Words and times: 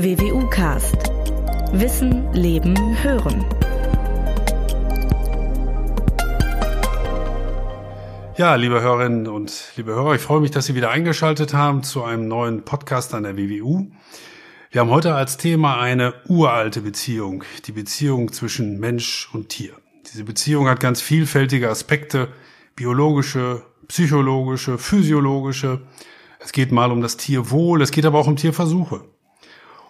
WWU 0.00 0.48
Cast. 0.48 0.94
Wissen, 1.72 2.32
Leben, 2.32 2.76
Hören. 3.02 3.44
Ja, 8.36 8.54
liebe 8.54 8.80
Hörerinnen 8.80 9.26
und 9.26 9.72
liebe 9.74 9.90
Hörer, 9.96 10.14
ich 10.14 10.20
freue 10.20 10.40
mich, 10.40 10.52
dass 10.52 10.66
Sie 10.66 10.76
wieder 10.76 10.90
eingeschaltet 10.90 11.52
haben 11.52 11.82
zu 11.82 12.04
einem 12.04 12.28
neuen 12.28 12.62
Podcast 12.62 13.12
an 13.12 13.24
der 13.24 13.36
WWU. 13.36 13.88
Wir 14.70 14.82
haben 14.82 14.90
heute 14.90 15.16
als 15.16 15.36
Thema 15.36 15.80
eine 15.80 16.14
uralte 16.28 16.82
Beziehung, 16.82 17.42
die 17.66 17.72
Beziehung 17.72 18.32
zwischen 18.32 18.78
Mensch 18.78 19.28
und 19.32 19.48
Tier. 19.48 19.72
Diese 20.12 20.22
Beziehung 20.22 20.68
hat 20.68 20.78
ganz 20.78 21.00
vielfältige 21.00 21.70
Aspekte, 21.70 22.28
biologische, 22.76 23.62
psychologische, 23.88 24.78
physiologische. 24.78 25.80
Es 26.38 26.52
geht 26.52 26.70
mal 26.70 26.92
um 26.92 27.00
das 27.00 27.16
Tierwohl, 27.16 27.82
es 27.82 27.90
geht 27.90 28.06
aber 28.06 28.20
auch 28.20 28.28
um 28.28 28.36
Tierversuche. 28.36 29.02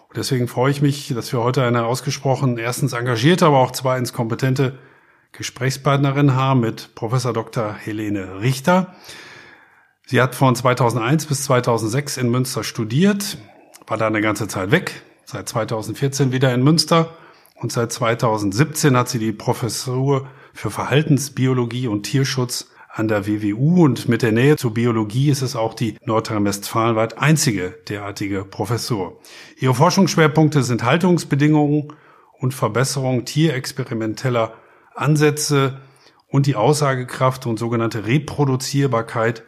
Und 0.09 0.17
deswegen 0.17 0.47
freue 0.47 0.71
ich 0.71 0.81
mich, 0.81 1.13
dass 1.13 1.31
wir 1.31 1.39
heute 1.43 1.63
eine 1.63 1.85
ausgesprochen 1.85 2.57
erstens 2.57 2.93
engagierte, 2.93 3.45
aber 3.45 3.59
auch 3.59 3.71
zweitens 3.71 4.11
kompetente 4.11 4.79
Gesprächspartnerin 5.33 6.33
haben 6.33 6.61
mit 6.61 6.95
Professor 6.95 7.31
Dr. 7.31 7.75
Helene 7.75 8.41
Richter. 8.41 8.95
Sie 10.07 10.19
hat 10.19 10.33
von 10.33 10.55
2001 10.55 11.27
bis 11.27 11.43
2006 11.43 12.17
in 12.17 12.31
Münster 12.31 12.63
studiert, 12.63 13.37
war 13.85 13.97
da 13.97 14.07
eine 14.07 14.21
ganze 14.21 14.47
Zeit 14.47 14.71
weg, 14.71 15.03
seit 15.25 15.47
2014 15.47 16.31
wieder 16.31 16.51
in 16.55 16.63
Münster 16.63 17.15
und 17.53 17.71
seit 17.71 17.91
2017 17.91 18.97
hat 18.97 19.09
sie 19.09 19.19
die 19.19 19.31
Professur 19.31 20.27
für 20.55 20.71
Verhaltensbiologie 20.71 21.87
und 21.87 22.01
Tierschutz 22.01 22.71
an 22.91 23.07
der 23.07 23.27
WWU 23.27 23.85
und 23.85 24.09
mit 24.09 24.21
der 24.21 24.31
Nähe 24.31 24.57
zur 24.57 24.73
Biologie 24.73 25.29
ist 25.29 25.41
es 25.41 25.55
auch 25.55 25.73
die 25.73 25.95
nordrhein-westfalenweit 26.05 27.17
einzige 27.19 27.77
derartige 27.87 28.43
Professur. 28.43 29.19
Ihre 29.57 29.75
Forschungsschwerpunkte 29.75 30.63
sind 30.63 30.83
Haltungsbedingungen 30.83 31.93
und 32.39 32.53
Verbesserung 32.53 33.25
tierexperimenteller 33.25 34.53
Ansätze 34.95 35.79
und 36.27 36.45
die 36.45 36.55
Aussagekraft 36.55 37.45
und 37.45 37.59
sogenannte 37.59 38.05
Reproduzierbarkeit 38.05 39.43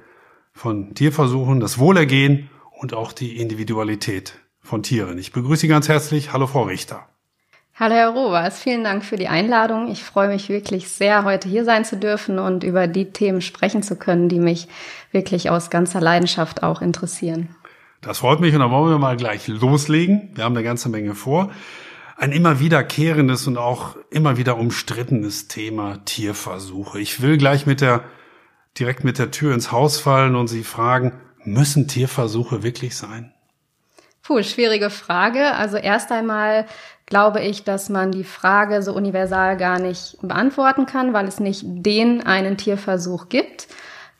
von 0.53 0.93
Tierversuchen, 0.93 1.59
das 1.59 1.79
Wohlergehen 1.79 2.49
und 2.79 2.93
auch 2.93 3.11
die 3.11 3.37
Individualität 3.37 4.39
von 4.61 4.83
Tieren. 4.83 5.17
Ich 5.17 5.31
begrüße 5.31 5.61
Sie 5.61 5.67
ganz 5.67 5.89
herzlich. 5.89 6.33
Hallo, 6.33 6.47
Frau 6.47 6.63
Richter. 6.63 7.10
Hallo, 7.81 7.95
Herr 7.95 8.09
Rovers. 8.09 8.59
Vielen 8.59 8.83
Dank 8.83 9.03
für 9.03 9.15
die 9.15 9.27
Einladung. 9.27 9.91
Ich 9.91 10.03
freue 10.03 10.27
mich 10.27 10.49
wirklich 10.49 10.89
sehr, 10.89 11.23
heute 11.23 11.49
hier 11.49 11.65
sein 11.65 11.83
zu 11.83 11.97
dürfen 11.97 12.37
und 12.37 12.63
über 12.63 12.85
die 12.85 13.11
Themen 13.11 13.41
sprechen 13.41 13.81
zu 13.81 13.95
können, 13.95 14.29
die 14.29 14.39
mich 14.39 14.67
wirklich 15.11 15.49
aus 15.49 15.71
ganzer 15.71 15.99
Leidenschaft 15.99 16.61
auch 16.61 16.83
interessieren. 16.83 17.55
Das 18.01 18.19
freut 18.19 18.39
mich 18.39 18.53
und 18.53 18.59
dann 18.59 18.69
wollen 18.69 18.91
wir 18.91 18.99
mal 18.99 19.17
gleich 19.17 19.47
loslegen. 19.47 20.29
Wir 20.35 20.43
haben 20.43 20.55
eine 20.55 20.63
ganze 20.63 20.89
Menge 20.89 21.15
vor 21.15 21.49
ein 22.17 22.33
immer 22.33 22.59
wiederkehrendes 22.59 23.47
und 23.47 23.57
auch 23.57 23.95
immer 24.11 24.37
wieder 24.37 24.57
umstrittenes 24.57 25.47
Thema 25.47 26.05
Tierversuche. 26.05 26.99
Ich 26.99 27.23
will 27.23 27.39
gleich 27.39 27.65
mit 27.65 27.81
der, 27.81 28.03
direkt 28.77 29.03
mit 29.03 29.17
der 29.17 29.31
Tür 29.31 29.55
ins 29.55 29.71
Haus 29.71 29.99
fallen 29.99 30.35
und 30.35 30.49
Sie 30.49 30.63
fragen, 30.63 31.13
müssen 31.45 31.87
Tierversuche 31.87 32.61
wirklich 32.61 32.95
sein? 32.95 33.33
Puh, 34.21 34.43
schwierige 34.43 34.91
Frage. 34.91 35.55
Also 35.55 35.77
erst 35.77 36.11
einmal 36.11 36.67
glaube 37.11 37.41
ich, 37.41 37.65
dass 37.65 37.89
man 37.89 38.13
die 38.13 38.23
Frage 38.23 38.81
so 38.81 38.93
universal 38.93 39.57
gar 39.57 39.79
nicht 39.79 40.17
beantworten 40.21 40.85
kann, 40.85 41.11
weil 41.11 41.27
es 41.27 41.41
nicht 41.41 41.63
den 41.65 42.25
einen 42.25 42.55
Tierversuch 42.55 43.27
gibt. 43.27 43.67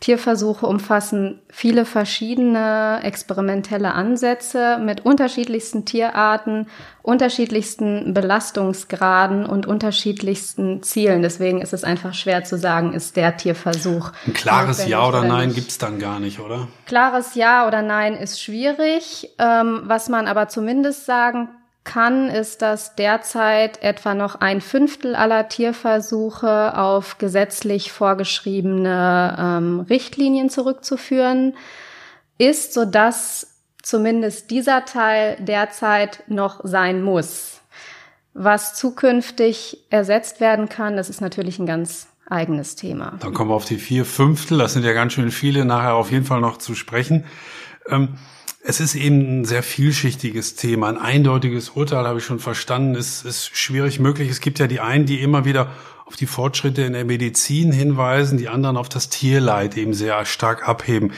Tierversuche 0.02 0.66
umfassen 0.66 1.40
viele 1.50 1.86
verschiedene 1.86 3.00
experimentelle 3.04 3.94
Ansätze 3.94 4.78
mit 4.84 5.06
unterschiedlichsten 5.06 5.86
Tierarten, 5.86 6.68
unterschiedlichsten 7.02 8.14
Belastungsgraden 8.14 9.46
und 9.46 9.68
unterschiedlichsten 9.68 10.84
Zielen. 10.84 11.22
Deswegen 11.22 11.62
ist 11.62 11.72
es 11.72 11.86
einfach 11.86 12.14
schwer 12.14 12.44
zu 12.44 12.58
sagen, 12.58 12.94
ist 12.94 13.16
der 13.16 13.38
Tierversuch. 13.38 14.12
Ein 14.28 14.34
klares 14.34 14.86
Ja 14.86 15.08
oder, 15.08 15.20
oder 15.20 15.30
Nein 15.30 15.54
gibt's 15.54 15.78
dann 15.78 15.98
gar 15.98 16.20
nicht, 16.20 16.42
oder? 16.42 16.68
Klares 16.88 17.36
Ja 17.36 17.68
oder 17.68 17.84
Nein 17.84 18.16
ist 18.16 18.42
schwierig. 18.42 19.30
Ähm, 19.40 19.84
was 19.86 20.10
man 20.10 20.28
aber 20.28 20.50
zumindest 20.50 21.06
sagen 21.06 21.48
kann, 21.84 22.30
ist, 22.30 22.62
dass 22.62 22.96
derzeit 22.96 23.82
etwa 23.82 24.14
noch 24.14 24.36
ein 24.36 24.62
Fünftel 24.62 25.16
aller 25.16 25.48
Tierversuche 25.48 26.78
auf 26.78 27.18
gesetzlich 27.18 27.92
vorgeschriebene 27.92 29.36
ähm, 29.40 29.80
Richtlinien 29.82 30.50
zurückzuführen 30.50 31.56
ist, 32.38 32.74
so 32.74 32.86
dass 32.86 33.48
zumindest 33.82 34.52
dieser 34.52 34.86
Teil 34.86 35.38
derzeit 35.40 36.24
noch 36.28 36.62
sein 36.64 37.02
muss. 37.02 37.62
Was 38.34 38.76
zukünftig 38.76 39.86
ersetzt 39.90 40.40
werden 40.40 40.70
kann, 40.70 40.96
das 40.96 41.10
ist 41.10 41.20
natürlich 41.20 41.60
ein 41.60 41.66
ganz 41.66 42.08
eigenes 42.30 42.76
Thema. 42.76 43.18
Dann 43.20 43.34
kommen 43.34 43.50
wir 43.50 43.56
auf 43.56 43.66
die 43.66 43.78
vier 43.78 44.06
Fünftel, 44.06 44.60
das 44.60 44.74
sind 44.74 44.86
ja 44.86 44.94
ganz 44.94 45.14
schön 45.14 45.32
viele, 45.32 45.66
nachher 45.66 45.96
auf 45.96 46.12
jeden 46.12 46.26
Fall 46.26 46.42
noch 46.42 46.58
zu 46.58 46.76
sprechen. 46.76 47.26
Ähm 47.90 48.18
es 48.64 48.80
ist 48.80 48.96
eben 48.96 49.42
ein 49.42 49.46
sehr 49.46 49.64
vielschichtiges 49.64 50.56
Thema. 50.56 50.88
Ein 50.88 50.98
eindeutiges 50.98 51.70
Urteil 51.70 52.06
habe 52.06 52.20
ich 52.20 52.26
schon 52.26 52.40
verstanden, 52.40 52.96
ist, 52.96 53.26
ist 53.26 53.56
schwierig 53.58 54.00
möglich. 54.00 54.30
Es 54.30 54.40
gibt 54.40 54.60
ja 54.60 54.68
die 54.68 54.80
einen, 54.80 55.06
die 55.06 55.22
immer 55.22 55.46
wieder 55.46 55.72
auf 56.06 56.16
die 56.16 56.28
Fortschritte 56.28 56.84
in 56.84 56.94
der 56.94 57.06
Medizin 57.06 57.72
hinweisen, 57.72 58.38
die 58.38 58.50
anderen 58.50 58.78
auf 58.78 58.90
das 58.90 59.10
Tierleid 59.10 59.78
eben 59.78 59.94
sehr 59.94 60.26
stark 60.26 60.68
abheben. 60.68 61.14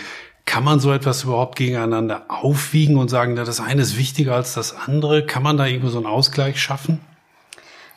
Kann 0.45 0.63
man 0.63 0.79
so 0.79 0.91
etwas 0.91 1.23
überhaupt 1.23 1.57
gegeneinander 1.57 2.25
aufwiegen 2.27 2.97
und 2.97 3.09
sagen, 3.09 3.35
das 3.35 3.59
eine 3.59 3.81
ist 3.81 3.97
wichtiger 3.97 4.35
als 4.35 4.53
das 4.53 4.75
andere? 4.75 5.25
Kann 5.25 5.43
man 5.43 5.57
da 5.57 5.65
irgendwo 5.65 5.89
so 5.89 5.97
einen 5.97 6.07
Ausgleich 6.07 6.61
schaffen? 6.61 6.99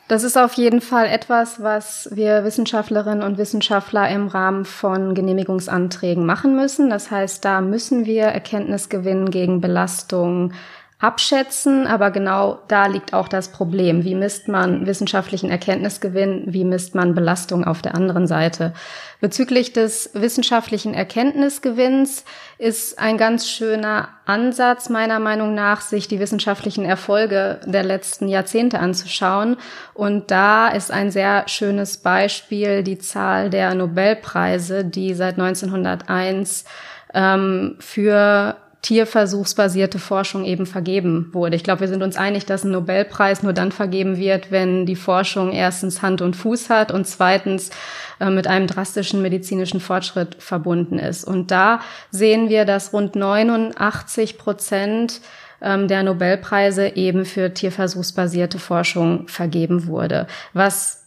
Das 0.07 0.23
ist 0.23 0.37
auf 0.37 0.53
jeden 0.53 0.79
Fall 0.79 1.07
etwas, 1.07 1.61
was 1.61 2.07
wir 2.13 2.45
Wissenschaftlerinnen 2.45 3.23
und 3.23 3.37
Wissenschaftler 3.37 4.09
im 4.09 4.27
Rahmen 4.27 4.63
von 4.63 5.13
Genehmigungsanträgen 5.13 6.25
machen 6.25 6.55
müssen. 6.55 6.89
Das 6.89 7.11
heißt, 7.11 7.43
da 7.43 7.59
müssen 7.59 8.05
wir 8.05 8.23
Erkenntnis 8.23 8.87
gewinnen 8.87 9.31
gegen 9.31 9.59
Belastung 9.59 10.53
abschätzen, 10.99 11.85
aber 11.85 12.09
genau 12.09 12.57
da 12.67 12.87
liegt 12.87 13.13
auch 13.13 13.27
das 13.27 13.49
Problem. 13.49 14.03
Wie 14.03 14.15
misst 14.15 14.47
man 14.47 14.87
wissenschaftlichen 14.87 15.51
Erkenntnisgewinn? 15.51 16.45
Wie 16.47 16.63
misst 16.63 16.95
man 16.95 17.13
Belastung 17.13 17.65
auf 17.65 17.83
der 17.83 17.93
anderen 17.93 18.25
Seite? 18.25 18.73
Bezüglich 19.21 19.73
des 19.73 20.09
wissenschaftlichen 20.13 20.95
Erkenntnisgewinns 20.95 22.25
ist 22.57 22.97
ein 22.97 23.17
ganz 23.17 23.47
schöner 23.47 24.09
Ansatz 24.25 24.89
meiner 24.89 25.19
Meinung 25.19 25.53
nach, 25.53 25.81
sich 25.81 26.07
die 26.07 26.19
wissenschaftlichen 26.19 26.83
Erfolge 26.83 27.59
der 27.65 27.83
letzten 27.83 28.27
Jahrzehnte 28.27 28.79
anzuschauen. 28.79 29.57
Und 29.93 30.31
da 30.31 30.67
ist 30.67 30.91
ein 30.91 31.11
sehr 31.11 31.47
schönes 31.47 31.97
Beispiel 31.97 32.81
die 32.81 32.97
Zahl 32.97 33.51
der 33.51 33.75
Nobelpreise, 33.75 34.83
die 34.83 35.13
seit 35.13 35.39
1901 35.39 36.65
ähm, 37.13 37.75
für 37.79 38.57
tierversuchsbasierte 38.81 39.99
Forschung 39.99 40.45
eben 40.45 40.65
vergeben 40.65 41.29
wurde. 41.33 41.55
Ich 41.55 41.63
glaube, 41.63 41.81
wir 41.81 41.87
sind 41.87 42.03
uns 42.03 42.15
einig, 42.15 42.45
dass 42.45 42.63
ein 42.63 42.71
Nobelpreis 42.71 43.43
nur 43.43 43.53
dann 43.53 43.71
vergeben 43.71 44.17
wird, 44.17 44.51
wenn 44.51 44.85
die 44.85 44.95
Forschung 44.95 45.51
erstens 45.51 46.01
Hand 46.01 46.21
und 46.21 46.35
Fuß 46.35 46.69
hat 46.69 46.91
und 46.91 47.07
zweitens 47.07 47.71
äh, 48.19 48.29
mit 48.29 48.47
einem 48.47 48.67
drastischen 48.67 49.21
medizinischen 49.21 49.79
Fortschritt 49.79 50.35
verbunden 50.39 50.99
ist. 50.99 51.23
Und 51.23 51.51
da 51.51 51.81
sehen 52.11 52.49
wir, 52.49 52.65
dass 52.65 52.93
rund 52.93 53.15
89 53.15 54.37
Prozent 54.37 55.21
ähm, 55.61 55.87
der 55.87 56.03
Nobelpreise 56.03 56.95
eben 56.95 57.25
für 57.25 57.53
tierversuchsbasierte 57.53 58.59
Forschung 58.59 59.27
vergeben 59.27 59.87
wurde, 59.87 60.27
was 60.53 61.06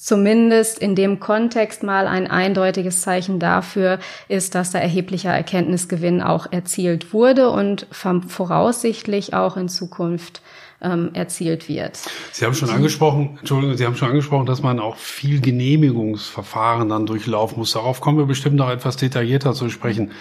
zumindest 0.00 0.78
in 0.78 0.94
dem 0.94 1.20
Kontext 1.20 1.82
mal 1.82 2.06
ein 2.06 2.26
eindeutiges 2.26 3.02
Zeichen 3.02 3.38
dafür 3.38 3.98
ist, 4.28 4.54
dass 4.54 4.70
da 4.70 4.78
erheblicher 4.78 5.30
Erkenntnisgewinn 5.30 6.22
auch 6.22 6.50
erzielt 6.50 7.12
wurde 7.12 7.50
und 7.50 7.86
voraussichtlich 7.90 9.34
auch 9.34 9.58
in 9.58 9.68
Zukunft 9.68 10.40
ähm, 10.80 11.10
erzielt 11.12 11.68
wird. 11.68 11.98
Sie 12.32 12.46
haben 12.46 12.54
schon 12.54 12.70
angesprochen, 12.70 13.36
Entschuldigung, 13.40 13.76
Sie 13.76 13.84
haben 13.84 13.96
schon 13.96 14.08
angesprochen, 14.08 14.46
dass 14.46 14.62
man 14.62 14.80
auch 14.80 14.96
viel 14.96 15.42
Genehmigungsverfahren 15.42 16.88
dann 16.88 17.04
durchlaufen 17.04 17.58
muss. 17.58 17.72
Darauf 17.72 18.00
kommen 18.00 18.16
wir 18.16 18.24
bestimmt 18.24 18.56
noch 18.56 18.70
etwas 18.70 18.96
detaillierter 18.96 19.52
zu 19.52 19.68
sprechen. 19.68 20.12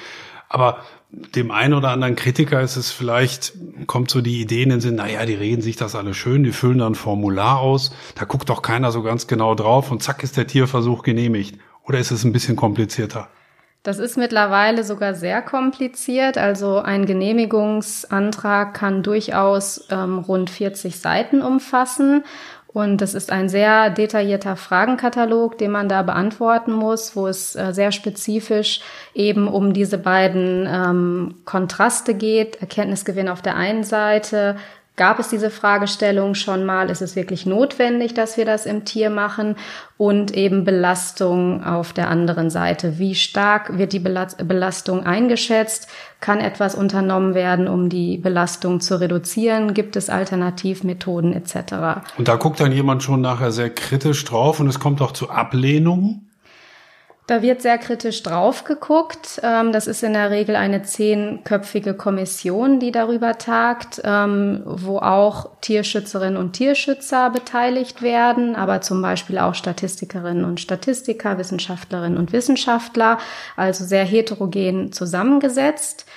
Aber 0.49 0.79
dem 1.11 1.51
einen 1.51 1.73
oder 1.73 1.89
anderen 1.89 2.15
Kritiker 2.15 2.61
ist 2.61 2.75
es 2.75 2.91
vielleicht, 2.91 3.53
kommt 3.87 4.11
so 4.11 4.21
die 4.21 4.41
Idee 4.41 4.63
in 4.63 4.69
den 4.69 4.81
Sinn, 4.81 4.95
naja, 4.95 5.25
die 5.25 5.33
reden 5.33 5.61
sich 5.61 5.75
das 5.75 5.95
alles 5.95 6.17
schön, 6.17 6.43
die 6.43 6.51
füllen 6.51 6.77
dann 6.77 6.93
ein 6.93 6.95
Formular 6.95 7.59
aus, 7.59 7.91
da 8.15 8.25
guckt 8.25 8.49
doch 8.49 8.61
keiner 8.61 8.91
so 8.91 9.01
ganz 9.01 9.25
genau 9.25 9.55
drauf 9.55 9.91
und 9.91 10.03
zack 10.03 10.23
ist 10.23 10.37
der 10.37 10.47
Tierversuch 10.47 11.03
genehmigt. 11.03 11.59
Oder 11.83 11.97
ist 11.97 12.11
es 12.11 12.23
ein 12.23 12.33
bisschen 12.33 12.55
komplizierter? 12.55 13.29
Das 13.81 13.97
ist 13.97 14.17
mittlerweile 14.17 14.83
sogar 14.83 15.15
sehr 15.15 15.41
kompliziert. 15.41 16.37
Also 16.37 16.79
ein 16.79 17.05
Genehmigungsantrag 17.05 18.73
kann 18.73 19.01
durchaus 19.01 19.87
ähm, 19.89 20.19
rund 20.19 20.49
40 20.49 20.99
Seiten 20.99 21.41
umfassen. 21.41 22.23
Und 22.71 23.01
das 23.01 23.15
ist 23.15 23.31
ein 23.31 23.49
sehr 23.49 23.89
detaillierter 23.89 24.55
Fragenkatalog, 24.55 25.57
den 25.57 25.71
man 25.71 25.89
da 25.89 26.03
beantworten 26.03 26.71
muss, 26.71 27.15
wo 27.15 27.25
es 27.25 27.55
äh, 27.55 27.73
sehr 27.73 27.91
spezifisch 27.91 28.81
eben 29.15 29.47
um 29.47 29.73
diese 29.73 29.97
beiden 29.97 30.67
ähm, 30.71 31.35
Kontraste 31.45 32.13
geht. 32.13 32.61
Erkenntnisgewinn 32.61 33.27
auf 33.27 33.41
der 33.41 33.55
einen 33.55 33.83
Seite, 33.83 34.55
gab 34.99 35.17
es 35.17 35.29
diese 35.29 35.49
Fragestellung 35.49 36.35
schon 36.35 36.65
mal, 36.65 36.89
ist 36.89 37.01
es 37.01 37.15
wirklich 37.15 37.45
notwendig, 37.45 38.13
dass 38.13 38.35
wir 38.35 38.43
das 38.43 38.65
im 38.65 38.83
Tier 38.83 39.09
machen 39.09 39.55
und 39.97 40.35
eben 40.35 40.65
Belastung 40.65 41.63
auf 41.63 41.93
der 41.93 42.09
anderen 42.09 42.49
Seite. 42.49 42.99
Wie 42.99 43.15
stark 43.15 43.77
wird 43.77 43.93
die 43.93 43.99
Belastung 43.99 45.05
eingeschätzt? 45.05 45.87
Kann 46.19 46.41
etwas 46.41 46.75
unternommen 46.75 47.33
werden, 47.33 47.69
um 47.69 47.87
die 47.87 48.17
Belastung 48.17 48.81
zu 48.81 48.99
reduzieren? 48.99 49.73
Gibt 49.73 49.95
es 49.95 50.09
Alternativmethoden 50.09 51.31
etc.? 51.31 52.03
Und 52.17 52.27
da 52.27 52.35
guckt 52.35 52.59
dann 52.59 52.73
jemand 52.73 53.01
schon 53.01 53.21
nachher 53.21 53.51
sehr 53.51 53.69
kritisch 53.69 54.25
drauf 54.25 54.59
und 54.59 54.67
es 54.67 54.81
kommt 54.81 55.01
auch 55.01 55.13
zu 55.13 55.29
Ablehnungen? 55.29 56.28
Da 57.29 57.43
wird 57.43 57.61
sehr 57.61 57.77
kritisch 57.77 58.23
drauf 58.23 58.63
geguckt. 58.63 59.39
Ähm, 59.43 59.71
das 59.71 59.85
ist 59.85 60.01
in 60.01 60.13
der 60.13 60.31
Regel 60.31 60.55
eine 60.55 60.81
zehnköpfige 60.81 61.93
Kommission, 61.93 62.79
die 62.79 62.91
darüber 62.91 63.37
tagt, 63.37 64.01
ähm, 64.03 64.63
wo 64.65 64.97
auch 64.97 65.51
Tierschützerinnen 65.61 66.37
und 66.37 66.53
Tierschützer 66.53 67.29
beteiligt 67.29 68.01
werden, 68.01 68.55
aber 68.55 68.81
zum 68.81 69.03
Beispiel 69.03 69.37
auch 69.37 69.53
Statistikerinnen 69.53 70.43
und 70.43 70.59
Statistiker, 70.59 71.37
Wissenschaftlerinnen 71.37 72.17
und 72.17 72.33
Wissenschaftler, 72.33 73.19
also 73.55 73.85
sehr 73.85 74.05
heterogen 74.05 74.91
zusammengesetzt. 74.91 76.07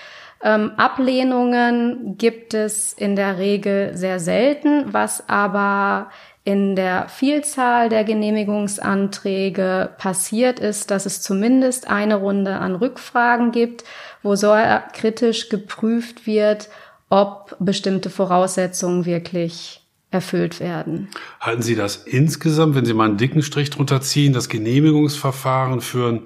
Ähm, 0.43 0.73
Ablehnungen 0.79 2.17
gibt 2.17 2.55
es 2.55 2.95
in 2.95 3.17
der 3.17 3.37
Regel 3.37 3.95
sehr 3.99 4.19
selten, 4.19 4.95
was 4.95 5.29
aber 5.29 6.11
in 6.45 6.75
der 6.75 7.09
Vielzahl 7.09 7.89
der 7.89 8.03
Genehmigungsanträge 8.05 9.91
passiert 9.97 10.59
ist, 10.59 10.91
dass 10.91 11.07
es 11.07 11.23
zumindest 11.23 11.89
eine 11.89 12.17
Runde 12.17 12.57
an 12.57 12.75
Rückfragen 12.75 13.53
gibt, 13.53 13.85
wo 14.23 14.35
so 14.35 14.53
kritisch 14.93 15.49
geprüft 15.49 16.27
wird, 16.27 16.69
ob 17.11 17.57
bestimmte 17.61 18.11
Voraussetzungen 18.11 19.05
wirklich 19.05 19.83
erfüllt 20.11 20.61
werden. 20.61 21.09
Halten 21.41 21.63
Sie 21.63 21.77
das 21.77 21.97
insgesamt, 21.97 22.75
wenn 22.75 22.85
Sie 22.85 22.95
mal 22.95 23.09
einen 23.09 23.19
dicken 23.19 23.43
Strich 23.43 23.71
drunter 23.71 24.01
ziehen, 24.01 24.33
das 24.33 24.49
Genehmigungsverfahren 24.49 25.81
für 25.81 26.09
ein 26.09 26.23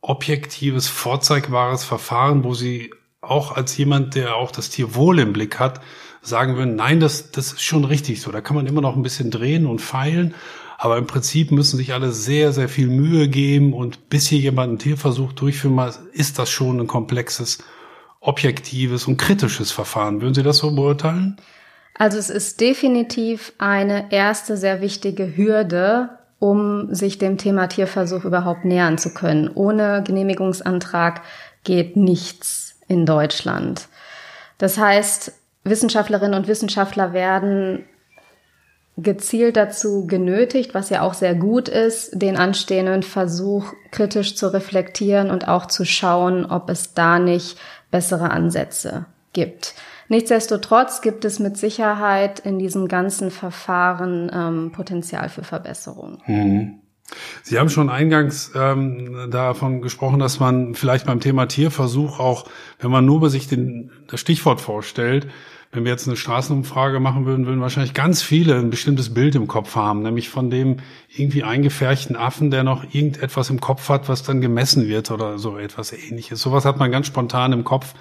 objektives, 0.00 0.88
vorzeigbares 0.88 1.84
Verfahren, 1.84 2.44
wo 2.44 2.54
Sie 2.54 2.92
auch 3.20 3.56
als 3.56 3.76
jemand, 3.76 4.14
der 4.14 4.36
auch 4.36 4.52
das 4.52 4.70
Tierwohl 4.70 5.18
im 5.18 5.32
Blick 5.32 5.58
hat, 5.58 5.80
sagen 6.26 6.56
würden, 6.56 6.76
nein, 6.76 7.00
das, 7.00 7.30
das 7.30 7.52
ist 7.52 7.62
schon 7.62 7.84
richtig 7.84 8.20
so. 8.20 8.30
Da 8.30 8.40
kann 8.40 8.56
man 8.56 8.66
immer 8.66 8.80
noch 8.80 8.96
ein 8.96 9.02
bisschen 9.02 9.30
drehen 9.30 9.66
und 9.66 9.80
feilen. 9.80 10.34
Aber 10.78 10.98
im 10.98 11.06
Prinzip 11.06 11.52
müssen 11.52 11.78
sich 11.78 11.94
alle 11.94 12.12
sehr, 12.12 12.52
sehr 12.52 12.68
viel 12.68 12.88
Mühe 12.88 13.28
geben 13.28 13.72
und 13.72 14.10
bis 14.10 14.26
hier 14.26 14.38
jemand 14.38 14.68
einen 14.68 14.78
Tierversuch 14.78 15.32
durchführen 15.32 15.74
mal, 15.74 15.94
ist 16.12 16.38
das 16.38 16.50
schon 16.50 16.80
ein 16.80 16.86
komplexes, 16.86 17.58
objektives 18.20 19.06
und 19.06 19.16
kritisches 19.16 19.72
Verfahren. 19.72 20.20
Würden 20.20 20.34
Sie 20.34 20.42
das 20.42 20.58
so 20.58 20.74
beurteilen? 20.74 21.36
Also 21.94 22.18
es 22.18 22.28
ist 22.28 22.60
definitiv 22.60 23.54
eine 23.56 24.12
erste 24.12 24.58
sehr 24.58 24.82
wichtige 24.82 25.36
Hürde, 25.36 26.10
um 26.38 26.94
sich 26.94 27.16
dem 27.16 27.38
Thema 27.38 27.68
Tierversuch 27.68 28.24
überhaupt 28.24 28.66
nähern 28.66 28.98
zu 28.98 29.14
können. 29.14 29.50
Ohne 29.54 30.02
Genehmigungsantrag 30.06 31.22
geht 31.64 31.96
nichts 31.96 32.74
in 32.86 33.06
Deutschland. 33.06 33.88
Das 34.58 34.76
heißt, 34.76 35.32
Wissenschaftlerinnen 35.68 36.34
und 36.34 36.48
Wissenschaftler 36.48 37.12
werden 37.12 37.84
gezielt 38.96 39.56
dazu 39.56 40.06
genötigt, 40.06 40.72
was 40.72 40.88
ja 40.88 41.02
auch 41.02 41.14
sehr 41.14 41.34
gut 41.34 41.68
ist, 41.68 42.10
den 42.20 42.36
anstehenden 42.36 43.02
Versuch 43.02 43.74
kritisch 43.90 44.36
zu 44.36 44.52
reflektieren 44.52 45.30
und 45.30 45.48
auch 45.48 45.66
zu 45.66 45.84
schauen, 45.84 46.46
ob 46.46 46.70
es 46.70 46.94
da 46.94 47.18
nicht 47.18 47.58
bessere 47.90 48.30
Ansätze 48.30 49.04
gibt. 49.32 49.74
Nichtsdestotrotz 50.08 51.02
gibt 51.02 51.24
es 51.24 51.40
mit 51.40 51.58
Sicherheit 51.58 52.38
in 52.38 52.58
diesem 52.58 52.88
ganzen 52.88 53.30
Verfahren 53.30 54.30
ähm, 54.32 54.72
Potenzial 54.72 55.28
für 55.28 55.44
Verbesserung. 55.44 56.22
Mhm. 56.26 56.80
Sie 57.42 57.58
haben 57.58 57.68
schon 57.68 57.88
eingangs 57.88 58.50
ähm, 58.56 59.28
davon 59.30 59.80
gesprochen, 59.80 60.18
dass 60.18 60.40
man 60.40 60.74
vielleicht 60.74 61.06
beim 61.06 61.20
Thema 61.20 61.46
Tierversuch 61.46 62.18
auch, 62.18 62.46
wenn 62.80 62.90
man 62.90 63.04
nur 63.04 63.20
bei 63.20 63.28
sich 63.28 63.46
den, 63.46 63.92
das 64.08 64.20
Stichwort 64.20 64.60
vorstellt, 64.60 65.28
wenn 65.76 65.84
wir 65.84 65.92
jetzt 65.92 66.08
eine 66.08 66.16
Straßenumfrage 66.16 67.00
machen 67.00 67.26
würden, 67.26 67.46
würden 67.46 67.60
wahrscheinlich 67.60 67.92
ganz 67.92 68.22
viele 68.22 68.56
ein 68.56 68.70
bestimmtes 68.70 69.12
Bild 69.12 69.34
im 69.34 69.46
Kopf 69.46 69.76
haben, 69.76 70.02
nämlich 70.02 70.30
von 70.30 70.48
dem 70.48 70.78
irgendwie 71.14 71.44
eingefärchten 71.44 72.16
Affen, 72.16 72.50
der 72.50 72.64
noch 72.64 72.82
irgendetwas 72.94 73.50
im 73.50 73.60
Kopf 73.60 73.90
hat, 73.90 74.08
was 74.08 74.22
dann 74.22 74.40
gemessen 74.40 74.88
wird 74.88 75.10
oder 75.10 75.38
so 75.38 75.58
etwas 75.58 75.92
ähnliches. 75.92 76.40
Sowas 76.40 76.64
hat 76.64 76.78
man 76.78 76.90
ganz 76.90 77.06
spontan 77.06 77.52
im 77.52 77.62
Kopf. 77.62 77.94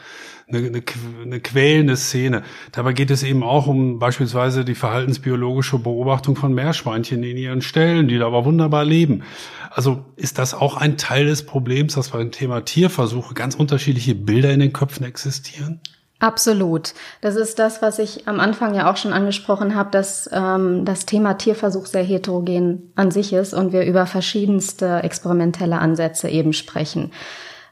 Eine, 0.48 0.60
eine, 0.60 0.84
eine 1.24 1.40
quälende 1.40 1.98
Szene. 1.98 2.44
Dabei 2.72 2.94
geht 2.94 3.10
es 3.10 3.24
eben 3.24 3.42
auch 3.44 3.66
um 3.66 3.98
beispielsweise 3.98 4.64
die 4.64 4.76
verhaltensbiologische 4.76 5.80
Beobachtung 5.80 6.36
von 6.36 6.54
Meerschweinchen 6.54 7.24
in 7.24 7.36
ihren 7.36 7.62
Ställen, 7.64 8.08
die 8.08 8.20
da 8.20 8.28
aber 8.28 8.46
wunderbar 8.46 8.86
leben. 8.86 9.24
Also 9.72 10.06
ist 10.16 10.38
das 10.38 10.54
auch 10.54 10.78
ein 10.78 10.98
Teil 10.98 11.26
des 11.26 11.46
Problems, 11.46 11.96
dass 11.96 12.10
beim 12.12 12.32
Thema 12.32 12.62
Tierversuche 12.62 13.34
ganz 13.34 13.56
unterschiedliche 13.56 14.14
Bilder 14.16 14.54
in 14.54 14.60
den 14.60 14.72
Köpfen 14.72 15.04
existieren? 15.04 15.82
Absolut. 16.20 16.94
Das 17.20 17.36
ist 17.36 17.60
das, 17.60 17.82
was 17.82 18.00
ich 18.00 18.28
am 18.28 18.40
Anfang 18.40 18.74
ja 18.74 18.90
auch 18.90 18.96
schon 18.96 19.12
angesprochen 19.12 19.76
habe, 19.76 19.92
dass 19.92 20.30
ähm, 20.32 20.86
das 20.86 21.06
Thema 21.06 21.34
Tierversuch 21.34 21.88
sehr 21.88 22.04
heterogen 22.04 22.94
an 22.96 23.12
sich 23.12 23.34
ist 23.34 23.54
und 23.54 23.74
wir 23.74 23.84
über 23.84 24.06
verschiedenste 24.06 25.04
experimentelle 25.04 25.78
Ansätze 25.80 26.30
eben 26.30 26.54
sprechen. 26.54 27.12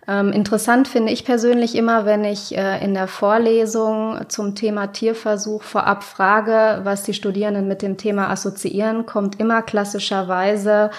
Ähm, 0.05 0.33
interessant 0.33 0.89
finde 0.89 1.13
ich 1.13 1.23
persönlich 1.23 1.75
immer, 1.75 2.05
wenn 2.05 2.25
ich 2.25 2.57
äh, 2.57 2.83
in 2.83 2.93
der 2.93 3.07
Vorlesung 3.07 4.19
zum 4.27 4.55
Thema 4.55 4.87
Tierversuch 4.87 5.63
vorab 5.63 6.03
frage, 6.03 6.81
was 6.83 7.03
die 7.03 7.13
Studierenden 7.13 7.69
mit 7.69 7.81
dem 7.81 7.95
Thema 7.95 8.29
assoziieren, 8.29 9.05
kommt 9.05 9.39
immer 9.39 9.61
klassischerweise 9.61 10.91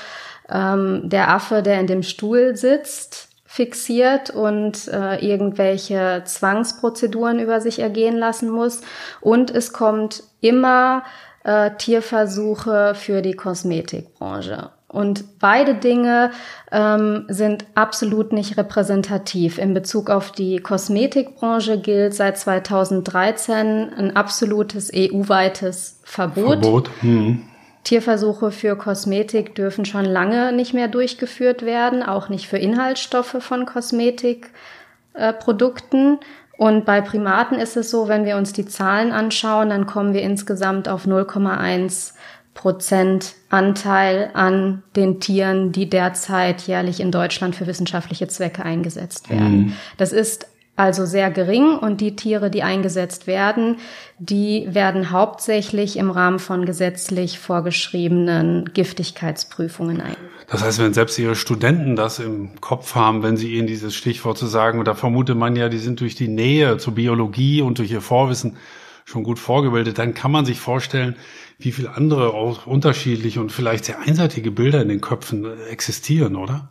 ähm, 0.48 1.02
der 1.04 1.30
Affe, 1.30 1.62
der 1.62 1.80
in 1.80 1.86
dem 1.86 2.02
Stuhl 2.02 2.56
sitzt 2.56 3.33
fixiert 3.54 4.30
und 4.30 4.88
äh, 4.88 5.24
irgendwelche 5.24 6.22
Zwangsprozeduren 6.24 7.38
über 7.38 7.60
sich 7.60 7.78
ergehen 7.78 8.16
lassen 8.16 8.50
muss. 8.50 8.80
Und 9.20 9.52
es 9.52 9.72
kommt 9.72 10.24
immer 10.40 11.04
äh, 11.44 11.70
Tierversuche 11.78 12.96
für 12.96 13.22
die 13.22 13.34
Kosmetikbranche. 13.34 14.70
Und 14.88 15.38
beide 15.38 15.76
Dinge 15.76 16.32
ähm, 16.72 17.26
sind 17.28 17.64
absolut 17.76 18.32
nicht 18.32 18.56
repräsentativ. 18.58 19.58
In 19.58 19.72
Bezug 19.72 20.10
auf 20.10 20.32
die 20.32 20.58
Kosmetikbranche 20.58 21.78
gilt 21.78 22.14
seit 22.14 22.36
2013 22.36 23.92
ein 23.96 24.16
absolutes 24.16 24.90
EU-weites 24.92 26.00
Verbot. 26.02 26.64
Verbot. 26.64 26.90
Hm. 27.02 27.44
Tierversuche 27.84 28.50
für 28.50 28.74
Kosmetik 28.76 29.54
dürfen 29.54 29.84
schon 29.84 30.06
lange 30.06 30.52
nicht 30.52 30.74
mehr 30.74 30.88
durchgeführt 30.88 31.62
werden, 31.62 32.02
auch 32.02 32.30
nicht 32.30 32.48
für 32.48 32.58
Inhaltsstoffe 32.58 33.36
von 33.40 33.66
Kosmetikprodukten. 33.66 36.14
Äh, 36.14 36.18
und 36.56 36.84
bei 36.84 37.00
Primaten 37.00 37.58
ist 37.58 37.76
es 37.76 37.90
so, 37.90 38.06
wenn 38.08 38.24
wir 38.24 38.36
uns 38.36 38.52
die 38.52 38.66
Zahlen 38.66 39.10
anschauen, 39.12 39.70
dann 39.70 39.86
kommen 39.86 40.14
wir 40.14 40.22
insgesamt 40.22 40.88
auf 40.88 41.06
0,1 41.06 42.12
Prozent 42.54 43.34
Anteil 43.50 44.30
an 44.32 44.84
den 44.94 45.20
Tieren, 45.20 45.72
die 45.72 45.90
derzeit 45.90 46.62
jährlich 46.62 47.00
in 47.00 47.10
Deutschland 47.10 47.56
für 47.56 47.66
wissenschaftliche 47.66 48.28
Zwecke 48.28 48.64
eingesetzt 48.64 49.28
werden. 49.28 49.56
Mhm. 49.56 49.72
Das 49.98 50.12
ist 50.12 50.46
also 50.76 51.06
sehr 51.06 51.30
gering 51.30 51.78
und 51.78 52.00
die 52.00 52.16
Tiere, 52.16 52.50
die 52.50 52.62
eingesetzt 52.62 53.26
werden, 53.26 53.76
die 54.18 54.66
werden 54.68 55.10
hauptsächlich 55.10 55.96
im 55.96 56.10
Rahmen 56.10 56.38
von 56.38 56.66
gesetzlich 56.66 57.38
vorgeschriebenen 57.38 58.70
Giftigkeitsprüfungen 58.74 60.00
ein. 60.00 60.16
Das 60.48 60.62
heißt, 60.62 60.78
wenn 60.80 60.92
selbst 60.92 61.18
Ihre 61.18 61.36
Studenten 61.36 61.96
das 61.96 62.18
im 62.18 62.60
Kopf 62.60 62.94
haben, 62.94 63.22
wenn 63.22 63.36
Sie 63.36 63.54
ihnen 63.54 63.66
dieses 63.66 63.94
Stichwort 63.94 64.36
zu 64.36 64.46
sagen, 64.46 64.84
da 64.84 64.94
vermutet 64.94 65.36
man 65.36 65.56
ja, 65.56 65.68
die 65.68 65.78
sind 65.78 66.00
durch 66.00 66.16
die 66.16 66.28
Nähe 66.28 66.76
zur 66.76 66.94
Biologie 66.94 67.62
und 67.62 67.78
durch 67.78 67.90
ihr 67.90 68.00
Vorwissen 68.02 68.56
schon 69.04 69.22
gut 69.22 69.38
vorgebildet, 69.38 69.98
dann 69.98 70.14
kann 70.14 70.32
man 70.32 70.44
sich 70.44 70.60
vorstellen, 70.60 71.16
wie 71.58 71.72
viele 71.72 71.94
andere 71.94 72.34
auch 72.34 72.66
unterschiedliche 72.66 73.40
und 73.40 73.52
vielleicht 73.52 73.84
sehr 73.84 74.00
einseitige 74.00 74.50
Bilder 74.50 74.82
in 74.82 74.88
den 74.88 75.00
Köpfen 75.00 75.46
existieren, 75.68 76.36
oder? 76.36 76.68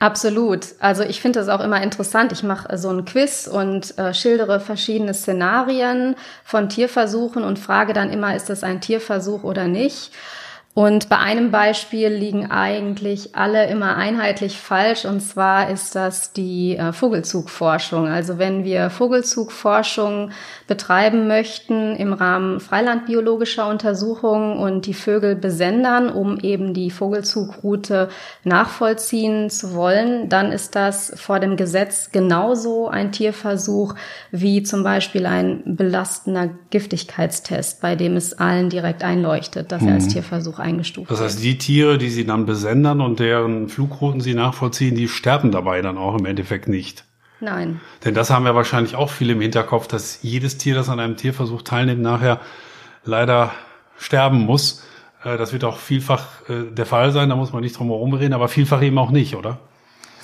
Absolut. 0.00 0.66
Also 0.80 1.02
ich 1.02 1.20
finde 1.20 1.38
das 1.38 1.48
auch 1.48 1.60
immer 1.60 1.82
interessant. 1.82 2.32
Ich 2.32 2.42
mache 2.42 2.76
so 2.76 2.90
ein 2.90 3.04
Quiz 3.04 3.46
und 3.46 3.96
äh, 3.96 4.12
schildere 4.12 4.60
verschiedene 4.60 5.14
Szenarien 5.14 6.16
von 6.44 6.68
Tierversuchen 6.68 7.42
und 7.42 7.58
frage 7.58 7.92
dann 7.92 8.10
immer, 8.10 8.34
ist 8.36 8.50
das 8.50 8.64
ein 8.64 8.80
Tierversuch 8.80 9.44
oder 9.44 9.66
nicht? 9.66 10.12
Und 10.76 11.08
bei 11.08 11.18
einem 11.18 11.52
Beispiel 11.52 12.08
liegen 12.08 12.50
eigentlich 12.50 13.36
alle 13.36 13.68
immer 13.68 13.94
einheitlich 13.94 14.58
falsch. 14.58 15.04
Und 15.04 15.20
zwar 15.20 15.70
ist 15.70 15.94
das 15.94 16.32
die 16.32 16.76
äh, 16.76 16.92
Vogelzugforschung. 16.92 18.08
Also 18.08 18.38
wenn 18.38 18.64
wir 18.64 18.90
Vogelzugforschung 18.90 20.32
betreiben 20.66 21.28
möchten 21.28 21.94
im 21.94 22.12
Rahmen 22.12 22.58
freilandbiologischer 22.58 23.68
Untersuchungen 23.68 24.58
und 24.58 24.86
die 24.86 24.94
Vögel 24.94 25.36
besendern, 25.36 26.08
um 26.08 26.40
eben 26.40 26.74
die 26.74 26.90
Vogelzugroute 26.90 28.08
nachvollziehen 28.42 29.50
zu 29.50 29.74
wollen, 29.74 30.28
dann 30.28 30.50
ist 30.50 30.74
das 30.74 31.12
vor 31.14 31.38
dem 31.38 31.56
Gesetz 31.56 32.10
genauso 32.10 32.88
ein 32.88 33.12
Tierversuch 33.12 33.94
wie 34.32 34.64
zum 34.64 34.82
Beispiel 34.82 35.26
ein 35.26 35.62
belastender 35.64 36.50
Giftigkeitstest, 36.70 37.80
bei 37.80 37.94
dem 37.94 38.16
es 38.16 38.36
allen 38.36 38.70
direkt 38.70 39.04
einleuchtet, 39.04 39.70
dass 39.70 39.80
er 39.84 39.94
als 39.94 40.06
mhm. 40.06 40.08
Tierversuch 40.08 40.63
eingestuft 40.64 41.10
Das 41.10 41.20
heißt, 41.20 41.42
die 41.42 41.58
Tiere, 41.58 41.98
die 41.98 42.10
Sie 42.10 42.26
dann 42.26 42.46
besendern 42.46 43.00
und 43.00 43.20
deren 43.20 43.68
Flugrouten 43.68 44.20
Sie 44.20 44.34
nachvollziehen, 44.34 44.96
die 44.96 45.08
sterben 45.08 45.52
dabei 45.52 45.82
dann 45.82 45.98
auch 45.98 46.18
im 46.18 46.26
Endeffekt 46.26 46.66
nicht. 46.66 47.04
Nein. 47.40 47.80
Denn 48.04 48.14
das 48.14 48.30
haben 48.30 48.46
ja 48.46 48.54
wahrscheinlich 48.54 48.96
auch 48.96 49.10
viele 49.10 49.34
im 49.34 49.40
Hinterkopf, 49.40 49.86
dass 49.86 50.20
jedes 50.22 50.58
Tier, 50.58 50.74
das 50.74 50.88
an 50.88 50.98
einem 50.98 51.16
Tierversuch 51.16 51.62
teilnimmt, 51.62 52.02
nachher 52.02 52.40
leider 53.04 53.52
sterben 53.98 54.40
muss. 54.40 54.84
Äh, 55.24 55.36
das 55.36 55.52
wird 55.52 55.64
auch 55.64 55.76
vielfach 55.76 56.48
äh, 56.48 56.70
der 56.70 56.86
Fall 56.86 57.12
sein, 57.12 57.28
da 57.28 57.36
muss 57.36 57.52
man 57.52 57.62
nicht 57.62 57.78
drum 57.78 57.88
herum 57.88 58.14
reden, 58.14 58.32
aber 58.32 58.48
vielfach 58.48 58.82
eben 58.82 58.98
auch 58.98 59.10
nicht, 59.10 59.36
oder? 59.36 59.58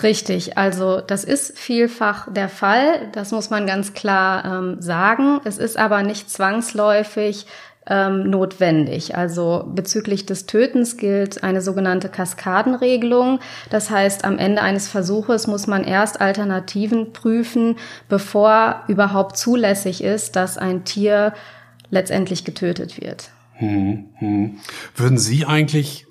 Richtig, 0.02 0.56
also 0.56 1.00
das 1.00 1.24
ist 1.24 1.58
vielfach 1.58 2.32
der 2.32 2.48
Fall, 2.48 3.10
das 3.12 3.32
muss 3.32 3.50
man 3.50 3.66
ganz 3.66 3.92
klar 3.92 4.44
ähm, 4.44 4.80
sagen. 4.80 5.40
Es 5.44 5.58
ist 5.58 5.76
aber 5.76 6.02
nicht 6.02 6.30
zwangsläufig 6.30 7.46
ähm, 7.90 8.30
notwendig. 8.30 9.16
Also 9.16 9.64
bezüglich 9.74 10.24
des 10.24 10.46
Tötens 10.46 10.96
gilt 10.96 11.42
eine 11.42 11.60
sogenannte 11.60 12.08
Kaskadenregelung. 12.08 13.40
Das 13.68 13.90
heißt, 13.90 14.24
am 14.24 14.38
Ende 14.38 14.62
eines 14.62 14.88
Versuches 14.88 15.46
muss 15.48 15.66
man 15.66 15.84
erst 15.84 16.20
Alternativen 16.20 17.12
prüfen, 17.12 17.76
bevor 18.08 18.84
überhaupt 18.86 19.36
zulässig 19.36 20.02
ist, 20.02 20.36
dass 20.36 20.56
ein 20.56 20.84
Tier 20.84 21.34
letztendlich 21.90 22.44
getötet 22.44 23.00
wird. 23.00 23.30
Hm, 23.54 24.06
hm. 24.18 24.58
Würden 24.94 25.18
Sie 25.18 25.44
eigentlich 25.44 26.06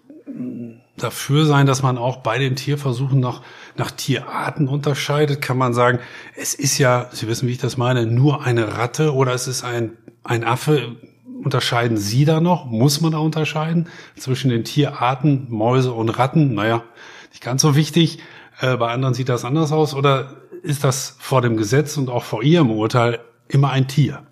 dafür 0.98 1.45
sein, 1.45 1.65
dass 1.65 1.81
man 1.81 1.98
auch 1.98 2.17
bei 2.17 2.38
den 2.38 2.57
Tierversuchen 2.57 3.21
nach, 3.21 3.41
nach 3.77 3.91
Tierarten 3.91 4.67
unterscheidet? 4.67 5.41
Kann 5.41 5.57
man 5.57 5.74
sagen, 5.74 6.00
es 6.36 6.53
ist 6.53 6.77
ja, 6.77 7.09
Sie 7.13 7.27
wissen, 7.27 7.48
wie 7.48 7.53
ich 7.53 7.57
das 7.57 7.77
meine, 7.77 8.05
nur 8.05 8.43
eine 8.43 8.77
Ratte 8.77 9.13
oder 9.13 9.33
es 9.33 9.48
ist 9.48 9.63
ein, 9.63 9.93
ein 10.25 10.43
Affe? 10.43 10.98
Unterscheiden 11.43 11.98
Sie 11.98 12.25
da 12.25 12.41
noch? 12.41 12.65
Muss 12.65 13.01
man 13.01 13.13
da 13.13 13.19
unterscheiden 13.19 13.88
zwischen 14.17 14.50
den 14.50 14.63
Tierarten 14.63 15.48
Mäuse 15.50 15.93
und 15.93 16.10
Ratten? 16.10 16.53
Naja, 16.53 16.84
nicht 17.31 17.43
ganz 17.43 17.62
so 17.62 17.75
wichtig. 17.75 18.19
Äh, 18.60 18.77
bei 18.77 18.91
anderen 18.91 19.13
sieht 19.13 19.29
das 19.29 19.46
anders 19.46 19.72
aus. 19.72 19.93
Oder 19.93 20.36
ist 20.63 20.84
das 20.84 21.15
vor 21.19 21.41
dem 21.41 21.55
Gesetz 21.55 21.98
und 21.98 22.10
auch 22.10 22.24
vor 22.24 22.43
Ihrem 22.43 22.72
Urteil 22.72 23.19
immer 23.48 23.72
ein 23.72 23.88
Tier? 23.88 24.24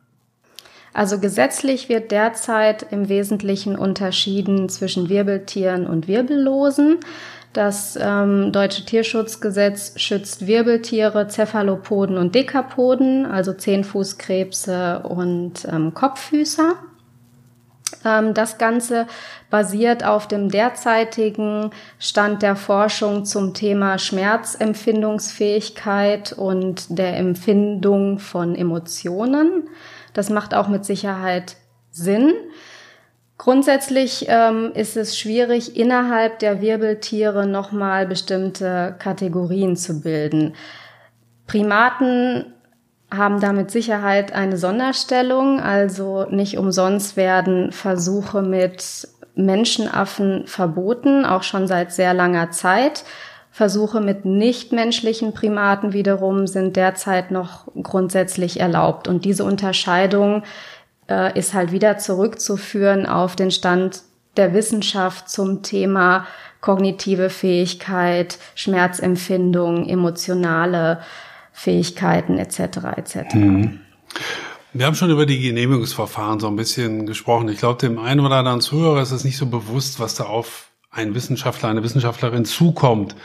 Also 0.94 1.20
gesetzlich 1.20 1.90
wird 1.90 2.12
derzeit 2.12 2.88
im 2.92 3.08
Wesentlichen 3.08 3.78
unterschieden 3.78 4.68
zwischen 4.68 5.10
Wirbeltieren 5.10 5.86
und 5.86 6.08
Wirbellosen. 6.08 6.98
Das 7.54 7.98
ähm, 8.02 8.52
deutsche 8.52 8.84
Tierschutzgesetz 8.84 9.94
schützt 10.00 10.48
Wirbeltiere, 10.48 11.28
Cephalopoden 11.28 12.18
und 12.18 12.36
Dekapoden, 12.36 13.26
also 13.26 13.54
Zehnfußkrebse 13.54 15.04
und 15.04 15.66
ähm, 15.72 15.94
Kopffüßer. 15.94 16.76
Ähm, 18.04 18.34
das 18.34 18.58
Ganze 18.58 19.06
basiert 19.50 20.04
auf 20.04 20.28
dem 20.28 20.50
derzeitigen 20.50 21.72
Stand 22.00 22.42
der 22.42 22.56
Forschung 22.56 23.26
zum 23.26 23.54
Thema 23.54 23.98
Schmerzempfindungsfähigkeit 23.98 26.34
und 26.34 26.98
der 26.98 27.18
Empfindung 27.18 28.20
von 28.20 28.56
Emotionen. 28.56 29.70
Das 30.14 30.30
macht 30.30 30.54
auch 30.54 30.68
mit 30.68 30.86
Sicherheit 30.86 31.56
Sinn. 31.92 32.34
Grundsätzlich 33.38 34.26
ähm, 34.28 34.72
ist 34.74 34.98
es 34.98 35.18
schwierig, 35.18 35.78
innerhalb 35.78 36.40
der 36.40 36.60
Wirbeltiere 36.60 37.46
nochmal 37.46 38.08
bestimmte 38.08 38.96
Kategorien 38.98 39.76
zu 39.76 40.02
bilden. 40.02 40.56
Primaten 41.46 42.54
haben 43.10 43.40
da 43.40 43.54
mit 43.54 43.72
Sicherheit 43.72 44.34
eine 44.34 44.58
Sonderstellung. 44.58 45.60
Also 45.60 46.26
nicht 46.30 46.58
umsonst 46.58 47.16
werden 47.18 47.72
Versuche 47.72 48.42
mit 48.42 49.08
Menschenaffen 49.36 50.48
verboten, 50.48 51.26
auch 51.26 51.44
schon 51.44 51.68
seit 51.68 51.94
sehr 51.94 52.14
langer 52.14 52.52
Zeit. 52.52 53.04
Versuche 53.52 54.02
mit 54.02 54.26
nichtmenschlichen 54.26 55.34
Primaten 55.34 55.94
wiederum 55.94 56.48
sind 56.48 56.76
derzeit 56.76 57.32
noch 57.32 57.66
grundsätzlich 57.82 58.60
erlaubt. 58.60 59.08
Und 59.08 59.26
diese 59.26 59.46
Unterscheidung 59.46 60.44
äh, 61.10 61.38
ist 61.38 61.54
halt 61.54 61.72
wieder 61.72 61.98
zurückzuführen 61.98 63.06
auf 63.06 63.36
den 63.36 63.52
Stand 63.52 64.02
der 64.36 64.54
Wissenschaft 64.54 65.30
zum 65.30 65.64
Thema 65.64 66.28
kognitive 66.62 67.30
Fähigkeit, 67.30 68.38
Schmerzempfindung, 68.56 69.88
emotionale 69.88 71.00
Fähigkeiten 71.58 72.38
etc. 72.38 72.60
etc. 72.98 73.34
Mhm. 73.34 73.80
Wir 74.74 74.86
haben 74.86 74.94
schon 74.94 75.10
über 75.10 75.26
die 75.26 75.42
Genehmigungsverfahren 75.42 76.40
so 76.40 76.46
ein 76.46 76.56
bisschen 76.56 77.08
gesprochen. 77.08 77.50
Ich 77.50 77.58
glaube, 77.58 77.80
dem 77.80 77.98
einen 77.98 78.20
oder 78.20 78.36
anderen 78.36 78.62
Zuhörer 78.62 79.02
ist 79.02 79.10
es 79.10 79.24
nicht 79.24 79.38
so 79.38 79.48
bewusst, 79.48 80.00
was 80.00 80.14
da 80.14 80.26
auf 80.26 80.70
einen 80.92 81.16
Wissenschaftler, 81.16 81.70
eine 81.70 81.82
Wissenschaftlerin 81.82 82.46
zukommt. 82.46 83.16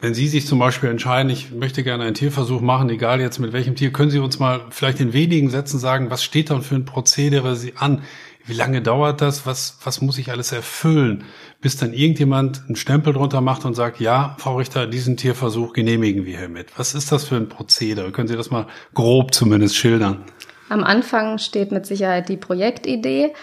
Wenn 0.00 0.12
Sie 0.12 0.26
sich 0.26 0.44
zum 0.44 0.58
Beispiel 0.58 0.90
entscheiden, 0.90 1.30
ich 1.30 1.52
möchte 1.52 1.84
gerne 1.84 2.02
einen 2.02 2.14
Tierversuch 2.14 2.60
machen, 2.60 2.90
egal 2.90 3.20
jetzt 3.20 3.38
mit 3.38 3.52
welchem 3.52 3.76
Tier, 3.76 3.92
können 3.92 4.10
Sie 4.10 4.18
uns 4.18 4.40
mal 4.40 4.62
vielleicht 4.70 4.98
in 4.98 5.12
wenigen 5.12 5.48
Sätzen 5.48 5.78
sagen, 5.78 6.10
was 6.10 6.24
steht 6.24 6.50
dann 6.50 6.62
für 6.62 6.74
ein 6.74 6.84
Prozedere 6.84 7.54
Sie 7.54 7.74
an? 7.76 8.02
Wie 8.48 8.54
lange 8.54 8.80
dauert 8.80 9.20
das? 9.20 9.44
Was, 9.44 9.76
was 9.84 10.00
muss 10.00 10.16
ich 10.16 10.30
alles 10.30 10.52
erfüllen, 10.52 11.24
bis 11.60 11.76
dann 11.76 11.92
irgendjemand 11.92 12.62
einen 12.66 12.76
Stempel 12.76 13.12
drunter 13.12 13.42
macht 13.42 13.66
und 13.66 13.74
sagt, 13.74 14.00
ja, 14.00 14.36
Frau 14.38 14.56
Richter, 14.56 14.86
diesen 14.86 15.18
Tierversuch 15.18 15.74
genehmigen 15.74 16.24
wir 16.24 16.38
hiermit. 16.38 16.68
Was 16.78 16.94
ist 16.94 17.12
das 17.12 17.24
für 17.24 17.36
ein 17.36 17.50
Prozedere? 17.50 18.10
Können 18.10 18.26
Sie 18.26 18.36
das 18.36 18.50
mal 18.50 18.66
grob 18.94 19.34
zumindest 19.34 19.76
schildern? 19.76 20.24
Am 20.70 20.82
Anfang 20.82 21.36
steht 21.36 21.72
mit 21.72 21.84
Sicherheit 21.84 22.30
die 22.30 22.38
Projektidee. 22.38 23.34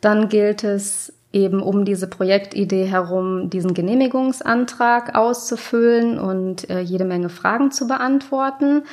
Dann 0.00 0.28
gilt 0.28 0.62
es 0.62 1.12
eben 1.32 1.60
um 1.60 1.84
diese 1.84 2.06
Projektidee 2.06 2.84
herum 2.84 3.50
diesen 3.50 3.74
Genehmigungsantrag 3.74 5.16
auszufüllen 5.16 6.20
und 6.20 6.70
äh, 6.70 6.80
jede 6.80 7.04
Menge 7.04 7.30
Fragen 7.30 7.72
zu 7.72 7.88
beantworten. 7.88 8.84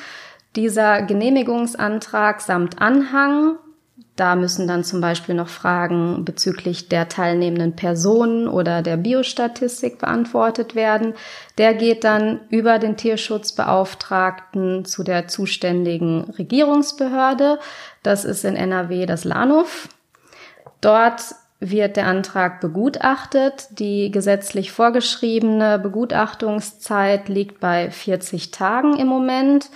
Dieser 0.55 1.03
Genehmigungsantrag 1.03 2.41
samt 2.41 2.81
Anhang, 2.81 3.57
da 4.19 4.35
müssen 4.35 4.67
dann 4.67 4.83
zum 4.83 4.99
Beispiel 4.99 5.33
noch 5.33 5.47
Fragen 5.47 6.25
bezüglich 6.25 6.89
der 6.89 7.07
teilnehmenden 7.07 7.77
Personen 7.77 8.49
oder 8.49 8.81
der 8.81 8.97
Biostatistik 8.97 9.99
beantwortet 9.99 10.75
werden. 10.75 11.13
Der 11.57 11.73
geht 11.73 12.03
dann 12.03 12.41
über 12.49 12.79
den 12.79 12.97
Tierschutzbeauftragten 12.97 14.83
zu 14.83 15.03
der 15.03 15.29
zuständigen 15.29 16.31
Regierungsbehörde. 16.37 17.59
Das 18.03 18.25
ist 18.25 18.43
in 18.43 18.57
NRW 18.57 19.05
das 19.05 19.23
LANUF. 19.23 19.87
Dort 20.81 21.21
wird 21.61 21.95
der 21.95 22.07
Antrag 22.07 22.59
begutachtet. 22.59 23.67
Die 23.79 24.11
gesetzlich 24.11 24.73
vorgeschriebene 24.73 25.79
Begutachtungszeit 25.79 27.29
liegt 27.29 27.61
bei 27.61 27.89
40 27.89 28.51
Tagen 28.51 28.97
im 28.97 29.07
Moment. 29.07 29.69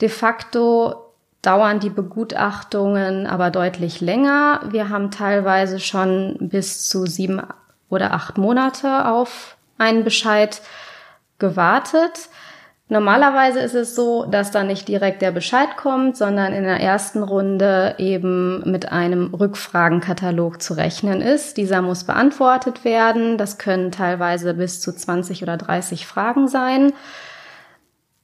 De 0.00 0.08
facto 0.08 1.03
dauern 1.46 1.80
die 1.80 1.90
Begutachtungen 1.90 3.26
aber 3.26 3.50
deutlich 3.50 4.00
länger. 4.00 4.60
Wir 4.70 4.88
haben 4.88 5.10
teilweise 5.10 5.80
schon 5.80 6.36
bis 6.40 6.88
zu 6.88 7.06
sieben 7.06 7.42
oder 7.88 8.12
acht 8.12 8.38
Monate 8.38 9.06
auf 9.06 9.56
einen 9.78 10.04
Bescheid 10.04 10.62
gewartet. 11.38 12.28
Normalerweise 12.88 13.60
ist 13.60 13.74
es 13.74 13.94
so, 13.94 14.26
dass 14.26 14.50
da 14.50 14.62
nicht 14.62 14.88
direkt 14.88 15.22
der 15.22 15.32
Bescheid 15.32 15.76
kommt, 15.76 16.18
sondern 16.18 16.52
in 16.52 16.64
der 16.64 16.80
ersten 16.80 17.22
Runde 17.22 17.94
eben 17.96 18.70
mit 18.70 18.92
einem 18.92 19.32
Rückfragenkatalog 19.32 20.60
zu 20.60 20.74
rechnen 20.74 21.22
ist. 21.22 21.56
Dieser 21.56 21.80
muss 21.80 22.04
beantwortet 22.04 22.84
werden. 22.84 23.38
Das 23.38 23.56
können 23.56 23.90
teilweise 23.90 24.52
bis 24.52 24.82
zu 24.82 24.94
20 24.94 25.42
oder 25.42 25.56
30 25.56 26.06
Fragen 26.06 26.46
sein. 26.46 26.92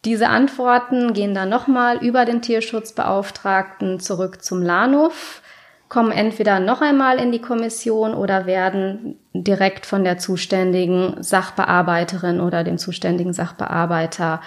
Diese 0.04 0.28
Antworten 0.28 1.12
gehen 1.12 1.35
dann 1.35 1.50
nochmal 1.50 1.99
über 1.99 2.25
den 2.25 2.40
Tierschutzbeauftragten 2.40 4.00
zurück 4.00 4.42
zum 4.42 4.62
LANUF 4.62 5.42
kommen 5.90 6.12
entweder 6.12 6.61
noch 6.61 6.80
einmal 6.80 7.19
in 7.19 7.33
die 7.33 7.40
Kommission 7.40 8.14
oder 8.14 8.47
werden 8.47 9.16
direkt 9.35 9.85
von 9.85 10.04
der 10.04 10.19
zuständigen 10.19 11.21
Sachbearbeiterin 11.21 12.40
oder 12.40 12.64
dem 12.64 12.78
zuständigen 12.78 13.33
Sachbearbeiter 13.33 14.40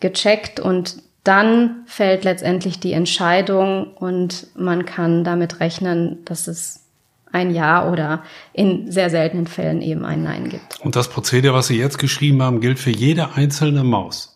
gecheckt 0.00 0.58
und 0.58 0.96
dann 1.22 1.82
fällt 1.86 2.24
letztendlich 2.24 2.80
die 2.80 2.92
Entscheidung 2.92 3.94
und 3.94 4.48
man 4.56 4.84
kann 4.84 5.22
damit 5.22 5.60
rechnen, 5.60 6.24
dass 6.24 6.48
es 6.48 6.86
ein 7.30 7.54
Ja 7.54 7.88
oder 7.88 8.24
in 8.52 8.90
sehr 8.90 9.10
seltenen 9.10 9.46
Fällen 9.46 9.82
eben 9.82 10.04
ein 10.04 10.24
Nein 10.24 10.48
gibt. 10.48 10.80
Und 10.80 10.96
das 10.96 11.08
Prozedere, 11.08 11.54
was 11.54 11.68
Sie 11.68 11.78
jetzt 11.78 11.98
geschrieben 11.98 12.42
haben, 12.42 12.60
gilt 12.60 12.80
für 12.80 12.90
jede 12.90 13.34
einzelne 13.34 13.84
Maus? 13.84 14.29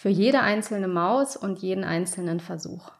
Für 0.00 0.08
jede 0.08 0.40
einzelne 0.40 0.88
Maus 0.88 1.36
und 1.36 1.58
jeden 1.58 1.84
einzelnen 1.84 2.40
Versuch. 2.40 2.90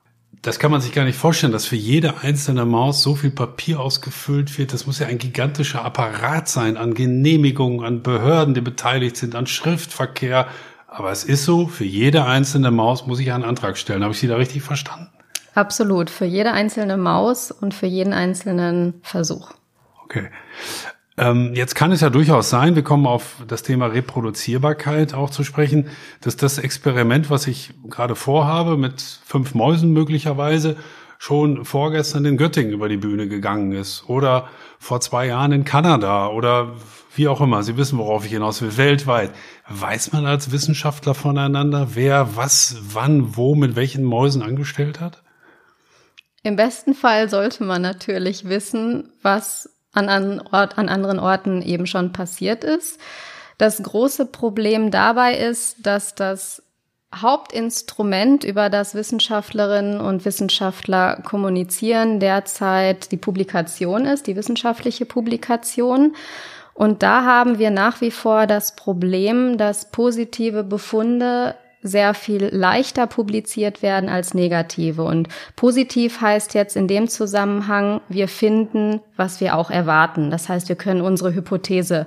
Das 0.42 0.58
kann 0.58 0.70
man 0.70 0.82
sich 0.82 0.92
gar 0.92 1.06
nicht 1.06 1.16
vorstellen, 1.16 1.50
dass 1.50 1.64
für 1.64 1.76
jede 1.76 2.18
einzelne 2.18 2.66
Maus 2.66 3.02
so 3.02 3.14
viel 3.14 3.30
Papier 3.30 3.80
ausgefüllt 3.80 4.58
wird. 4.58 4.74
Das 4.74 4.86
muss 4.86 4.98
ja 4.98 5.06
ein 5.06 5.16
gigantischer 5.16 5.82
Apparat 5.82 6.46
sein 6.46 6.76
an 6.76 6.92
Genehmigungen, 6.92 7.86
an 7.86 8.02
Behörden, 8.02 8.52
die 8.52 8.60
beteiligt 8.60 9.16
sind, 9.16 9.34
an 9.34 9.46
Schriftverkehr. 9.46 10.48
Aber 10.88 11.10
es 11.10 11.24
ist 11.24 11.46
so, 11.46 11.68
für 11.68 11.86
jede 11.86 12.26
einzelne 12.26 12.70
Maus 12.70 13.06
muss 13.06 13.18
ich 13.18 13.32
einen 13.32 13.44
Antrag 13.44 13.78
stellen. 13.78 14.02
Habe 14.02 14.12
ich 14.12 14.20
Sie 14.20 14.28
da 14.28 14.36
richtig 14.36 14.60
verstanden? 14.60 15.08
Absolut, 15.54 16.10
für 16.10 16.26
jede 16.26 16.52
einzelne 16.52 16.98
Maus 16.98 17.50
und 17.50 17.72
für 17.72 17.86
jeden 17.86 18.12
einzelnen 18.12 19.00
Versuch. 19.02 19.52
Okay. 20.04 20.28
Ähm, 21.16 21.52
jetzt 21.54 21.74
kann 21.74 21.92
es 21.92 22.00
ja 22.00 22.10
durchaus 22.10 22.50
sein, 22.50 22.76
wir 22.76 22.84
kommen 22.84 23.06
auf 23.06 23.36
das 23.46 23.62
Thema 23.62 23.86
Reproduzierbarkeit 23.86 25.12
auch 25.12 25.30
zu 25.30 25.44
sprechen, 25.44 25.88
dass 26.20 26.36
das 26.36 26.58
Experiment, 26.58 27.30
was 27.30 27.46
ich 27.46 27.72
gerade 27.88 28.14
vorhabe, 28.14 28.76
mit 28.76 29.00
fünf 29.00 29.54
Mäusen 29.54 29.92
möglicherweise, 29.92 30.76
schon 31.18 31.66
vorgestern 31.66 32.24
in 32.24 32.38
Göttingen 32.38 32.72
über 32.72 32.88
die 32.88 32.96
Bühne 32.96 33.28
gegangen 33.28 33.72
ist 33.72 34.08
oder 34.08 34.48
vor 34.78 35.02
zwei 35.02 35.26
Jahren 35.26 35.52
in 35.52 35.64
Kanada 35.66 36.28
oder 36.28 36.76
wie 37.14 37.28
auch 37.28 37.42
immer. 37.42 37.62
Sie 37.62 37.76
wissen, 37.76 37.98
worauf 37.98 38.24
ich 38.24 38.32
hinaus 38.32 38.62
will, 38.62 38.78
weltweit. 38.78 39.30
Weiß 39.68 40.12
man 40.12 40.24
als 40.24 40.50
Wissenschaftler 40.50 41.12
voneinander, 41.12 41.88
wer 41.92 42.36
was, 42.36 42.78
wann, 42.80 43.36
wo, 43.36 43.54
mit 43.54 43.76
welchen 43.76 44.02
Mäusen 44.02 44.40
angestellt 44.40 45.00
hat? 45.00 45.22
Im 46.42 46.56
besten 46.56 46.94
Fall 46.94 47.28
sollte 47.28 47.64
man 47.64 47.82
natürlich 47.82 48.48
wissen, 48.48 49.12
was 49.20 49.68
an, 49.92 50.08
an, 50.08 50.42
Ort, 50.52 50.78
an 50.78 50.88
anderen 50.88 51.18
Orten 51.18 51.62
eben 51.62 51.86
schon 51.86 52.12
passiert 52.12 52.64
ist. 52.64 53.00
Das 53.58 53.82
große 53.82 54.26
Problem 54.26 54.90
dabei 54.90 55.36
ist, 55.36 55.84
dass 55.84 56.14
das 56.14 56.62
Hauptinstrument, 57.14 58.44
über 58.44 58.70
das 58.70 58.94
Wissenschaftlerinnen 58.94 60.00
und 60.00 60.24
Wissenschaftler 60.24 61.20
kommunizieren, 61.24 62.20
derzeit 62.20 63.10
die 63.10 63.16
Publikation 63.16 64.06
ist, 64.06 64.28
die 64.28 64.36
wissenschaftliche 64.36 65.06
Publikation. 65.06 66.14
Und 66.72 67.02
da 67.02 67.24
haben 67.24 67.58
wir 67.58 67.70
nach 67.70 68.00
wie 68.00 68.12
vor 68.12 68.46
das 68.46 68.76
Problem, 68.76 69.58
dass 69.58 69.90
positive 69.90 70.62
Befunde 70.62 71.56
sehr 71.82 72.12
viel 72.14 72.48
leichter 72.52 73.06
publiziert 73.06 73.82
werden 73.82 74.08
als 74.10 74.34
negative. 74.34 75.02
Und 75.02 75.28
positiv 75.56 76.20
heißt 76.20 76.54
jetzt 76.54 76.76
in 76.76 76.88
dem 76.88 77.08
Zusammenhang, 77.08 78.00
wir 78.08 78.28
finden, 78.28 79.00
was 79.16 79.40
wir 79.40 79.56
auch 79.56 79.70
erwarten. 79.70 80.30
Das 80.30 80.48
heißt, 80.48 80.68
wir 80.68 80.76
können 80.76 81.00
unsere 81.00 81.34
Hypothese 81.34 82.06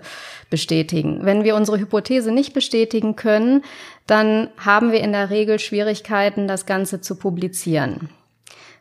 bestätigen. 0.49 1.19
Wenn 1.23 1.43
wir 1.43 1.55
unsere 1.55 1.79
Hypothese 1.79 2.31
nicht 2.31 2.53
bestätigen 2.53 3.15
können, 3.15 3.63
dann 4.05 4.49
haben 4.57 4.91
wir 4.91 5.01
in 5.01 5.11
der 5.11 5.29
Regel 5.29 5.57
Schwierigkeiten, 5.57 6.47
das 6.47 6.65
Ganze 6.65 7.01
zu 7.01 7.15
publizieren. 7.15 8.09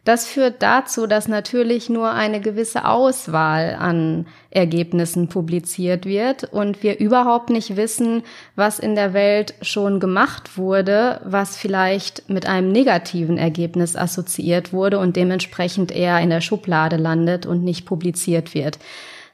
Das 0.05 0.27
führt 0.27 0.65
dazu, 0.65 1.07
dass 1.07 1.29
natürlich 1.29 1.89
nur 1.89 2.11
eine 2.11 2.41
gewisse 2.41 2.87
Auswahl 2.87 3.77
an 3.79 4.27
Ergebnissen 4.51 5.29
publiziert 5.29 6.07
wird 6.07 6.43
und 6.43 6.83
wir 6.83 6.99
überhaupt 6.99 7.51
nicht 7.51 7.77
wissen, 7.77 8.25
was 8.57 8.81
in 8.81 8.97
der 8.97 9.15
Welt 9.15 9.55
schon 9.63 10.01
gemacht 10.01 10.59
wurde, 10.59 11.21
was 11.25 11.57
vielleicht 11.57 12.29
mit 12.29 12.47
einem 12.47 12.73
negativen 12.73 13.39
Ergebnis 13.39 13.95
assoziiert 13.95 14.73
wurde 14.73 14.99
und 14.99 15.15
dementsprechend 15.15 15.93
eher 15.93 16.19
in 16.19 16.31
der 16.31 16.41
Schublade 16.41 16.97
landet 16.97 17.47
und 17.47 17.63
nicht 17.63 17.87
publiziert 17.87 18.55
wird. 18.55 18.81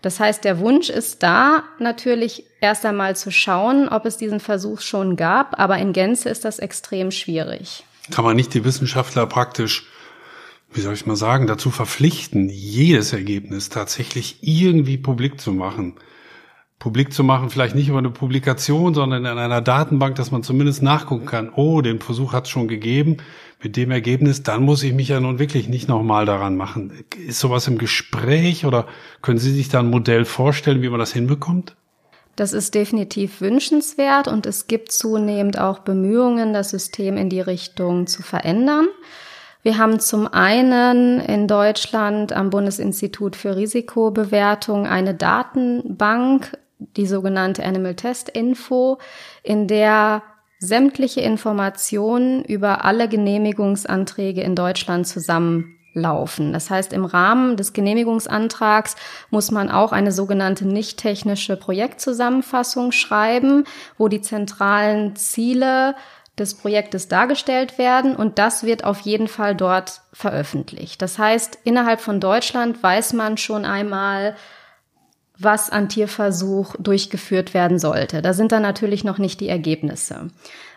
Das 0.03 0.21
heißt, 0.21 0.45
der 0.45 0.59
Wunsch 0.61 0.91
ist 0.91 1.23
da, 1.23 1.63
natürlich 1.79 2.45
erst 2.61 2.85
einmal 2.85 3.17
zu 3.17 3.33
schauen, 3.33 3.89
ob 3.89 4.05
es 4.05 4.19
diesen 4.19 4.39
Versuch 4.39 4.83
schon 4.83 5.17
gab, 5.17 5.59
aber 5.59 5.79
in 5.79 5.95
Gänze 5.95 6.29
ist 6.29 6.45
das 6.45 6.59
extrem 6.59 7.11
schwierig. 7.11 7.85
Kann 8.11 8.25
man 8.25 8.37
nicht 8.37 8.53
die 8.55 8.65
Wissenschaftler 8.65 9.27
praktisch 9.27 9.88
wie 10.73 10.81
soll 10.81 10.95
ich 10.95 11.07
mal 11.07 11.17
sagen, 11.17 11.47
dazu 11.47 11.71
verpflichten, 11.71 12.49
jedes 12.49 13.13
Ergebnis 13.13 13.69
tatsächlich 13.69 14.39
irgendwie 14.43 14.99
publik 14.99 15.41
zu 15.41 15.53
machen. 15.53 15.95
Publik 16.79 17.13
zu 17.13 17.25
machen, 17.25 17.51
vielleicht 17.51 17.75
nicht 17.75 17.89
über 17.89 17.99
eine 17.99 18.11
Publikation, 18.11 18.95
sondern 18.95 19.25
in 19.25 19.39
einer 19.39 19.61
Datenbank, 19.61 20.15
dass 20.15 20.31
man 20.31 20.45
zumindest 20.45 20.81
nachgucken 20.83 21.27
kann, 21.27 21.51
oh, 21.53 21.81
den 21.81 21.99
Versuch 21.99 22.33
hat 22.33 22.45
es 22.45 22.51
schon 22.51 22.69
gegeben, 22.69 23.17
mit 23.61 23.77
dem 23.77 23.91
Ergebnis, 23.91 24.45
dann 24.45 24.63
muss 24.63 24.85
ich 24.85 24.93
mich 24.93 25.09
ja 25.09 25.19
nun 25.19 25.41
wirklich 25.41 25.69
nicht 25.69 25.89
nochmal 25.89 26.25
daran 26.25 26.57
machen. 26.57 26.93
Ist 27.27 27.41
sowas 27.41 27.67
im 27.67 27.79
Gespräch 27.79 28.65
oder 28.65 28.87
können 29.23 29.39
Sie 29.39 29.51
sich 29.51 29.69
da 29.69 29.81
ein 29.81 29.91
Modell 29.91 30.25
vorstellen, 30.25 30.81
wie 30.83 30.89
man 30.89 31.01
das 31.01 31.13
hinbekommt? 31.13 31.75
Das 32.37 32.53
ist 32.53 32.77
definitiv 32.77 33.41
wünschenswert 33.41 34.29
und 34.29 34.47
es 34.47 34.69
gibt 34.69 34.93
zunehmend 34.93 35.59
auch 35.59 35.81
Bemühungen, 35.81 36.53
das 36.53 36.71
System 36.71 37.17
in 37.17 37.29
die 37.29 37.41
Richtung 37.41 38.07
zu 38.07 38.23
verändern. 38.23 38.87
Wir 39.63 39.77
haben 39.77 39.99
zum 39.99 40.33
einen 40.33 41.21
in 41.21 41.49
Deutschland 41.49 42.33
am 42.33 42.51
Bundesinstitut 42.51 43.35
für 43.35 43.57
Risikobewertung 43.57 44.87
eine 44.87 45.15
Datenbank, 45.15 46.57
die 46.79 47.07
sogenannte 47.07 47.65
Animal 47.65 47.97
Test 47.97 48.29
Info, 48.29 48.99
in 49.43 49.67
der 49.67 50.23
sämtliche 50.61 51.21
Informationen 51.21 52.45
über 52.45 52.85
alle 52.85 53.09
Genehmigungsanträge 53.09 54.43
in 54.43 54.55
Deutschland 54.55 55.07
zusammenlaufen. 55.07 56.53
Das 56.53 56.71
heißt, 56.71 56.93
im 56.93 57.05
Rahmen 57.05 57.57
des 57.57 57.73
Genehmigungsantrags 57.73 58.97
muss 59.31 59.51
man 59.51 59.71
auch 59.71 59.93
eine 59.93 60.13
sogenannte 60.13 60.67
nicht 60.67 60.99
technische 60.99 61.57
Projektzusammenfassung 61.57 62.93
schreiben, 62.93 63.65
wo 63.99 64.09
die 64.09 64.21
zentralen 64.21 65.17
Ziele 65.17 65.95
des 66.41 66.55
Projektes 66.55 67.09
dargestellt 67.09 67.79
werden 67.79 68.17
und 68.17 68.39
das 68.39 68.65
wird 68.65 68.85
auf 68.85 69.01
jeden 69.01 69.29
Fall 69.29 69.55
dort 69.55 70.03
veröffentlicht. 70.13 71.03
Das 71.03 71.19
heißt, 71.19 71.59
innerhalb 71.65 72.01
von 72.01 72.21
Deutschland 72.21 72.83
weiß 72.83 73.13
man 73.13 73.37
schon 73.37 73.65
einmal, 73.65 74.37
was 75.39 75.71
an 75.71 75.89
Tierversuch 75.89 76.75
durchgeführt 76.79 77.55
werden 77.55 77.79
sollte. 77.79 78.23
Da 78.23 78.33
sind 78.33 78.53
dann 78.53 78.63
natürlich 78.63 79.05
noch 79.05 79.19
nicht 79.19 79.41
die 79.41 79.49
Ergebnisse. 79.49 80.31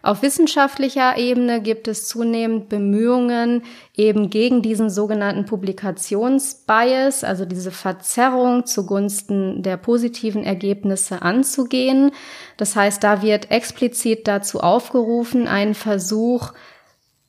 Auf 0.04 0.24
wissenschaftlicher 0.24 1.18
Ebene 1.18 1.62
gibt 1.62 1.88
es 1.88 2.08
zunehmend 2.08 2.70
Bemühungen 2.70 3.64
eben 3.96 4.32
gegen 4.32 4.64
diesen 4.64 4.90
sogenannten 4.90 5.46
Publikationsbias, 5.46 7.24
also 7.24 7.46
diese 7.46 7.72
Verzerrung 7.72 8.66
zugunsten 8.66 9.62
der 9.62 9.78
positiven 9.78 10.44
Ergebnisse 10.44 11.22
anzugehen. 11.22 12.12
Das 12.58 12.76
heißt, 12.76 13.04
da 13.04 13.22
wird 13.22 13.52
explizit 13.52 14.28
dazu 14.28 14.60
aufgerufen, 14.62 15.48
einen 15.48 15.76
Versuch, 15.76 16.54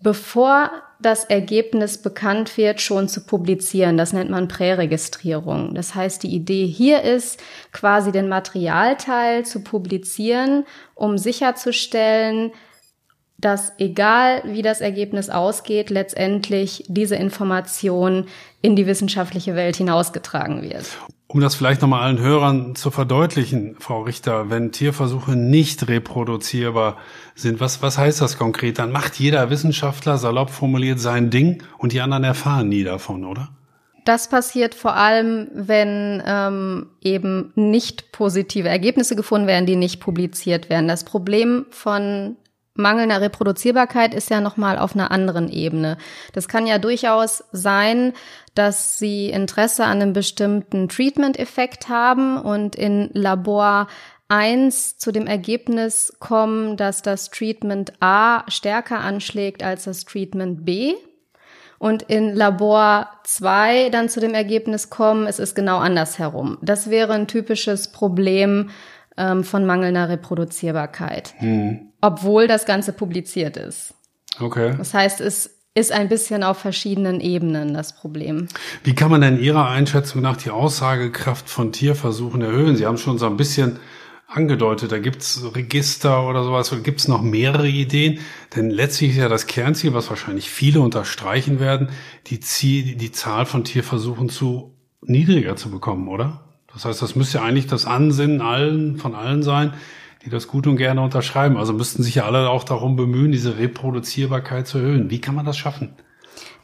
bevor 0.01 0.71
das 1.03 1.25
Ergebnis 1.25 1.99
bekannt 1.99 2.57
wird, 2.57 2.81
schon 2.81 3.09
zu 3.09 3.23
publizieren. 3.25 3.97
Das 3.97 4.13
nennt 4.13 4.31
man 4.31 4.49
Präregistrierung. 4.49 5.75
Das 5.75 5.95
heißt, 5.95 6.23
die 6.23 6.35
Idee 6.35 6.67
hier 6.67 7.03
ist, 7.03 7.43
quasi 7.73 8.13
den 8.13 8.29
Materialteil 8.29 9.45
zu 9.45 9.63
publizieren, 9.63 10.65
um 10.95 11.19
sicherzustellen, 11.19 12.53
dass 13.39 13.73
egal 13.79 14.43
wie 14.45 14.63
das 14.63 14.81
Ergebnis 14.81 15.29
ausgeht, 15.29 15.91
letztendlich 15.91 16.85
diese 16.89 17.17
Information 17.17 18.27
in 18.63 18.77
die 18.77 18.87
wissenschaftliche 18.87 19.57
Welt 19.57 19.77
hinausgetragen 19.77 20.63
wird. 20.63 20.87
Um 21.33 21.41
das 21.41 21.55
vielleicht 21.55 21.81
nochmal 21.81 22.03
allen 22.03 22.19
Hörern 22.19 22.75
zu 22.75 22.91
verdeutlichen, 22.91 23.77
Frau 23.79 24.03
Richter, 24.03 24.51
wenn 24.51 24.71
Tierversuche 24.71 25.35
nicht 25.35 25.89
reproduzierbar 25.89 26.99
sind, 27.35 27.59
was, 27.59 27.81
was 27.81 27.97
heißt 27.97 28.21
das 28.21 28.37
konkret? 28.37 28.79
Dann 28.79 28.93
macht 28.93 29.19
jeder 29.19 29.49
Wissenschaftler 29.49 30.19
salopp 30.19 30.51
formuliert 30.51 31.01
sein 31.01 31.31
Ding 31.31 31.63
und 31.79 31.93
die 31.93 32.03
anderen 32.03 32.25
erfahren 32.25 32.69
nie 32.69 32.85
davon, 32.85 33.25
oder? 33.25 33.49
Das 34.05 34.29
passiert 34.29 34.75
vor 34.75 34.95
allem, 34.95 35.49
wenn 35.55 36.23
ähm, 36.27 36.89
eben 37.01 37.53
nicht 37.55 38.13
positive 38.13 38.69
Ergebnisse 38.69 39.17
gefunden 39.17 39.47
werden, 39.47 39.65
die 39.65 39.77
nicht 39.77 40.01
publiziert 40.01 40.69
werden. 40.69 40.87
Das 40.87 41.03
Problem 41.03 41.65
von 41.71 42.37
mangelnder 42.75 43.21
Reproduzierbarkeit 43.21 44.15
ist 44.15 44.31
ja 44.31 44.41
nochmal 44.41 44.79
auf 44.79 44.95
einer 44.95 45.11
anderen 45.11 45.49
Ebene. 45.51 45.99
Das 46.33 46.49
kann 46.49 46.67
ja 46.67 46.79
durchaus 46.79 47.45
sein, 47.53 48.13
dass 48.55 48.99
sie 48.99 49.31
Interesse 49.31 49.85
an 49.85 50.03
einem 50.03 50.13
bestimmten 50.13 50.89
Treatment-Effekt 50.89 51.89
haben 51.89 52.39
und 52.39 52.77
in 52.77 53.11
Labor 53.13 53.89
1 54.29 54.97
zu 54.97 55.13
dem 55.13 55.27
Ergebnis 55.27 56.17
kommen, 56.19 56.77
dass 56.79 57.03
das 57.03 57.31
Treatment 57.31 57.93
A 58.01 58.45
stärker 58.49 59.01
anschlägt 59.01 59.63
als 59.63 59.85
das 59.85 60.05
Treatment 60.05 60.65
B. 60.65 60.95
Und 61.79 62.05
in 62.05 62.35
Labor 62.35 63.11
2 63.25 63.91
dann 63.91 64.09
zu 64.09 64.21
dem 64.21 64.35
Ergebnis 64.35 64.89
kommen, 64.89 65.27
es 65.27 65.39
ist 65.39 65.55
genau 65.55 65.79
andersherum. 65.79 66.57
Das 66.63 66.89
wäre 66.91 67.13
ein 67.13 67.27
typisches 67.27 67.91
Problem 67.91 68.71
ähm, 69.19 69.45
von 69.45 69.67
mangelnder 69.67 70.09
Reproduzierbarkeit. 70.09 71.35
Hm. 71.39 71.92
Obwohl 72.03 72.47
das 72.47 72.67
Ganze 72.67 72.93
publiziert 72.93 73.57
ist. 73.57 73.95
Okay. 74.39 74.75
Das 74.77 74.93
heißt, 74.93 75.23
es 75.23 75.51
ist 75.75 75.93
ein 75.93 76.09
bisschen 76.09 76.43
auf 76.43 76.59
verschiedenen 76.59 77.21
Ebenen 77.21 77.73
das 77.73 77.97
Problem. 77.97 78.49
Wie 78.85 78.95
kann 78.95 79.11
man 79.11 79.23
denn 79.23 79.41
Ihrer 79.41 79.69
Einschätzung 79.69 80.21
nach 80.21 80.37
die 80.37 80.51
Aussagekraft 80.51 81.49
von 81.49 81.73
Tierversuchen 81.73 82.43
erhöhen? 82.43 82.77
Sie 82.77 82.85
haben 82.85 82.99
schon 82.99 83.19
so 83.19 83.27
ein 83.27 83.39
bisschen 83.39 83.79
angedeutet, 84.27 84.93
da 84.93 84.99
gibt's 84.99 85.43
Register 85.55 86.27
oder 86.27 86.45
sowas, 86.45 86.73
oder 86.73 86.83
gibt's 86.83 87.09
noch 87.09 87.23
mehrere 87.23 87.69
Ideen? 87.69 88.19
Denn 88.55 88.71
letztlich 88.71 89.13
ist 89.13 89.17
ja 89.19 89.29
das 89.29 89.47
Kernziel, 89.47 89.95
was 89.95 90.11
wahrscheinlich 90.11 90.51
viele 90.51 90.81
unterstreichen 90.81 91.61
werden, 91.61 91.91
die, 92.27 92.41
Ziel, 92.41 92.97
die 92.97 93.13
Zahl 93.13 93.47
von 93.47 93.65
Tierversuchen 93.65 94.29
zu 94.29 94.75
niedriger 95.03 95.57
zu 95.57 95.71
bekommen, 95.71 96.09
oder? 96.09 96.45
Das 96.73 96.85
heißt, 96.85 97.03
das 97.03 97.17
müsste 97.17 97.39
ja 97.39 97.45
eigentlich 97.45 97.67
das 97.67 97.85
Ansinnen 97.85 98.41
allen, 98.41 98.97
von 98.97 99.15
allen 99.15 99.43
sein, 99.43 99.75
die 100.25 100.31
das 100.31 100.49
gut 100.49 100.67
und 100.67 100.77
gerne 100.77 101.03
unterschreiben. 101.03 101.57
Also 101.57 101.73
müssten 101.73 102.03
sich 102.03 102.17
ja 102.17 102.25
alle 102.25 102.51
auch 102.51 102.65
darum 102.65 102.97
bemühen, 102.97 103.33
diese 103.33 103.59
Reproduzierbarkeit 103.59 104.67
zu 104.67 104.79
erhöhen. 104.79 105.11
Wie 105.11 105.21
kann 105.21 105.35
man 105.35 105.45
das 105.45 105.57
schaffen? 105.57 105.95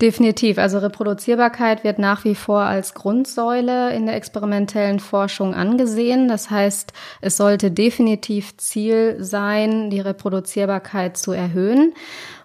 Definitiv. 0.00 0.58
Also 0.58 0.78
Reproduzierbarkeit 0.78 1.82
wird 1.82 1.98
nach 1.98 2.24
wie 2.24 2.36
vor 2.36 2.60
als 2.60 2.94
Grundsäule 2.94 3.92
in 3.94 4.06
der 4.06 4.14
experimentellen 4.14 5.00
Forschung 5.00 5.54
angesehen. 5.54 6.28
Das 6.28 6.50
heißt, 6.50 6.92
es 7.20 7.36
sollte 7.36 7.72
definitiv 7.72 8.56
Ziel 8.58 9.16
sein, 9.18 9.90
die 9.90 10.00
Reproduzierbarkeit 10.00 11.16
zu 11.16 11.32
erhöhen. 11.32 11.94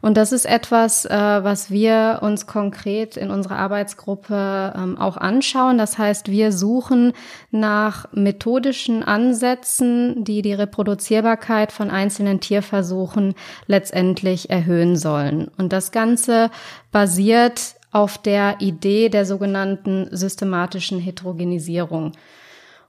Und 0.04 0.18
das 0.18 0.34
ist 0.34 0.44
etwas, 0.44 1.06
äh, 1.06 1.10
was 1.10 1.72
wir 1.72 2.20
uns 2.24 2.46
konkret 2.46 3.16
in 3.16 3.32
unserer 3.32 3.56
Arbeitsgruppe 3.56 4.74
ähm, 4.76 4.98
auch 4.98 5.16
anschauen. 5.16 5.78
Das 5.78 5.98
heißt, 5.98 6.30
wir 6.30 6.52
suchen 6.52 7.13
nach 7.52 8.12
methodischen 8.12 9.02
Ansätzen, 9.02 10.26
die 10.26 10.42
die 10.42 10.52
Reproduzierbarkeit 10.52 11.72
von 11.72 11.89
einzelnen 11.89 12.42
Tierversuchen 12.42 13.34
letztendlich 13.68 14.50
erhöhen 14.50 14.98
sollen. 14.98 15.50
Und 15.58 15.72
das 15.72 15.94
Ganze 15.94 16.52
basiert 16.92 17.76
auf 17.94 18.18
der 18.18 18.58
Idee 18.60 19.08
der 19.08 19.26
sogenannten 19.26 20.10
systematischen 20.12 21.00
Heterogenisierung. 21.00 22.12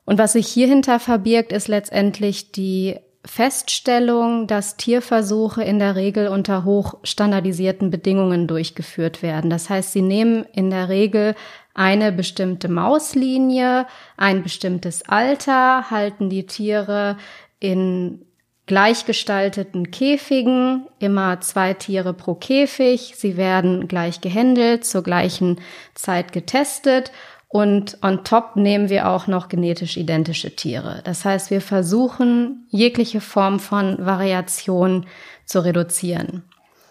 Und 0.04 0.18
was 0.18 0.32
sich 0.32 0.48
hierhinter 0.48 0.98
verbirgt, 0.98 1.52
ist 1.52 1.68
letztendlich 1.68 2.50
die 2.50 2.96
Feststellung, 3.24 4.46
dass 4.46 4.76
Tierversuche 4.76 5.62
in 5.62 5.78
der 5.78 5.96
Regel 5.96 6.28
unter 6.28 6.64
hochstandardisierten 6.64 7.90
Bedingungen 7.90 8.46
durchgeführt 8.46 9.22
werden. 9.22 9.50
Das 9.50 9.70
heißt, 9.70 9.92
sie 9.92 10.02
nehmen 10.02 10.44
in 10.52 10.70
der 10.70 10.88
Regel 10.88 11.34
eine 11.72 12.12
bestimmte 12.12 12.68
Mauslinie, 12.68 13.86
ein 14.16 14.42
bestimmtes 14.42 15.08
Alter, 15.08 15.90
halten 15.90 16.28
die 16.28 16.46
Tiere 16.46 17.16
in 17.58 18.24
gleichgestalteten 18.66 19.90
Käfigen, 19.90 20.86
immer 20.98 21.40
zwei 21.40 21.74
Tiere 21.74 22.14
pro 22.14 22.34
Käfig. 22.34 23.14
Sie 23.16 23.36
werden 23.36 23.88
gleich 23.88 24.20
gehandelt, 24.20 24.84
zur 24.84 25.02
gleichen 25.02 25.60
Zeit 25.94 26.32
getestet 26.32 27.10
und 27.54 27.98
on 28.02 28.24
top 28.24 28.56
nehmen 28.56 28.88
wir 28.88 29.08
auch 29.08 29.28
noch 29.28 29.48
genetisch 29.48 29.96
identische 29.96 30.56
Tiere. 30.56 31.02
Das 31.04 31.24
heißt, 31.24 31.52
wir 31.52 31.60
versuchen, 31.60 32.66
jegliche 32.68 33.20
Form 33.20 33.60
von 33.60 34.04
Variation 34.04 35.06
zu 35.44 35.64
reduzieren. 35.64 36.42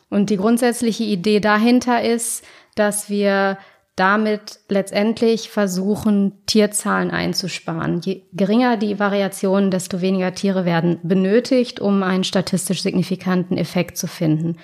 Und 0.10 0.30
die 0.30 0.38
grundsätzliche 0.38 1.04
Idee 1.04 1.42
dahinter 1.42 2.02
ist, 2.02 2.46
dass 2.76 3.10
wir 3.10 3.58
damit 3.98 4.62
letztendlich 4.70 5.50
versuchen, 5.50 6.46
Tierzahlen 6.46 7.12
einzusparen. 7.12 8.00
Je 8.00 8.22
geringer 8.32 8.78
die 8.78 9.00
Variation, 9.00 9.70
desto 9.70 10.00
weniger 10.00 10.34
Tiere 10.34 10.64
werden 10.64 10.98
benötigt, 11.04 11.82
um 11.82 12.04
einen 12.04 12.24
statistisch 12.24 12.84
signifikanten 12.84 13.58
Effekt 13.58 13.98
zu 13.98 14.08
finden. 14.08 14.56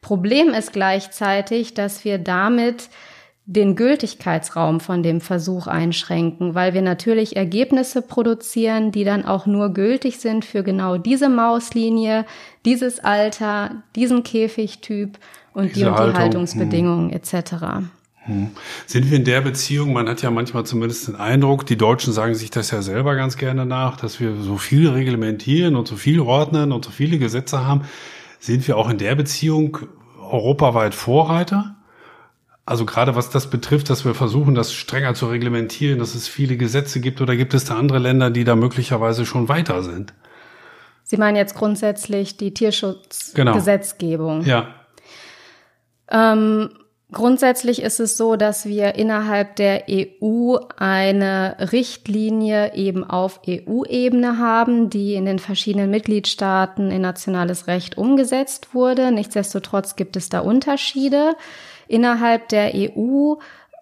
Problem 0.00 0.48
ist 0.48 0.72
gleichzeitig, 0.72 1.74
dass 1.74 2.04
wir 2.04 2.18
damit 2.18 2.88
den 3.46 3.76
Gültigkeitsraum 3.76 4.80
von 4.80 5.02
dem 5.02 5.20
Versuch 5.20 5.66
einschränken, 5.66 6.54
weil 6.54 6.72
wir 6.72 6.80
natürlich 6.80 7.36
Ergebnisse 7.36 8.00
produzieren, 8.00 8.90
die 8.90 9.04
dann 9.04 9.24
auch 9.24 9.44
nur 9.44 9.74
gültig 9.74 10.18
sind 10.18 10.46
für 10.46 10.62
genau 10.62 10.96
diese 10.96 11.28
Mauslinie, 11.28 12.24
dieses 12.64 13.00
Alter, 13.00 13.82
diesen 13.96 14.22
Käfigtyp 14.22 15.18
und 15.52 15.76
die 15.76 15.84
und 15.84 15.92
die 15.92 16.00
Haltung. 16.00 16.18
Haltungsbedingungen 16.18 17.10
hm. 17.10 17.16
etc. 17.16 17.52
Hm. 18.24 18.50
Sind 18.86 19.10
wir 19.10 19.18
in 19.18 19.24
der 19.24 19.42
Beziehung, 19.42 19.92
man 19.92 20.08
hat 20.08 20.22
ja 20.22 20.30
manchmal 20.30 20.64
zumindest 20.64 21.08
den 21.08 21.16
Eindruck, 21.16 21.66
die 21.66 21.76
Deutschen 21.76 22.14
sagen 22.14 22.34
sich 22.34 22.50
das 22.50 22.70
ja 22.70 22.80
selber 22.80 23.14
ganz 23.14 23.36
gerne 23.36 23.66
nach, 23.66 23.98
dass 23.98 24.20
wir 24.20 24.36
so 24.36 24.56
viel 24.56 24.88
reglementieren 24.88 25.76
und 25.76 25.86
so 25.86 25.96
viel 25.96 26.20
ordnen 26.20 26.72
und 26.72 26.86
so 26.86 26.90
viele 26.90 27.18
Gesetze 27.18 27.66
haben. 27.66 27.82
Sind 28.40 28.66
wir 28.66 28.78
auch 28.78 28.88
in 28.88 28.96
der 28.96 29.14
Beziehung 29.14 29.76
europaweit 30.18 30.94
Vorreiter? 30.94 31.76
Also 32.66 32.86
gerade 32.86 33.14
was 33.14 33.28
das 33.28 33.50
betrifft, 33.50 33.90
dass 33.90 34.04
wir 34.06 34.14
versuchen, 34.14 34.54
das 34.54 34.72
strenger 34.72 35.14
zu 35.14 35.26
reglementieren, 35.26 35.98
dass 35.98 36.14
es 36.14 36.28
viele 36.28 36.56
Gesetze 36.56 37.00
gibt 37.00 37.20
oder 37.20 37.36
gibt 37.36 37.52
es 37.52 37.66
da 37.66 37.76
andere 37.76 37.98
Länder, 37.98 38.30
die 38.30 38.44
da 38.44 38.56
möglicherweise 38.56 39.26
schon 39.26 39.48
weiter 39.48 39.82
sind? 39.82 40.14
Sie 41.02 41.18
meinen 41.18 41.36
jetzt 41.36 41.54
grundsätzlich 41.54 42.38
die 42.38 42.54
Tierschutzgesetzgebung. 42.54 44.44
Genau. 44.44 44.48
Ja. 44.50 44.74
Ähm, 46.10 46.70
grundsätzlich 47.12 47.82
ist 47.82 48.00
es 48.00 48.16
so, 48.16 48.36
dass 48.36 48.64
wir 48.64 48.94
innerhalb 48.94 49.56
der 49.56 49.84
EU 49.90 50.56
eine 50.78 51.56
Richtlinie 51.72 52.74
eben 52.74 53.04
auf 53.04 53.40
EU-Ebene 53.46 54.38
haben, 54.38 54.88
die 54.88 55.14
in 55.14 55.26
den 55.26 55.38
verschiedenen 55.38 55.90
Mitgliedstaaten 55.90 56.90
in 56.90 57.02
nationales 57.02 57.66
Recht 57.66 57.98
umgesetzt 57.98 58.74
wurde. 58.74 59.12
Nichtsdestotrotz 59.12 59.96
gibt 59.96 60.16
es 60.16 60.30
da 60.30 60.40
Unterschiede. 60.40 61.36
Innerhalb 61.88 62.48
der 62.48 62.72
EU 62.74 63.34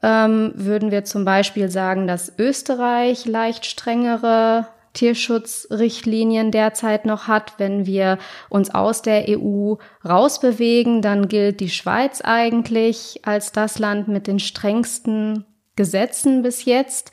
ähm, 0.03 0.53
würden 0.55 0.91
wir 0.91 1.05
zum 1.05 1.25
Beispiel 1.25 1.71
sagen, 1.71 2.07
dass 2.07 2.33
Österreich 2.39 3.27
leicht 3.27 3.67
strengere 3.67 4.67
Tierschutzrichtlinien 4.93 6.51
derzeit 6.51 7.07
noch 7.07 7.29
hat. 7.29 7.55
Wenn 7.59 7.87
wir 7.87 8.19
uns 8.49 8.75
aus 8.75 9.03
der 9.03 9.25
EU 9.29 9.77
rausbewegen, 10.05 11.03
dann 11.03 11.29
gilt 11.29 11.61
die 11.61 11.71
Schweiz 11.71 12.21
eigentlich 12.23 13.21
als 13.25 13.53
das 13.53 13.79
Land 13.79 14.09
mit 14.09 14.27
den 14.27 14.39
strengsten 14.39 15.47
Gesetzen 15.77 16.43
bis 16.43 16.65
jetzt. 16.65 17.13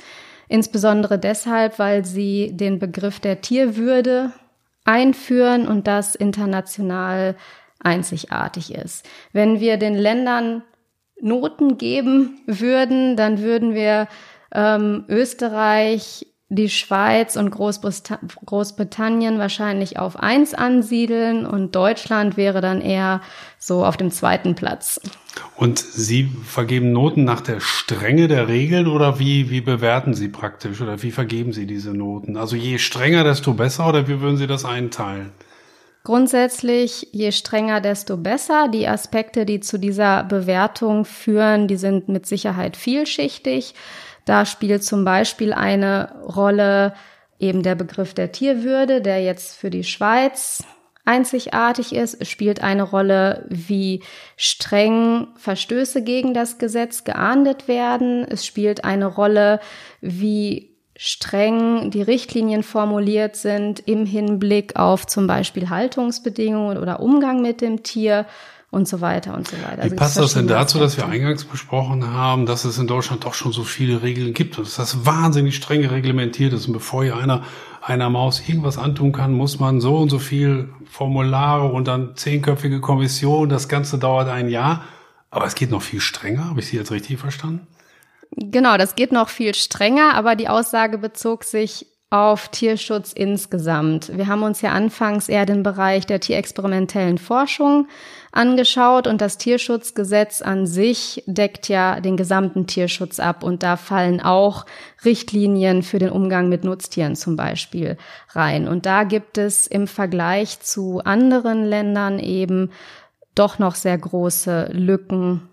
Insbesondere 0.49 1.19
deshalb, 1.19 1.79
weil 1.79 2.03
sie 2.03 2.51
den 2.53 2.79
Begriff 2.79 3.19
der 3.19 3.41
Tierwürde 3.41 4.33
einführen 4.83 5.67
und 5.67 5.87
das 5.87 6.15
international 6.15 7.35
einzigartig 7.79 8.73
ist. 8.73 9.07
Wenn 9.31 9.59
wir 9.59 9.77
den 9.77 9.93
Ländern 9.93 10.63
Noten 11.21 11.77
geben 11.77 12.41
würden, 12.45 13.15
dann 13.15 13.39
würden 13.39 13.73
wir 13.73 14.07
ähm, 14.53 15.05
Österreich, 15.07 16.25
die 16.51 16.69
Schweiz 16.69 17.35
und 17.35 17.51
Großbritannien 17.51 19.37
wahrscheinlich 19.37 19.99
auf 19.99 20.17
eins 20.17 20.55
ansiedeln 20.55 21.45
und 21.45 21.75
Deutschland 21.75 22.37
wäre 22.37 22.59
dann 22.59 22.81
eher 22.81 23.21
so 23.59 23.85
auf 23.85 23.97
dem 23.97 24.09
zweiten 24.09 24.55
Platz. 24.55 24.99
Und 25.55 25.77
Sie 25.77 26.27
vergeben 26.43 26.91
Noten 26.91 27.23
nach 27.23 27.41
der 27.41 27.59
Strenge 27.59 28.27
der 28.27 28.47
Regeln 28.47 28.87
oder 28.87 29.19
wie, 29.19 29.51
wie 29.51 29.61
bewerten 29.61 30.15
Sie 30.15 30.27
praktisch 30.27 30.81
oder 30.81 31.03
wie 31.03 31.11
vergeben 31.11 31.53
Sie 31.53 31.67
diese 31.67 31.93
Noten? 31.93 32.35
Also 32.35 32.55
je 32.55 32.79
strenger, 32.79 33.23
desto 33.23 33.53
besser 33.53 33.87
oder 33.87 34.07
wie 34.07 34.19
würden 34.19 34.37
Sie 34.37 34.47
das 34.47 34.65
einteilen? 34.65 35.31
Grundsätzlich, 36.09 37.07
je 37.11 37.31
strenger, 37.31 37.81
desto 37.81 38.17
besser. 38.17 38.67
Die 38.67 38.87
Aspekte, 38.87 39.45
die 39.45 39.59
zu 39.59 39.77
dieser 39.77 40.23
Bewertung 40.23 41.05
führen, 41.05 41.67
die 41.67 41.75
sind 41.75 42.09
mit 42.09 42.25
Sicherheit 42.25 42.77
vielschichtig. 42.77 43.75
Da 44.25 44.47
spielt 44.47 44.83
zum 44.83 45.05
Beispiel 45.05 45.53
eine 45.53 46.15
Rolle 46.23 46.95
eben 47.37 47.61
der 47.61 47.75
Begriff 47.75 48.15
der 48.15 48.31
Tierwürde, 48.31 49.03
der 49.03 49.21
jetzt 49.21 49.55
für 49.55 49.69
die 49.69 49.83
Schweiz 49.83 50.63
einzigartig 51.05 51.93
ist. 51.93 52.19
Es 52.19 52.27
spielt 52.27 52.63
eine 52.63 52.81
Rolle, 52.81 53.45
wie 53.49 54.01
streng 54.35 55.27
Verstöße 55.35 56.03
gegen 56.03 56.33
das 56.33 56.57
Gesetz 56.57 57.03
geahndet 57.03 57.67
werden. 57.67 58.25
Es 58.27 58.47
spielt 58.47 58.83
eine 58.83 59.05
Rolle, 59.05 59.59
wie 60.01 60.75
streng 61.01 61.91
die 61.91 62.01
Richtlinien 62.01 62.61
formuliert 62.61 63.37
sind 63.37 63.79
im 63.87 64.05
Hinblick 64.05 64.75
auf 64.75 65.07
zum 65.07 65.27
Beispiel 65.27 65.69
Haltungsbedingungen 65.69 66.77
oder 66.77 66.99
Umgang 66.99 67.41
mit 67.41 67.61
dem 67.61 67.83
Tier 67.83 68.25
und 68.69 68.85
so 68.85 68.99
weiter 68.99 69.33
und 69.33 69.47
so 69.47 69.55
weiter. 69.63 69.83
Also 69.83 69.91
Wie 69.93 69.95
passt 69.95 70.17
das 70.17 70.33
denn 70.33 70.47
dazu, 70.47 70.77
dass 70.77 70.97
wir 70.97 71.07
eingangs 71.07 71.45
besprochen 71.45 72.11
haben, 72.11 72.45
dass 72.45 72.65
es 72.65 72.77
in 72.77 72.85
Deutschland 72.85 73.23
doch 73.23 73.33
schon 73.33 73.53
so 73.53 73.63
viele 73.63 74.03
Regeln 74.03 74.33
gibt 74.33 74.57
und 74.57 74.67
dass 74.67 74.75
das 74.75 75.05
wahnsinnig 75.05 75.55
streng 75.55 75.85
reglementiert 75.85 76.51
ist 76.51 76.67
und 76.67 76.73
bevor 76.73 77.05
hier 77.05 77.15
einer 77.15 77.43
einer 77.81 78.09
Maus 78.09 78.43
irgendwas 78.45 78.77
antun 78.77 79.13
kann, 79.13 79.31
muss 79.31 79.57
man 79.57 79.79
so 79.79 79.95
und 79.95 80.09
so 80.09 80.19
viel 80.19 80.67
Formulare 80.83 81.63
und 81.71 81.87
dann 81.87 82.17
zehnköpfige 82.17 82.81
Kommission, 82.81 83.47
das 83.47 83.69
Ganze 83.69 83.97
dauert 83.97 84.27
ein 84.27 84.49
Jahr. 84.49 84.83
Aber 85.31 85.45
es 85.45 85.55
geht 85.55 85.71
noch 85.71 85.81
viel 85.81 86.01
strenger, 86.01 86.49
habe 86.49 86.59
ich 86.59 86.67
Sie 86.67 86.75
jetzt 86.75 86.91
richtig 86.91 87.19
verstanden? 87.19 87.67
Genau, 88.31 88.77
das 88.77 88.95
geht 88.95 89.11
noch 89.11 89.29
viel 89.29 89.55
strenger, 89.55 90.13
aber 90.13 90.35
die 90.35 90.47
Aussage 90.47 90.97
bezog 90.97 91.43
sich 91.43 91.87
auf 92.11 92.49
Tierschutz 92.49 93.13
insgesamt. 93.13 94.15
Wir 94.17 94.25
haben 94.25 94.41
uns 94.41 94.61
ja 94.61 94.71
anfangs 94.71 95.29
eher 95.29 95.45
den 95.45 95.61
Bereich 95.61 96.07
der 96.07 96.19
tierexperimentellen 96.19 97.19
Forschung 97.19 97.87
angeschaut 98.31 99.05
und 99.05 99.21
das 99.21 99.37
Tierschutzgesetz 99.37 100.41
an 100.41 100.65
sich 100.65 101.23
deckt 101.27 101.69
ja 101.69 101.99
den 101.99 102.17
gesamten 102.17 102.65
Tierschutz 102.65 103.19
ab 103.19 103.43
und 103.43 103.61
da 103.61 103.77
fallen 103.77 104.21
auch 104.21 104.65
Richtlinien 105.05 105.83
für 105.83 105.99
den 105.99 106.09
Umgang 106.09 106.49
mit 106.49 106.63
Nutztieren 106.63 107.15
zum 107.15 107.35
Beispiel 107.35 107.95
rein. 108.29 108.67
Und 108.67 108.87
da 108.87 109.03
gibt 109.03 109.37
es 109.37 109.67
im 109.67 109.85
Vergleich 109.85 110.59
zu 110.61 111.01
anderen 111.03 111.63
Ländern 111.63 112.17
eben 112.17 112.71
doch 113.35 113.59
noch 113.59 113.75
sehr 113.75 113.97
große 113.97 114.69
Lücken 114.71 115.47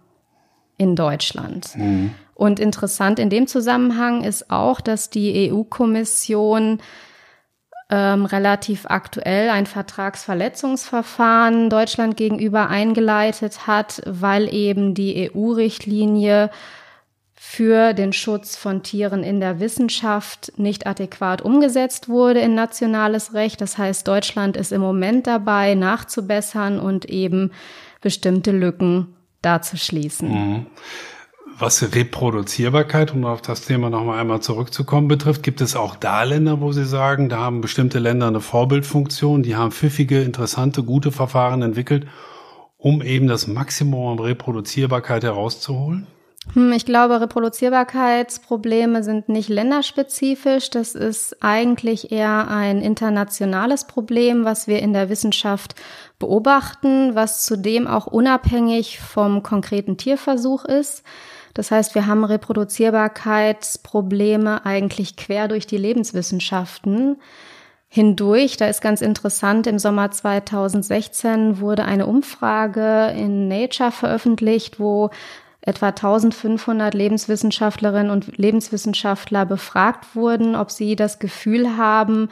in 0.78 0.96
Deutschland. 0.96 1.76
Mhm. 1.76 2.12
Und 2.36 2.60
interessant 2.60 3.18
in 3.18 3.30
dem 3.30 3.46
Zusammenhang 3.46 4.22
ist 4.22 4.50
auch, 4.50 4.82
dass 4.82 5.08
die 5.08 5.50
EU-Kommission 5.50 6.80
ähm, 7.88 8.26
relativ 8.26 8.84
aktuell 8.86 9.48
ein 9.48 9.64
Vertragsverletzungsverfahren 9.64 11.70
Deutschland 11.70 12.18
gegenüber 12.18 12.68
eingeleitet 12.68 13.66
hat, 13.66 14.02
weil 14.04 14.52
eben 14.52 14.92
die 14.92 15.30
EU-Richtlinie 15.34 16.50
für 17.32 17.94
den 17.94 18.12
Schutz 18.12 18.54
von 18.54 18.82
Tieren 18.82 19.22
in 19.22 19.40
der 19.40 19.58
Wissenschaft 19.58 20.52
nicht 20.58 20.86
adäquat 20.86 21.40
umgesetzt 21.40 22.10
wurde 22.10 22.40
in 22.40 22.54
nationales 22.54 23.32
Recht. 23.32 23.62
Das 23.62 23.78
heißt, 23.78 24.06
Deutschland 24.06 24.58
ist 24.58 24.72
im 24.72 24.82
Moment 24.82 25.26
dabei, 25.26 25.74
nachzubessern 25.74 26.78
und 26.78 27.06
eben 27.06 27.52
bestimmte 28.02 28.50
Lücken 28.50 29.16
darzuschließen. 29.40 30.28
Mhm. 30.28 30.66
Was 31.58 31.94
Reproduzierbarkeit, 31.94 33.14
um 33.14 33.24
auf 33.24 33.40
das 33.40 33.62
Thema 33.62 33.88
nochmal 33.88 34.20
einmal 34.20 34.42
zurückzukommen, 34.42 35.08
betrifft, 35.08 35.42
gibt 35.42 35.62
es 35.62 35.74
auch 35.74 35.96
da 35.96 36.22
Länder, 36.22 36.60
wo 36.60 36.70
Sie 36.72 36.84
sagen, 36.84 37.30
da 37.30 37.38
haben 37.38 37.62
bestimmte 37.62 37.98
Länder 37.98 38.26
eine 38.26 38.42
Vorbildfunktion, 38.42 39.42
die 39.42 39.56
haben 39.56 39.72
pfiffige, 39.72 40.20
interessante, 40.20 40.82
gute 40.82 41.12
Verfahren 41.12 41.62
entwickelt, 41.62 42.06
um 42.76 43.00
eben 43.00 43.26
das 43.26 43.46
Maximum 43.46 44.18
an 44.18 44.18
Reproduzierbarkeit 44.18 45.24
herauszuholen? 45.24 46.06
Hm, 46.52 46.72
ich 46.72 46.84
glaube, 46.84 47.22
Reproduzierbarkeitsprobleme 47.22 49.02
sind 49.02 49.30
nicht 49.30 49.48
länderspezifisch. 49.48 50.68
Das 50.68 50.94
ist 50.94 51.42
eigentlich 51.42 52.12
eher 52.12 52.48
ein 52.48 52.82
internationales 52.82 53.86
Problem, 53.86 54.44
was 54.44 54.68
wir 54.68 54.80
in 54.80 54.92
der 54.92 55.08
Wissenschaft 55.08 55.74
beobachten, 56.18 57.14
was 57.14 57.46
zudem 57.46 57.86
auch 57.86 58.06
unabhängig 58.06 59.00
vom 59.00 59.42
konkreten 59.42 59.96
Tierversuch 59.96 60.66
ist. 60.66 61.02
Das 61.56 61.70
heißt, 61.70 61.94
wir 61.94 62.06
haben 62.06 62.22
Reproduzierbarkeitsprobleme 62.22 64.66
eigentlich 64.66 65.16
quer 65.16 65.48
durch 65.48 65.66
die 65.66 65.78
Lebenswissenschaften 65.78 67.16
hindurch. 67.88 68.58
Da 68.58 68.66
ist 68.66 68.82
ganz 68.82 69.00
interessant, 69.00 69.66
im 69.66 69.78
Sommer 69.78 70.10
2016 70.10 71.58
wurde 71.58 71.86
eine 71.86 72.04
Umfrage 72.04 73.14
in 73.16 73.48
Nature 73.48 73.90
veröffentlicht, 73.90 74.78
wo 74.78 75.08
etwa 75.62 75.88
1500 75.88 76.92
Lebenswissenschaftlerinnen 76.92 78.10
und 78.10 78.36
Lebenswissenschaftler 78.36 79.46
befragt 79.46 80.14
wurden, 80.14 80.56
ob 80.56 80.70
sie 80.70 80.94
das 80.94 81.18
Gefühl 81.18 81.78
haben, 81.78 82.28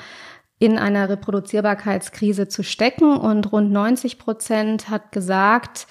in 0.58 0.76
einer 0.76 1.08
Reproduzierbarkeitskrise 1.08 2.48
zu 2.48 2.62
stecken. 2.62 3.16
Und 3.16 3.52
rund 3.52 3.72
90 3.72 4.18
Prozent 4.18 4.90
hat 4.90 5.12
gesagt, 5.12 5.87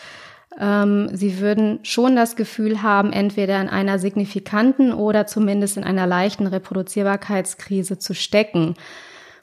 ähm, 0.60 1.10
sie 1.14 1.40
würden 1.40 1.80
schon 1.84 2.16
das 2.16 2.36
Gefühl 2.36 2.82
haben, 2.82 3.12
entweder 3.12 3.60
in 3.62 3.70
einer 3.70 4.00
signifikanten 4.00 4.94
oder 4.94 5.26
zumindest 5.26 5.78
in 5.78 5.84
einer 5.84 6.08
leichten 6.08 6.48
Reproduzierbarkeitskrise 6.48 7.98
zu 7.98 8.14
stecken. 8.14 8.76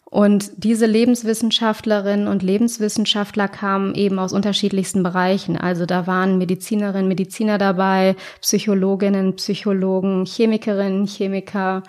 Und 0.05 0.64
diese 0.64 0.87
Lebenswissenschaftlerinnen 0.87 2.27
und 2.27 2.42
Lebenswissenschaftler 2.42 3.46
kamen 3.46 3.94
eben 3.94 4.18
aus 4.18 4.33
unterschiedlichsten 4.33 5.05
Bereichen. 5.05 5.57
Also 5.57 5.87
da 5.87 6.09
waren 6.09 6.37
Medizinerinnen, 6.37 7.07
Mediziner 7.07 7.59
dabei, 7.59 8.16
Psychologinnen, 8.40 9.37
Psychologen, 9.37 10.27
Chemikerinnen, 10.27 11.07
Chemiker, 11.07 11.85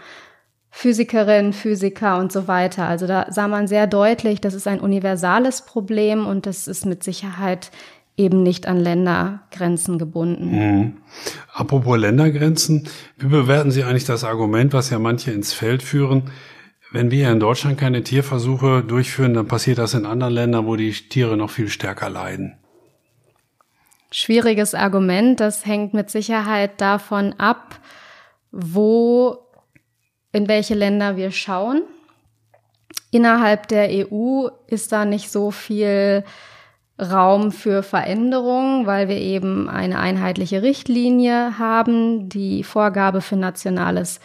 Physikerinnen, 0.70 1.52
Physiker 1.52 2.20
und 2.20 2.32
so 2.32 2.48
weiter. 2.48 2.86
Also 2.86 3.08
da 3.08 3.26
sah 3.30 3.48
man 3.48 3.68
sehr 3.68 3.88
deutlich, 3.88 4.40
das 4.40 4.54
ist 4.54 4.68
ein 4.68 4.80
universales 4.80 5.64
Problem 5.64 6.28
und 6.28 6.46
das 6.46 6.68
ist 6.68 6.86
mit 6.86 7.04
Sicherheit 7.04 7.72
eben 8.18 8.44
nicht 8.44 8.68
an 8.68 8.78
Ländergrenzen 8.78 9.98
gebunden. 9.98 10.52
Mhm. 10.52 10.98
Apropos 11.54 11.98
Ländergrenzen, 11.98 12.88
wie 13.18 13.28
bewerten 13.28 13.72
Sie 13.72 13.84
eigentlich 13.84 14.06
das 14.06 14.24
Argument, 14.24 14.74
was 14.74 14.90
ja 14.90 15.00
manche 15.00 15.32
ins 15.32 15.54
Feld 15.54 15.84
führen, 15.84 16.32
wenn 16.92 17.10
wir 17.10 17.32
in 17.32 17.40
Deutschland 17.40 17.80
keine 17.80 18.04
Tierversuche 18.04 18.84
durchführen, 18.84 19.34
dann 19.34 19.48
passiert 19.48 19.78
das 19.78 19.94
in 19.94 20.06
anderen 20.06 20.34
Ländern, 20.34 20.66
wo 20.66 20.76
die 20.76 20.92
Tiere 20.92 21.38
noch 21.38 21.50
viel 21.50 21.70
stärker 21.70 22.10
leiden. 22.10 22.58
Schwieriges 24.12 24.76
Argument. 24.76 25.40
Das 25.40 25.66
hängt 25.66 25.94
mit 25.94 26.10
Sicherheit 26.10 26.82
davon 26.82 27.34
ab, 27.38 27.80
wo, 28.52 29.38
in 30.34 30.50
welche 30.50 30.74
Länder 30.74 31.16
wir 31.16 31.32
schauen. 31.32 31.84
Innerhalb 33.10 33.70
der 33.70 33.88
EU 33.90 34.50
ist 34.68 34.92
da 34.92 35.06
nicht 35.06 35.32
so 35.32 35.52
viel 35.52 36.26
Raum 37.02 37.52
für 37.52 37.84
Veränderung, 37.84 38.86
weil 38.86 39.08
wir 39.08 39.18
eben 39.18 39.70
eine 39.70 40.00
einheitliche 40.00 40.62
Richtlinie 40.62 41.58
haben, 41.58 42.30
die 42.30 42.64
Vorgabe 42.64 43.22
für 43.22 43.36
nationales 43.36 44.20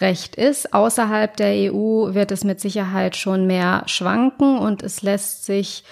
Recht 0.00 0.36
ist. 0.36 0.72
Außerhalb 0.72 1.36
der 1.36 1.72
EU 1.72 2.14
wird 2.14 2.30
es 2.30 2.44
mit 2.44 2.60
Sicherheit 2.60 3.16
schon 3.16 3.46
mehr 3.46 3.82
schwanken 3.86 4.58
und 4.58 4.82
es 4.82 5.02
lässt 5.02 5.44
sich 5.44 5.84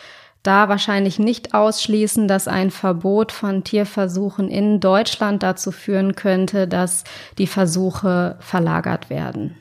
da 0.42 0.68
wahrscheinlich 0.68 1.18
nicht 1.18 1.52
ausschließen, 1.52 2.28
dass 2.28 2.48
ein 2.48 2.70
Verbot 2.70 3.32
von 3.32 3.64
Tierversuchen 3.64 4.48
in 4.48 4.80
Deutschland 4.80 5.42
dazu 5.42 5.72
führen 5.72 6.14
könnte, 6.14 6.66
dass 6.68 7.04
die 7.36 7.46
Versuche 7.46 8.36
verlagert 8.40 9.10
werden. 9.10 9.56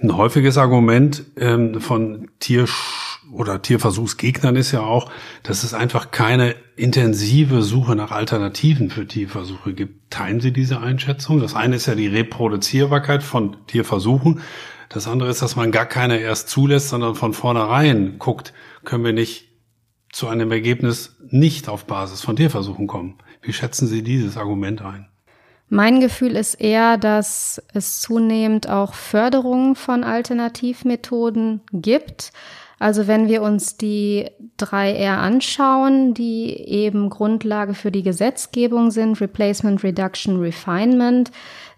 Ein 0.00 0.16
häufiges 0.16 0.58
Argument 0.58 1.24
ähm, 1.36 1.80
von 1.80 2.30
Tiersch 2.38 3.17
oder 3.32 3.60
Tierversuchsgegnern 3.62 4.56
ist 4.56 4.72
ja 4.72 4.80
auch, 4.80 5.10
dass 5.42 5.64
es 5.64 5.74
einfach 5.74 6.10
keine 6.10 6.54
intensive 6.76 7.62
Suche 7.62 7.94
nach 7.94 8.10
Alternativen 8.10 8.90
für 8.90 9.06
Tierversuche 9.06 9.74
gibt. 9.74 10.10
Teilen 10.10 10.40
Sie 10.40 10.52
diese 10.52 10.80
Einschätzung? 10.80 11.40
Das 11.40 11.54
eine 11.54 11.76
ist 11.76 11.86
ja 11.86 11.94
die 11.94 12.08
Reproduzierbarkeit 12.08 13.22
von 13.22 13.56
Tierversuchen. 13.66 14.40
Das 14.88 15.06
andere 15.06 15.28
ist, 15.28 15.42
dass 15.42 15.56
man 15.56 15.70
gar 15.70 15.86
keine 15.86 16.18
erst 16.18 16.48
zulässt, 16.48 16.88
sondern 16.88 17.14
von 17.14 17.34
vornherein 17.34 18.18
guckt, 18.18 18.54
können 18.84 19.04
wir 19.04 19.12
nicht 19.12 19.48
zu 20.10 20.28
einem 20.28 20.50
Ergebnis 20.50 21.16
nicht 21.28 21.68
auf 21.68 21.84
Basis 21.84 22.22
von 22.22 22.36
Tierversuchen 22.36 22.86
kommen. 22.86 23.18
Wie 23.42 23.52
schätzen 23.52 23.86
Sie 23.86 24.02
dieses 24.02 24.36
Argument 24.36 24.80
ein? 24.82 25.08
Mein 25.68 26.00
Gefühl 26.00 26.34
ist 26.34 26.54
eher, 26.54 26.96
dass 26.96 27.62
es 27.74 28.00
zunehmend 28.00 28.70
auch 28.70 28.94
Förderung 28.94 29.74
von 29.74 30.02
Alternativmethoden 30.02 31.60
gibt. 31.72 32.32
Also 32.78 33.06
wenn 33.06 33.28
wir 33.28 33.42
uns 33.42 33.76
die 33.76 34.26
3R 34.58 35.16
anschauen, 35.16 36.14
die 36.14 36.52
eben 36.52 37.10
Grundlage 37.10 37.74
für 37.74 37.90
die 37.90 38.02
Gesetzgebung 38.02 38.90
sind, 38.90 39.20
Replacement, 39.20 39.82
Reduction, 39.82 40.40
Refinement, 40.40 41.30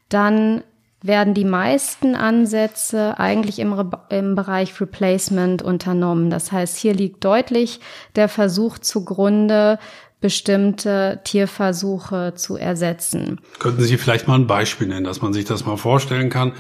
dann 0.09 0.63
werden 1.03 1.33
die 1.33 1.45
meisten 1.45 2.15
Ansätze 2.15 3.19
eigentlich 3.19 3.59
im, 3.59 3.93
im 4.11 4.35
Bereich 4.35 4.79
Replacement 4.81 5.63
unternommen. 5.63 6.29
Das 6.29 6.53
heißt, 6.53 6.77
hier 6.77 6.93
liegt 6.93 7.25
deutlich 7.25 7.81
der 8.17 8.29
Versuch 8.29 8.79
zugrunde, 8.79 9.79
bestimmte 10.21 11.21
Tierversuche 11.25 12.35
zu 12.37 12.57
ersetzen. 12.57 13.41
Könnten 13.59 13.81
Sie 13.81 13.97
vielleicht 13.97 14.29
mal 14.29 14.35
ein 14.35 14.47
Beispiel 14.47 14.89
nennen, 14.89 15.05
dass 15.05 15.23
man 15.23 15.33
sich 15.33 15.47
das 15.47 15.65
mal 15.65 15.79
vorstellen 15.79 16.29
kann, 16.29 16.53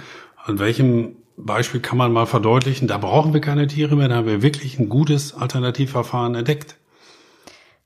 an 0.42 0.58
welchem 0.58 1.16
Beispiel 1.44 1.80
kann 1.80 1.98
man 1.98 2.12
mal 2.12 2.26
verdeutlichen, 2.26 2.88
da 2.88 2.98
brauchen 2.98 3.32
wir 3.32 3.40
keine 3.40 3.66
Tiere 3.66 3.96
mehr, 3.96 4.08
da 4.08 4.16
haben 4.16 4.26
wir 4.26 4.42
wirklich 4.42 4.78
ein 4.78 4.88
gutes 4.88 5.34
Alternativverfahren 5.34 6.34
entdeckt. 6.34 6.76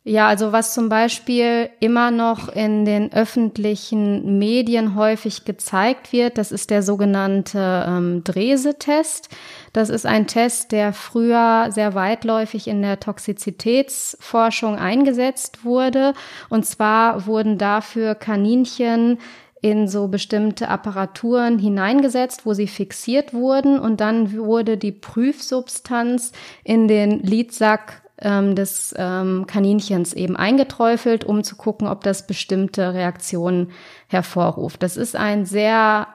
Ja, 0.06 0.28
also 0.28 0.52
was 0.52 0.74
zum 0.74 0.90
Beispiel 0.90 1.70
immer 1.80 2.10
noch 2.10 2.50
in 2.50 2.84
den 2.84 3.10
öffentlichen 3.14 4.38
Medien 4.38 4.96
häufig 4.96 5.46
gezeigt 5.46 6.12
wird, 6.12 6.36
das 6.36 6.52
ist 6.52 6.68
der 6.68 6.82
sogenannte 6.82 7.86
ähm, 7.88 8.22
Drese-Test. 8.22 9.30
Das 9.72 9.88
ist 9.88 10.04
ein 10.04 10.26
Test, 10.26 10.72
der 10.72 10.92
früher 10.92 11.68
sehr 11.70 11.94
weitläufig 11.94 12.68
in 12.68 12.82
der 12.82 13.00
Toxizitätsforschung 13.00 14.76
eingesetzt 14.76 15.64
wurde. 15.64 16.12
Und 16.50 16.66
zwar 16.66 17.24
wurden 17.24 17.56
dafür 17.56 18.14
Kaninchen 18.14 19.16
in 19.64 19.88
so 19.88 20.08
bestimmte 20.08 20.68
Apparaturen 20.68 21.58
hineingesetzt, 21.58 22.44
wo 22.44 22.52
sie 22.52 22.66
fixiert 22.66 23.32
wurden 23.32 23.78
und 23.78 23.98
dann 24.02 24.36
wurde 24.36 24.76
die 24.76 24.92
Prüfsubstanz 24.92 26.32
in 26.64 26.86
den 26.86 27.20
Lidsack 27.20 28.02
ähm, 28.20 28.54
des 28.56 28.94
ähm, 28.98 29.46
Kaninchens 29.46 30.12
eben 30.12 30.36
eingeträufelt, 30.36 31.24
um 31.24 31.42
zu 31.42 31.56
gucken, 31.56 31.88
ob 31.88 32.04
das 32.04 32.26
bestimmte 32.26 32.92
Reaktionen 32.92 33.70
hervorruft. 34.08 34.82
Das 34.82 34.98
ist 34.98 35.16
ein 35.16 35.46
sehr 35.46 36.08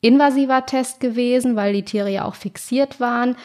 invasiver 0.00 0.66
Test 0.66 0.98
gewesen, 0.98 1.54
weil 1.54 1.74
die 1.74 1.84
Tiere 1.84 2.10
ja 2.10 2.24
auch 2.24 2.34
fixiert 2.34 2.98
waren, 2.98 3.36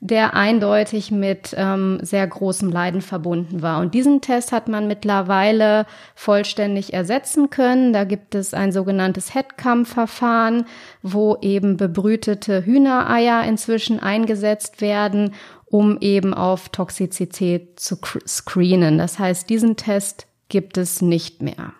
der 0.00 0.34
eindeutig 0.34 1.10
mit 1.10 1.54
ähm, 1.58 1.98
sehr 2.00 2.26
großem 2.26 2.70
Leiden 2.70 3.02
verbunden 3.02 3.60
war. 3.60 3.80
Und 3.80 3.92
diesen 3.92 4.22
Test 4.22 4.50
hat 4.50 4.66
man 4.66 4.88
mittlerweile 4.88 5.84
vollständig 6.14 6.94
ersetzen 6.94 7.50
können. 7.50 7.92
Da 7.92 8.04
gibt 8.04 8.34
es 8.34 8.54
ein 8.54 8.72
sogenanntes 8.72 9.34
Headcam-Verfahren, 9.34 10.64
wo 11.02 11.36
eben 11.42 11.76
bebrütete 11.76 12.64
Hühnereier 12.64 13.44
inzwischen 13.44 14.00
eingesetzt 14.00 14.80
werden, 14.80 15.34
um 15.66 15.98
eben 16.00 16.32
auf 16.32 16.70
Toxizität 16.70 17.78
zu 17.78 17.98
screenen. 18.26 18.96
Das 18.96 19.18
heißt, 19.18 19.50
diesen 19.50 19.76
Test 19.76 20.26
gibt 20.48 20.78
es 20.78 21.02
nicht 21.02 21.42
mehr. 21.42 21.74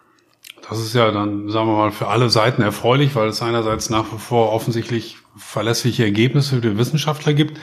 Das 0.68 0.78
ist 0.78 0.94
ja 0.94 1.10
dann, 1.10 1.48
sagen 1.48 1.68
wir 1.68 1.76
mal, 1.76 1.90
für 1.90 2.08
alle 2.08 2.28
Seiten 2.28 2.60
erfreulich, 2.60 3.16
weil 3.16 3.28
es 3.28 3.40
einerseits 3.40 3.88
nach 3.88 4.12
wie 4.12 4.18
vor 4.18 4.52
offensichtlich 4.52 5.16
verlässliche 5.36 6.04
Ergebnisse 6.04 6.56
für 6.56 6.60
die 6.60 6.76
Wissenschaftler 6.76 7.32
gibt 7.32 7.58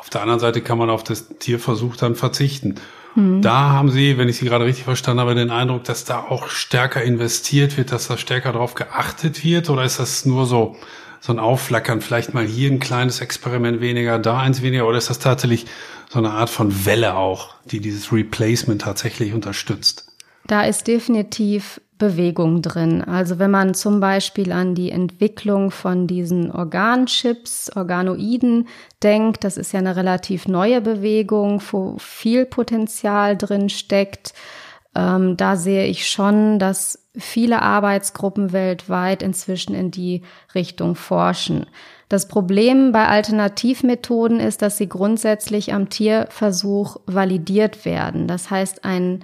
auf 0.00 0.08
der 0.08 0.22
anderen 0.22 0.40
Seite 0.40 0.62
kann 0.62 0.78
man 0.78 0.88
auf 0.88 1.04
das 1.04 1.28
Tierversuch 1.38 1.94
dann 1.94 2.16
verzichten. 2.16 2.76
Mhm. 3.14 3.42
Da 3.42 3.70
haben 3.70 3.90
Sie, 3.90 4.16
wenn 4.16 4.30
ich 4.30 4.38
Sie 4.38 4.46
gerade 4.46 4.64
richtig 4.64 4.84
verstanden 4.84 5.20
habe, 5.20 5.34
den 5.34 5.50
Eindruck, 5.50 5.84
dass 5.84 6.06
da 6.06 6.20
auch 6.20 6.48
stärker 6.48 7.02
investiert 7.02 7.76
wird, 7.76 7.92
dass 7.92 8.08
da 8.08 8.16
stärker 8.16 8.52
darauf 8.52 8.74
geachtet 8.74 9.44
wird? 9.44 9.68
Oder 9.68 9.84
ist 9.84 10.00
das 10.00 10.24
nur 10.24 10.46
so, 10.46 10.74
so 11.20 11.34
ein 11.34 11.38
Aufflackern, 11.38 12.00
vielleicht 12.00 12.32
mal 12.32 12.46
hier 12.46 12.70
ein 12.70 12.80
kleines 12.80 13.20
Experiment 13.20 13.82
weniger, 13.82 14.18
da 14.18 14.38
eins 14.38 14.62
weniger? 14.62 14.86
Oder 14.88 14.96
ist 14.96 15.10
das 15.10 15.18
tatsächlich 15.18 15.66
so 16.08 16.18
eine 16.18 16.30
Art 16.30 16.48
von 16.48 16.86
Welle 16.86 17.14
auch, 17.14 17.54
die 17.66 17.80
dieses 17.80 18.10
Replacement 18.10 18.80
tatsächlich 18.80 19.34
unterstützt? 19.34 20.06
Da 20.46 20.62
ist 20.62 20.86
definitiv 20.86 21.78
Bewegung 22.00 22.62
drin. 22.62 23.02
Also 23.02 23.38
wenn 23.38 23.52
man 23.52 23.74
zum 23.74 24.00
Beispiel 24.00 24.50
an 24.50 24.74
die 24.74 24.90
Entwicklung 24.90 25.70
von 25.70 26.08
diesen 26.08 26.50
Organchips, 26.50 27.70
Organoiden 27.76 28.66
denkt, 29.04 29.44
das 29.44 29.56
ist 29.56 29.72
ja 29.72 29.78
eine 29.78 29.94
relativ 29.94 30.48
neue 30.48 30.80
Bewegung, 30.80 31.62
wo 31.70 31.94
viel 31.98 32.46
Potenzial 32.46 33.36
drin 33.36 33.68
steckt. 33.68 34.34
Ähm, 34.96 35.36
da 35.36 35.54
sehe 35.54 35.86
ich 35.86 36.08
schon, 36.08 36.58
dass 36.58 37.06
viele 37.16 37.62
Arbeitsgruppen 37.62 38.52
weltweit 38.52 39.22
inzwischen 39.22 39.74
in 39.74 39.92
die 39.92 40.22
Richtung 40.54 40.96
forschen. 40.96 41.66
Das 42.08 42.26
Problem 42.26 42.90
bei 42.90 43.06
Alternativmethoden 43.06 44.40
ist, 44.40 44.62
dass 44.62 44.78
sie 44.78 44.88
grundsätzlich 44.88 45.72
am 45.72 45.90
Tierversuch 45.90 46.96
validiert 47.06 47.84
werden. 47.84 48.26
Das 48.26 48.50
heißt, 48.50 48.84
ein 48.84 49.22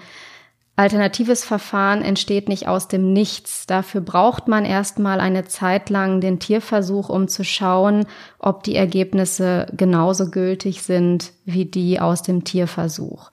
alternatives 0.77 1.43
Verfahren 1.43 2.03
entsteht 2.03 2.49
nicht 2.49 2.69
aus 2.69 2.87
dem 2.87 3.13
Nichts. 3.13 3.67
Dafür 3.67 4.03
braucht 4.03 4.47
man 4.47 4.67
erstmal 4.67 5.21
eine 5.21 5.47
Zeit 5.47 5.89
lang 5.89 6.21
den 6.21 6.39
Tierversuch, 6.39 7.09
um 7.09 7.29
zu 7.29 7.45
schauen, 7.45 8.07
ob 8.39 8.63
die 8.63 8.77
Ergebnisse 8.77 9.67
genauso 9.75 10.31
gültig 10.31 10.83
sind 10.83 11.33
wie 11.47 11.65
die 11.65 11.99
aus 11.99 12.23
dem 12.23 12.45
Tierversuch. 12.45 13.31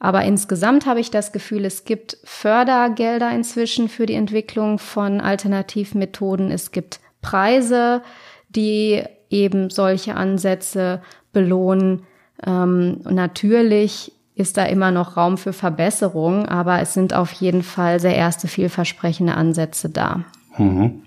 Aber 0.00 0.24
insgesamt 0.24 0.84
habe 0.86 0.98
ich 0.98 1.12
das 1.12 1.30
Gefühl, 1.30 1.64
es 1.64 1.84
gibt 1.84 2.18
Fördergelder 2.24 3.30
inzwischen 3.30 3.88
für 3.88 4.04
die 4.04 4.14
Entwicklung 4.14 4.80
von 4.80 5.20
Alternativmethoden. 5.20 6.50
Es 6.50 6.72
gibt 6.72 6.98
Preise, 7.20 8.02
die 8.48 9.04
eben 9.30 9.70
solche 9.70 10.16
Ansätze 10.16 11.00
belohnen. 11.32 12.02
Ähm, 12.44 13.02
natürlich 13.04 14.12
ist 14.42 14.58
da 14.58 14.66
immer 14.66 14.90
noch 14.90 15.16
Raum 15.16 15.38
für 15.38 15.54
Verbesserung, 15.54 16.46
aber 16.46 16.80
es 16.80 16.92
sind 16.92 17.14
auf 17.14 17.32
jeden 17.32 17.62
Fall 17.62 18.00
sehr 18.00 18.14
erste 18.14 18.48
vielversprechende 18.48 19.34
Ansätze 19.34 19.88
da. 19.88 20.24
Mhm. 20.58 21.02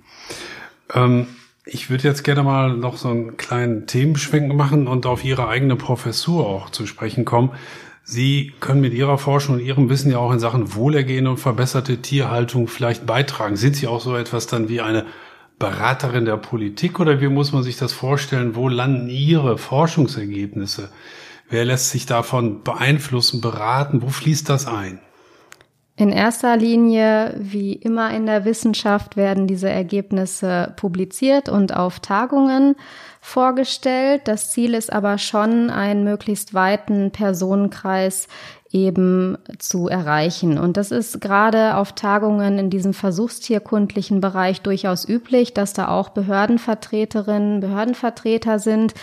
Ähm, 0.94 1.28
ich 1.66 1.90
würde 1.90 2.04
jetzt 2.04 2.24
gerne 2.24 2.44
mal 2.44 2.76
noch 2.76 2.98
so 2.98 3.10
einen 3.10 3.38
kleinen 3.38 3.88
Themenschwenk 3.88 4.54
machen 4.54 4.88
und 4.88 5.06
auf 5.06 5.24
Ihre 5.24 5.48
eigene 5.48 5.76
Professur 5.76 6.48
auch 6.48 6.70
zu 6.70 6.88
sprechen 6.88 7.26
kommen. 7.26 7.52
Sie 8.04 8.54
können 8.60 8.82
mit 8.82 8.94
Ihrer 8.94 9.18
Forschung 9.18 9.56
und 9.56 9.62
Ihrem 9.62 9.90
Wissen 9.90 10.12
ja 10.12 10.20
auch 10.20 10.32
in 10.32 10.40
Sachen 10.40 10.76
Wohlergehen 10.76 11.26
und 11.28 11.38
verbesserte 11.38 11.98
Tierhaltung 11.98 12.68
vielleicht 12.68 13.06
beitragen. 13.06 13.56
Sind 13.56 13.76
Sie 13.76 13.88
auch 13.88 14.00
so 14.00 14.16
etwas 14.16 14.46
dann 14.46 14.70
wie 14.70 14.82
eine 14.82 15.06
Beraterin 15.58 16.26
der 16.26 16.38
Politik 16.38 17.00
oder 17.00 17.20
wie 17.20 17.30
muss 17.30 17.52
man 17.52 17.64
sich 17.64 17.78
das 17.78 17.94
vorstellen? 17.94 18.56
Wo 18.56 18.70
landen 18.70 19.10
Ihre 19.10 19.58
Forschungsergebnisse? 19.58 20.90
Wer 21.56 21.64
lässt 21.64 21.92
sich 21.92 22.06
davon 22.06 22.64
beeinflussen, 22.64 23.40
beraten? 23.40 24.02
Wo 24.02 24.10
fließt 24.10 24.50
das 24.50 24.68
ein? 24.68 25.00
In 25.96 26.12
erster 26.12 26.58
Linie, 26.58 27.34
wie 27.40 27.72
immer 27.72 28.14
in 28.14 28.26
der 28.26 28.44
Wissenschaft, 28.44 29.16
werden 29.16 29.48
diese 29.48 29.70
Ergebnisse 29.70 30.74
publiziert 30.76 31.48
und 31.48 31.74
auf 31.74 32.02
Tagungen 32.02 32.76
vorgestellt. 33.22 34.24
Das 34.26 34.52
Ziel 34.52 34.74
ist 34.74 34.92
aber 34.92 35.18
schon, 35.18 35.70
einen 35.70 36.04
möglichst 36.04 36.54
weiten 36.54 37.12
Personenkreis 37.12 38.28
eben 38.70 39.38
zu 39.58 39.88
erreichen. 39.88 40.58
Und 40.58 40.76
das 40.76 40.92
ist 40.92 41.22
gerade 41.22 41.78
auf 41.78 41.94
Tagungen 41.94 42.60
in 42.60 42.70
diesem 42.70 42.94
versuchstierkundlichen 42.94 44.20
Bereich 44.20 44.60
durchaus 44.60 45.08
üblich, 45.08 45.54
dass 45.54 45.72
da 45.72 45.88
auch 45.88 46.10
Behördenvertreterinnen, 46.10 47.62
Behördenvertreter 47.62 48.60
sind, 48.60 48.94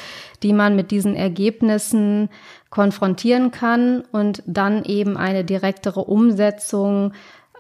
die 0.43 0.53
man 0.53 0.77
mit 0.77 0.91
diesen 0.91 1.15
Ergebnissen 1.15 2.29
konfrontieren 2.71 3.51
kann 3.51 4.03
und 4.13 4.43
dann 4.47 4.85
eben 4.85 5.17
eine 5.17 5.45
direktere 5.45 6.01
Umsetzung 6.05 7.13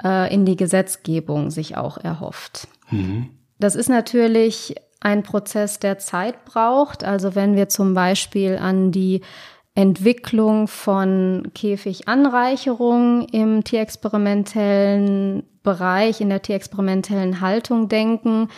äh, 0.02 0.32
in 0.32 0.44
die 0.44 0.56
Gesetzgebung 0.56 1.50
sich 1.50 1.76
auch 1.76 1.98
erhofft. 1.98 2.68
Mhm. 2.90 3.30
Das 3.58 3.74
ist 3.74 3.88
natürlich 3.88 4.74
ein 5.00 5.22
Prozess, 5.22 5.78
der 5.78 5.98
Zeit 5.98 6.44
braucht. 6.44 7.04
Also 7.04 7.34
wenn 7.34 7.56
wir 7.56 7.68
zum 7.68 7.94
Beispiel 7.94 8.56
an 8.56 8.92
die 8.92 9.20
Entwicklung 9.74 10.68
von 10.68 11.50
Käfiganreicherung 11.54 13.26
im 13.28 13.64
tierexperimentellen 13.64 15.44
Bereich, 15.62 16.20
in 16.20 16.28
der 16.28 16.42
tierexperimentellen 16.42 17.40
Haltung 17.40 17.88
denken, 17.88 18.48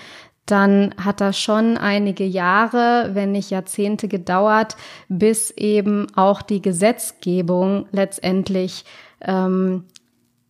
dann 0.46 0.94
hat 1.02 1.20
das 1.20 1.38
schon 1.38 1.78
einige 1.78 2.24
Jahre, 2.24 3.10
wenn 3.14 3.32
nicht 3.32 3.50
Jahrzehnte 3.50 4.08
gedauert, 4.08 4.76
bis 5.08 5.50
eben 5.50 6.06
auch 6.16 6.42
die 6.42 6.60
Gesetzgebung 6.60 7.86
letztendlich 7.92 8.84
ähm, 9.22 9.84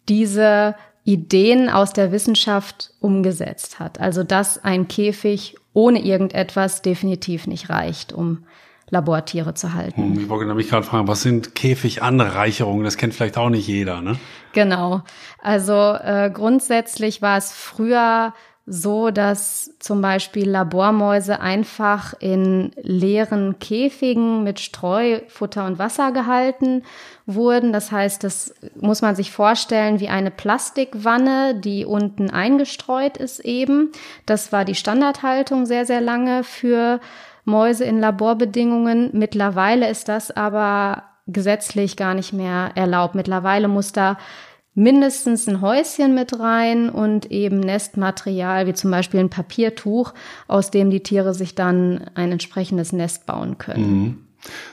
diese 0.08 0.74
Ideen 1.04 1.68
aus 1.68 1.92
der 1.92 2.12
Wissenschaft 2.12 2.92
umgesetzt 3.00 3.78
hat. 3.78 4.00
Also 4.00 4.24
dass 4.24 4.62
ein 4.64 4.88
Käfig 4.88 5.56
ohne 5.74 6.04
irgendetwas 6.04 6.82
definitiv 6.82 7.46
nicht 7.46 7.68
reicht, 7.68 8.12
um 8.12 8.44
Labortiere 8.90 9.54
zu 9.54 9.74
halten. 9.74 10.02
Hm, 10.02 10.20
ich 10.20 10.28
wollte 10.28 10.46
nämlich 10.46 10.68
gerade 10.68 10.86
fragen, 10.86 11.08
was 11.08 11.22
sind 11.22 11.54
Käfiganreicherungen? 11.54 12.84
Das 12.84 12.96
kennt 12.96 13.14
vielleicht 13.14 13.38
auch 13.38 13.48
nicht 13.48 13.66
jeder, 13.66 14.00
ne? 14.00 14.18
Genau. 14.52 15.02
Also 15.42 15.72
äh, 15.72 16.30
grundsätzlich 16.32 17.22
war 17.22 17.38
es 17.38 17.52
früher 17.52 18.34
so, 18.66 19.10
dass 19.10 19.72
zum 19.78 20.00
Beispiel 20.00 20.48
Labormäuse 20.48 21.40
einfach 21.40 22.14
in 22.18 22.70
leeren 22.80 23.58
Käfigen 23.58 24.42
mit 24.42 24.58
Streu, 24.58 25.20
Futter 25.28 25.66
und 25.66 25.78
Wasser 25.78 26.12
gehalten 26.12 26.82
wurden. 27.26 27.74
Das 27.74 27.92
heißt, 27.92 28.24
das 28.24 28.54
muss 28.74 29.02
man 29.02 29.16
sich 29.16 29.32
vorstellen 29.32 30.00
wie 30.00 30.08
eine 30.08 30.30
Plastikwanne, 30.30 31.54
die 31.56 31.84
unten 31.84 32.30
eingestreut 32.30 33.18
ist 33.18 33.40
eben. 33.40 33.92
Das 34.24 34.50
war 34.50 34.64
die 34.64 34.74
Standardhaltung 34.74 35.66
sehr, 35.66 35.84
sehr 35.84 36.00
lange 36.00 36.42
für 36.42 37.00
Mäuse 37.44 37.84
in 37.84 38.00
Laborbedingungen. 38.00 39.10
Mittlerweile 39.12 39.90
ist 39.90 40.08
das 40.08 40.30
aber 40.30 41.02
gesetzlich 41.26 41.96
gar 41.96 42.14
nicht 42.14 42.32
mehr 42.32 42.70
erlaubt. 42.74 43.14
Mittlerweile 43.14 43.68
muss 43.68 43.92
da 43.92 44.16
mindestens 44.74 45.46
ein 45.46 45.60
Häuschen 45.60 46.14
mit 46.14 46.38
rein 46.38 46.90
und 46.90 47.30
eben 47.30 47.60
Nestmaterial, 47.60 48.66
wie 48.66 48.74
zum 48.74 48.90
Beispiel 48.90 49.20
ein 49.20 49.30
Papiertuch, 49.30 50.14
aus 50.48 50.70
dem 50.70 50.90
die 50.90 51.02
Tiere 51.02 51.34
sich 51.34 51.54
dann 51.54 52.10
ein 52.14 52.32
entsprechendes 52.32 52.92
Nest 52.92 53.26
bauen 53.26 53.58
können. 53.58 54.02
Mhm. 54.02 54.23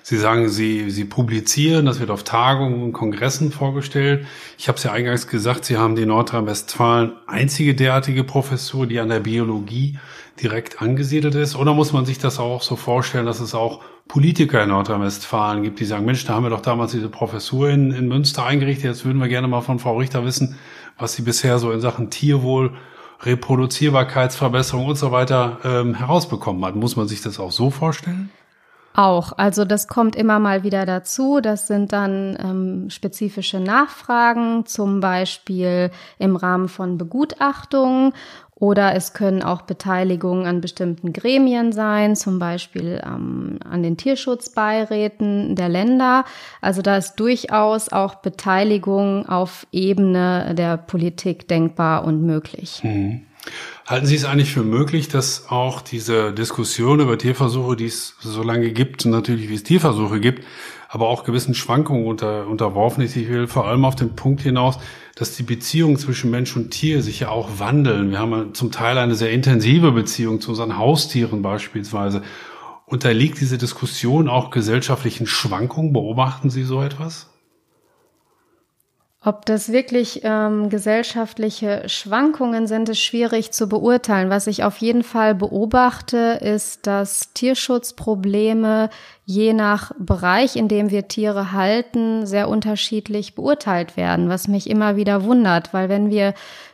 Sie 0.03 0.17
sagen, 0.17 0.49
Sie, 0.49 0.89
Sie 0.89 1.05
publizieren, 1.05 1.85
das 1.85 1.99
wird 1.99 2.09
auf 2.09 2.23
Tagungen 2.23 2.83
und 2.83 2.93
Kongressen 2.93 3.51
vorgestellt. 3.51 4.25
Ich 4.57 4.67
habe 4.67 4.77
es 4.77 4.83
ja 4.83 4.91
eingangs 4.91 5.27
gesagt, 5.27 5.65
Sie 5.65 5.77
haben 5.77 5.95
die 5.95 6.05
Nordrhein-Westfalen 6.05 7.13
einzige 7.27 7.75
derartige 7.75 8.23
Professur, 8.23 8.87
die 8.87 8.99
an 8.99 9.09
der 9.09 9.19
Biologie 9.19 9.97
direkt 10.41 10.81
angesiedelt 10.81 11.35
ist? 11.35 11.55
Oder 11.55 11.73
muss 11.73 11.93
man 11.93 12.05
sich 12.05 12.17
das 12.17 12.39
auch 12.39 12.61
so 12.61 12.75
vorstellen, 12.75 13.25
dass 13.25 13.39
es 13.39 13.53
auch 13.53 13.81
Politiker 14.07 14.63
in 14.63 14.69
Nordrhein-Westfalen 14.69 15.63
gibt, 15.63 15.79
die 15.79 15.85
sagen, 15.85 16.05
Mensch, 16.05 16.25
da 16.25 16.33
haben 16.33 16.43
wir 16.43 16.49
doch 16.49 16.61
damals 16.61 16.91
diese 16.91 17.09
Professur 17.09 17.69
in, 17.69 17.91
in 17.91 18.07
Münster 18.07 18.45
eingerichtet, 18.45 18.85
jetzt 18.85 19.05
würden 19.05 19.19
wir 19.19 19.27
gerne 19.27 19.47
mal 19.47 19.61
von 19.61 19.79
Frau 19.79 19.97
Richter 19.97 20.25
wissen, 20.25 20.57
was 20.97 21.13
sie 21.13 21.21
bisher 21.21 21.59
so 21.59 21.71
in 21.71 21.79
Sachen 21.79 22.09
Tierwohl, 22.09 22.73
Reproduzierbarkeitsverbesserung 23.21 24.87
und 24.87 24.95
so 24.95 25.11
weiter 25.11 25.59
ähm, 25.63 25.93
herausbekommen 25.93 26.65
hat. 26.65 26.75
Muss 26.75 26.95
man 26.95 27.07
sich 27.07 27.21
das 27.21 27.39
auch 27.39 27.51
so 27.51 27.69
vorstellen? 27.69 28.31
Auch, 28.93 29.33
also 29.37 29.63
das 29.63 29.87
kommt 29.87 30.15
immer 30.15 30.39
mal 30.39 30.63
wieder 30.63 30.85
dazu. 30.85 31.39
Das 31.39 31.67
sind 31.67 31.93
dann 31.93 32.37
ähm, 32.43 32.89
spezifische 32.89 33.59
Nachfragen, 33.59 34.65
zum 34.65 34.99
Beispiel 34.99 35.91
im 36.19 36.35
Rahmen 36.35 36.67
von 36.67 36.97
Begutachtungen 36.97 38.13
Oder 38.61 38.93
es 38.93 39.13
können 39.13 39.41
auch 39.41 39.63
Beteiligungen 39.63 40.45
an 40.45 40.61
bestimmten 40.61 41.13
Gremien 41.13 41.71
sein, 41.71 42.15
zum 42.15 42.37
Beispiel 42.37 43.01
ähm, 43.03 43.57
an 43.67 43.81
den 43.81 43.97
Tierschutzbeiräten 43.97 45.55
der 45.55 45.67
Länder. 45.67 46.25
Also 46.61 46.83
da 46.83 46.97
ist 46.97 47.15
durchaus 47.15 47.91
auch 47.91 48.15
Beteiligung 48.15 49.27
auf 49.27 49.65
Ebene 49.71 50.53
der 50.53 50.77
Politik 50.77 51.47
denkbar 51.47 52.03
und 52.03 52.21
möglich. 52.21 52.81
Mhm. 52.83 53.21
Halten 53.87 54.05
Sie 54.05 54.15
es 54.15 54.25
eigentlich 54.25 54.53
für 54.53 54.63
möglich, 54.63 55.07
dass 55.09 55.49
auch 55.49 55.81
diese 55.81 56.31
Diskussion 56.31 56.99
über 56.99 57.17
Tierversuche, 57.17 57.75
die 57.75 57.87
es 57.87 58.15
so 58.19 58.43
lange 58.43 58.71
gibt, 58.71 59.05
natürlich 59.05 59.49
wie 59.49 59.55
es 59.55 59.63
Tierversuche 59.63 60.19
gibt, 60.19 60.45
aber 60.87 61.09
auch 61.09 61.23
gewissen 61.23 61.55
Schwankungen 61.55 62.05
unter, 62.05 62.47
unterworfen 62.47 63.03
ist. 63.03 63.15
Ich 63.15 63.27
will 63.27 63.47
vor 63.47 63.67
allem 63.67 63.83
auf 63.83 63.95
den 63.95 64.15
Punkt 64.15 64.41
hinaus, 64.41 64.77
dass 65.15 65.35
die 65.35 65.43
Beziehungen 65.43 65.97
zwischen 65.97 66.29
Mensch 66.31 66.55
und 66.55 66.71
Tier 66.71 67.01
sich 67.01 67.21
ja 67.21 67.29
auch 67.29 67.59
wandeln. 67.59 68.11
Wir 68.11 68.19
haben 68.19 68.53
zum 68.53 68.71
Teil 68.71 68.97
eine 68.97 69.15
sehr 69.15 69.31
intensive 69.31 69.91
Beziehung 69.91 70.41
zu 70.41 70.51
unseren 70.51 70.77
Haustieren 70.77 71.41
beispielsweise. 71.41 72.21
Unterliegt 72.85 73.39
diese 73.39 73.57
Diskussion 73.57 74.27
auch 74.27 74.51
gesellschaftlichen 74.51 75.27
Schwankungen? 75.27 75.93
Beobachten 75.93 76.49
Sie 76.49 76.63
so 76.63 76.81
etwas? 76.81 77.30
Ob 79.23 79.45
das 79.45 79.71
wirklich 79.71 80.21
ähm, 80.23 80.69
gesellschaftliche 80.69 81.87
Schwankungen 81.87 82.65
sind, 82.65 82.89
ist 82.89 83.01
schwierig 83.01 83.51
zu 83.51 83.69
beurteilen. 83.69 84.31
Was 84.31 84.47
ich 84.47 84.63
auf 84.63 84.77
jeden 84.77 85.03
Fall 85.03 85.35
beobachte, 85.35 86.39
ist, 86.41 86.87
dass 86.87 87.31
Tierschutzprobleme 87.35 88.89
je 89.25 89.53
nach 89.53 89.91
Bereich, 89.99 90.55
in 90.55 90.67
dem 90.67 90.89
wir 90.89 91.07
Tiere 91.07 91.51
halten, 91.51 92.25
sehr 92.25 92.49
unterschiedlich 92.49 93.35
beurteilt 93.35 93.95
werden, 93.95 94.27
was 94.27 94.47
mich 94.47 94.67
immer 94.67 94.95
wieder 94.95 95.23
wundert, 95.23 95.71
weil 95.71 95.87
wenn 95.87 96.09
wir 96.09 96.33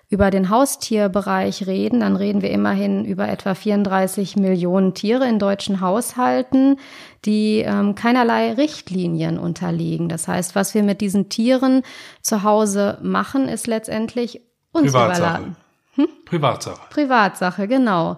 über 0.10 0.32
den 0.32 0.50
Haustierbereich 0.50 1.68
reden, 1.68 2.00
dann 2.00 2.16
reden 2.16 2.42
wir 2.42 2.50
immerhin 2.52 3.04
über 3.04 3.28
etwa 3.28 3.54
34 3.56 4.38
Millionen 4.38 4.94
Tiere 4.94 5.28
in 5.28 5.38
deutschen 5.38 5.82
Haushalten, 5.82 6.80
die 7.26 7.60
ähm, 7.60 7.94
keinerlei 7.96 8.54
Richtlinien 8.54 9.38
unterliegen. 9.38 10.08
Das 10.08 10.30
heißt, 10.30 10.56
was 10.56 10.74
wir 10.74 10.84
mit 10.84 11.02
diesen 11.02 11.28
Tieren 11.28 11.84
zu 12.22 12.44
Hause 12.44 13.00
machen, 13.02 13.50
ist 13.50 13.68
letztendlich 13.68 14.42
uns 14.72 14.94
Privatsache. 14.94 15.20
überladen. 15.20 15.56
Hm? 15.96 16.08
Privatsache. 16.26 16.82
Privatsache, 16.90 17.68
genau. 17.68 18.18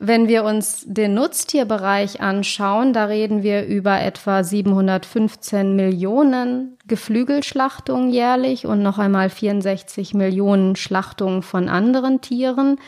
Wenn 0.00 0.28
wir 0.28 0.44
uns 0.44 0.84
den 0.86 1.14
Nutztierbereich 1.14 2.20
anschauen, 2.20 2.92
da 2.92 3.06
reden 3.06 3.42
wir 3.42 3.66
über 3.66 4.00
etwa 4.00 4.44
715 4.44 5.74
Millionen 5.74 6.78
Geflügelschlachtungen 6.86 8.10
jährlich 8.10 8.64
und 8.64 8.80
noch 8.80 8.98
einmal 8.98 9.28
64 9.28 10.14
Millionen 10.14 10.76
Schlachtungen 10.76 11.42
von 11.42 11.68
anderen 11.68 12.20
Tieren. 12.20 12.78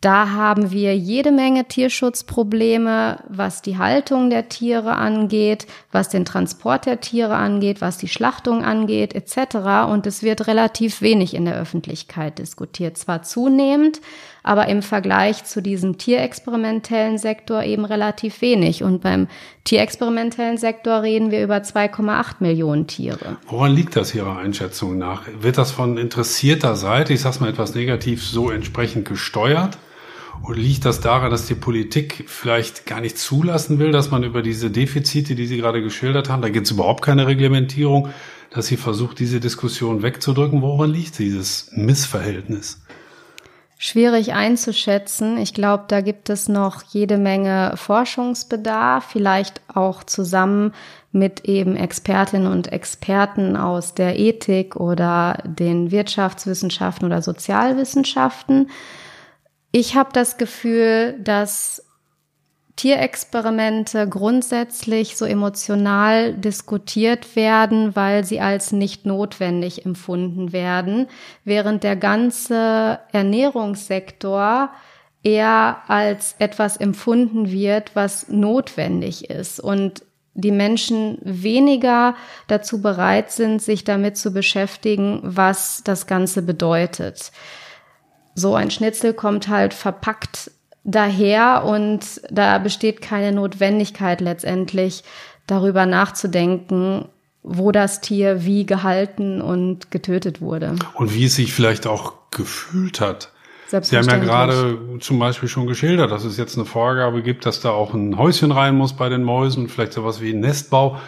Da 0.00 0.30
haben 0.32 0.70
wir 0.70 0.94
jede 0.94 1.30
Menge 1.30 1.66
Tierschutzprobleme, 1.66 3.20
was 3.28 3.62
die 3.62 3.78
Haltung 3.78 4.28
der 4.28 4.50
Tiere 4.50 4.96
angeht, 4.96 5.66
was 5.92 6.10
den 6.10 6.26
Transport 6.26 6.84
der 6.84 7.00
Tiere 7.00 7.36
angeht, 7.36 7.80
was 7.80 7.96
die 7.96 8.08
Schlachtung 8.08 8.64
angeht, 8.64 9.14
etc. 9.14 9.88
Und 9.88 10.06
es 10.06 10.22
wird 10.22 10.46
relativ 10.46 11.00
wenig 11.00 11.32
in 11.32 11.46
der 11.46 11.56
Öffentlichkeit 11.56 12.38
diskutiert. 12.38 12.98
Zwar 12.98 13.22
zunehmend, 13.22 14.02
aber 14.44 14.68
im 14.68 14.82
Vergleich 14.82 15.44
zu 15.44 15.60
diesem 15.60 15.98
tierexperimentellen 15.98 17.18
Sektor 17.18 17.64
eben 17.64 17.84
relativ 17.84 18.42
wenig. 18.42 18.84
Und 18.84 19.02
beim 19.02 19.26
tierexperimentellen 19.64 20.58
Sektor 20.58 21.02
reden 21.02 21.30
wir 21.30 21.42
über 21.42 21.56
2,8 21.56 22.36
Millionen 22.40 22.86
Tiere. 22.86 23.38
Woran 23.48 23.72
liegt 23.72 23.96
das 23.96 24.14
Ihrer 24.14 24.36
Einschätzung 24.36 24.98
nach? 24.98 25.22
Wird 25.40 25.58
das 25.58 25.72
von 25.72 25.96
interessierter 25.96 26.76
Seite, 26.76 27.14
ich 27.14 27.22
sage 27.22 27.40
mal 27.40 27.48
etwas 27.48 27.74
negativ, 27.74 28.22
so 28.22 28.50
entsprechend 28.50 29.08
gesteuert? 29.08 29.78
Oder 30.46 30.58
liegt 30.58 30.84
das 30.84 31.00
daran, 31.00 31.30
dass 31.30 31.46
die 31.46 31.54
Politik 31.54 32.24
vielleicht 32.26 32.84
gar 32.84 33.00
nicht 33.00 33.16
zulassen 33.16 33.78
will, 33.78 33.92
dass 33.92 34.10
man 34.10 34.24
über 34.24 34.42
diese 34.42 34.70
Defizite, 34.70 35.34
die 35.34 35.46
Sie 35.46 35.56
gerade 35.56 35.80
geschildert 35.80 36.28
haben, 36.28 36.42
da 36.42 36.50
gibt 36.50 36.66
es 36.66 36.72
überhaupt 36.72 37.02
keine 37.02 37.26
Reglementierung, 37.26 38.10
dass 38.50 38.66
sie 38.66 38.76
versucht, 38.76 39.18
diese 39.18 39.40
Diskussion 39.40 40.02
wegzudrücken? 40.02 40.62
Woran 40.62 40.90
liegt 40.90 41.18
dieses 41.18 41.70
Missverhältnis? 41.72 42.83
Schwierig 43.86 44.32
einzuschätzen. 44.32 45.36
Ich 45.36 45.52
glaube, 45.52 45.84
da 45.88 46.00
gibt 46.00 46.30
es 46.30 46.48
noch 46.48 46.84
jede 46.84 47.18
Menge 47.18 47.74
Forschungsbedarf, 47.76 49.04
vielleicht 49.04 49.60
auch 49.74 50.02
zusammen 50.04 50.72
mit 51.12 51.44
eben 51.44 51.76
Expertinnen 51.76 52.50
und 52.50 52.72
Experten 52.72 53.58
aus 53.58 53.92
der 53.92 54.18
Ethik 54.18 54.76
oder 54.76 55.36
den 55.44 55.90
Wirtschaftswissenschaften 55.90 57.04
oder 57.04 57.20
Sozialwissenschaften. 57.20 58.70
Ich 59.70 59.94
habe 59.96 60.08
das 60.14 60.38
Gefühl, 60.38 61.20
dass 61.22 61.83
Tierexperimente 62.76 64.08
grundsätzlich 64.08 65.16
so 65.16 65.24
emotional 65.24 66.34
diskutiert 66.34 67.36
werden, 67.36 67.94
weil 67.94 68.24
sie 68.24 68.40
als 68.40 68.72
nicht 68.72 69.06
notwendig 69.06 69.86
empfunden 69.86 70.52
werden, 70.52 71.06
während 71.44 71.84
der 71.84 71.94
ganze 71.94 72.98
Ernährungssektor 73.12 74.70
eher 75.22 75.82
als 75.86 76.34
etwas 76.40 76.76
empfunden 76.76 77.50
wird, 77.50 77.94
was 77.94 78.28
notwendig 78.28 79.30
ist. 79.30 79.60
Und 79.60 80.02
die 80.34 80.50
Menschen 80.50 81.18
weniger 81.22 82.16
dazu 82.48 82.82
bereit 82.82 83.30
sind, 83.30 83.62
sich 83.62 83.84
damit 83.84 84.16
zu 84.16 84.32
beschäftigen, 84.32 85.20
was 85.22 85.82
das 85.84 86.08
Ganze 86.08 86.42
bedeutet. 86.42 87.30
So 88.34 88.56
ein 88.56 88.72
Schnitzel 88.72 89.14
kommt 89.14 89.46
halt 89.46 89.74
verpackt 89.74 90.50
daher 90.84 91.64
und 91.64 92.20
da 92.30 92.58
besteht 92.58 93.00
keine 93.02 93.32
Notwendigkeit 93.32 94.20
letztendlich 94.20 95.02
darüber 95.46 95.86
nachzudenken, 95.86 97.08
wo 97.42 97.72
das 97.72 98.00
Tier 98.00 98.44
wie 98.44 98.64
gehalten 98.64 99.40
und 99.40 99.90
getötet 99.90 100.40
wurde. 100.40 100.76
Und 100.94 101.14
wie 101.14 101.24
es 101.24 101.34
sich 101.34 101.52
vielleicht 101.52 101.86
auch 101.86 102.14
gefühlt 102.30 103.00
hat. 103.00 103.30
Sie 103.66 103.96
haben 103.96 104.08
ja 104.08 104.18
gerade 104.18 104.78
zum 105.00 105.18
Beispiel 105.18 105.48
schon 105.48 105.66
geschildert, 105.66 106.10
dass 106.10 106.24
es 106.24 106.36
jetzt 106.36 106.56
eine 106.56 106.64
Vorgabe 106.64 107.22
gibt, 107.22 107.44
dass 107.44 107.60
da 107.60 107.70
auch 107.70 107.92
ein 107.92 108.16
Häuschen 108.16 108.52
rein 108.52 108.76
muss 108.76 108.92
bei 108.92 109.08
den 109.08 109.24
Mäusen, 109.24 109.68
vielleicht 109.68 109.94
sowas 109.94 110.20
wie 110.20 110.32
ein 110.32 110.40
Nestbau. 110.40 111.00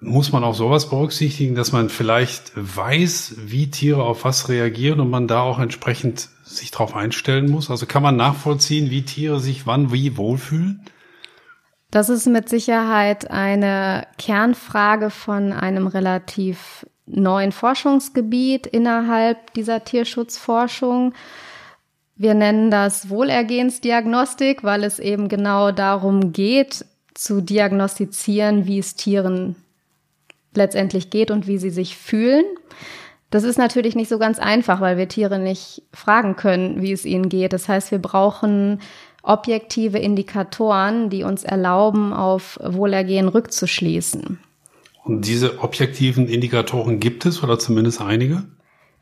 Muss 0.00 0.32
man 0.32 0.44
auch 0.44 0.54
sowas 0.54 0.88
berücksichtigen, 0.88 1.54
dass 1.54 1.72
man 1.72 1.88
vielleicht 1.88 2.52
weiß, 2.54 3.36
wie 3.46 3.70
Tiere 3.70 4.02
auf 4.02 4.24
was 4.24 4.48
reagieren 4.48 5.00
und 5.00 5.10
man 5.10 5.28
da 5.28 5.42
auch 5.42 5.58
entsprechend 5.58 6.28
sich 6.42 6.70
darauf 6.70 6.94
einstellen 6.94 7.50
muss? 7.50 7.70
Also 7.70 7.86
kann 7.86 8.02
man 8.02 8.16
nachvollziehen, 8.16 8.90
wie 8.90 9.02
Tiere 9.02 9.40
sich 9.40 9.66
wann 9.66 9.92
wie 9.92 10.16
wohlfühlen? 10.16 10.84
Das 11.90 12.08
ist 12.08 12.26
mit 12.26 12.48
Sicherheit 12.48 13.30
eine 13.30 14.06
Kernfrage 14.18 15.10
von 15.10 15.52
einem 15.52 15.86
relativ 15.86 16.86
neuen 17.06 17.52
Forschungsgebiet 17.52 18.66
innerhalb 18.66 19.52
dieser 19.54 19.84
Tierschutzforschung. 19.84 21.14
Wir 22.16 22.34
nennen 22.34 22.70
das 22.70 23.10
Wohlergehensdiagnostik, 23.10 24.64
weil 24.64 24.84
es 24.84 24.98
eben 24.98 25.28
genau 25.28 25.70
darum 25.70 26.32
geht, 26.32 26.84
zu 27.14 27.40
diagnostizieren, 27.40 28.66
wie 28.66 28.78
es 28.78 28.96
Tieren 28.96 29.56
letztendlich 30.56 31.10
geht 31.10 31.30
und 31.30 31.46
wie 31.46 31.58
sie 31.58 31.70
sich 31.70 31.96
fühlen. 31.96 32.44
Das 33.30 33.42
ist 33.42 33.58
natürlich 33.58 33.96
nicht 33.96 34.08
so 34.08 34.18
ganz 34.18 34.38
einfach, 34.38 34.80
weil 34.80 34.96
wir 34.96 35.08
Tiere 35.08 35.38
nicht 35.38 35.82
fragen 35.92 36.36
können, 36.36 36.82
wie 36.82 36.92
es 36.92 37.04
ihnen 37.04 37.28
geht. 37.28 37.52
Das 37.52 37.68
heißt, 37.68 37.90
wir 37.90 37.98
brauchen 37.98 38.80
objektive 39.22 39.98
Indikatoren, 39.98 41.10
die 41.10 41.24
uns 41.24 41.44
erlauben, 41.44 42.12
auf 42.12 42.58
Wohlergehen 42.62 43.28
rückzuschließen. 43.28 44.38
Und 45.04 45.26
diese 45.26 45.60
objektiven 45.60 46.28
Indikatoren 46.28 47.00
gibt 47.00 47.26
es 47.26 47.42
oder 47.42 47.58
zumindest 47.58 48.00
einige? 48.00 48.44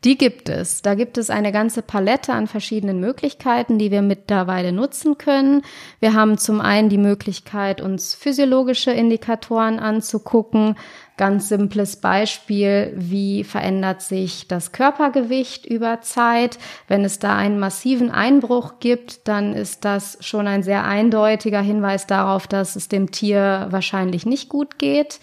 Die 0.03 0.17
gibt 0.17 0.49
es. 0.49 0.81
Da 0.81 0.95
gibt 0.95 1.17
es 1.17 1.29
eine 1.29 1.53
ganze 1.53 1.81
Palette 1.81 2.33
an 2.33 2.47
verschiedenen 2.47 2.99
Möglichkeiten, 2.99 3.79
die 3.79 3.89
wir 3.89 4.01
mittlerweile 4.01 4.73
nutzen 4.73 5.17
können. 5.17 5.61
Wir 6.01 6.13
haben 6.13 6.37
zum 6.37 6.59
einen 6.59 6.89
die 6.89 6.97
Möglichkeit, 6.97 7.79
uns 7.79 8.13
physiologische 8.13 8.91
Indikatoren 8.91 9.79
anzugucken. 9.79 10.75
Ganz 11.15 11.47
simples 11.47 11.95
Beispiel, 11.95 12.91
wie 12.97 13.45
verändert 13.45 14.01
sich 14.01 14.49
das 14.49 14.73
Körpergewicht 14.73 15.65
über 15.65 16.01
Zeit? 16.01 16.57
Wenn 16.89 17.05
es 17.05 17.19
da 17.19 17.37
einen 17.37 17.59
massiven 17.59 18.11
Einbruch 18.11 18.79
gibt, 18.81 19.25
dann 19.29 19.53
ist 19.53 19.85
das 19.85 20.17
schon 20.19 20.47
ein 20.47 20.63
sehr 20.63 20.83
eindeutiger 20.83 21.61
Hinweis 21.61 22.07
darauf, 22.07 22.47
dass 22.47 22.75
es 22.75 22.89
dem 22.89 23.11
Tier 23.11 23.67
wahrscheinlich 23.69 24.25
nicht 24.25 24.49
gut 24.49 24.79
geht. 24.79 25.21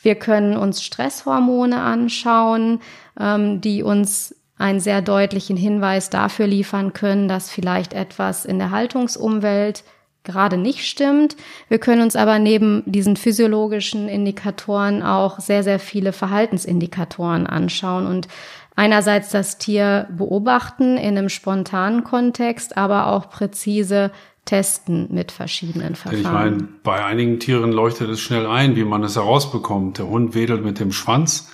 Wir 0.00 0.14
können 0.14 0.56
uns 0.56 0.84
Stresshormone 0.84 1.80
anschauen, 1.80 2.80
ähm, 3.18 3.60
die 3.60 3.82
uns 3.82 4.34
einen 4.58 4.80
sehr 4.80 5.02
deutlichen 5.02 5.56
Hinweis 5.56 6.10
dafür 6.10 6.46
liefern 6.46 6.92
können, 6.92 7.28
dass 7.28 7.50
vielleicht 7.50 7.92
etwas 7.92 8.44
in 8.44 8.58
der 8.58 8.70
Haltungsumwelt 8.70 9.84
gerade 10.24 10.56
nicht 10.56 10.86
stimmt. 10.86 11.36
Wir 11.68 11.78
können 11.78 12.02
uns 12.02 12.16
aber 12.16 12.38
neben 12.38 12.82
diesen 12.86 13.16
physiologischen 13.16 14.08
Indikatoren 14.08 15.02
auch 15.02 15.40
sehr, 15.40 15.62
sehr 15.62 15.78
viele 15.78 16.12
Verhaltensindikatoren 16.12 17.46
anschauen. 17.46 18.06
Und 18.06 18.28
einerseits 18.74 19.30
das 19.30 19.58
Tier 19.58 20.08
beobachten 20.10 20.96
in 20.96 21.16
einem 21.16 21.28
spontanen 21.28 22.02
Kontext, 22.02 22.76
aber 22.76 23.06
auch 23.06 23.30
präzise 23.30 24.10
testen 24.46 25.08
mit 25.10 25.32
verschiedenen 25.32 25.96
Verfahren. 25.96 26.20
Ich 26.20 26.30
meine, 26.30 26.68
bei 26.82 27.04
einigen 27.04 27.40
Tieren 27.40 27.72
leuchtet 27.72 28.10
es 28.10 28.20
schnell 28.20 28.46
ein, 28.46 28.76
wie 28.76 28.84
man 28.84 29.02
es 29.02 29.16
herausbekommt. 29.16 29.98
Der 29.98 30.06
Hund 30.06 30.34
wedelt 30.34 30.64
mit 30.64 30.78
dem 30.78 30.92
Schwanz, 30.92 31.50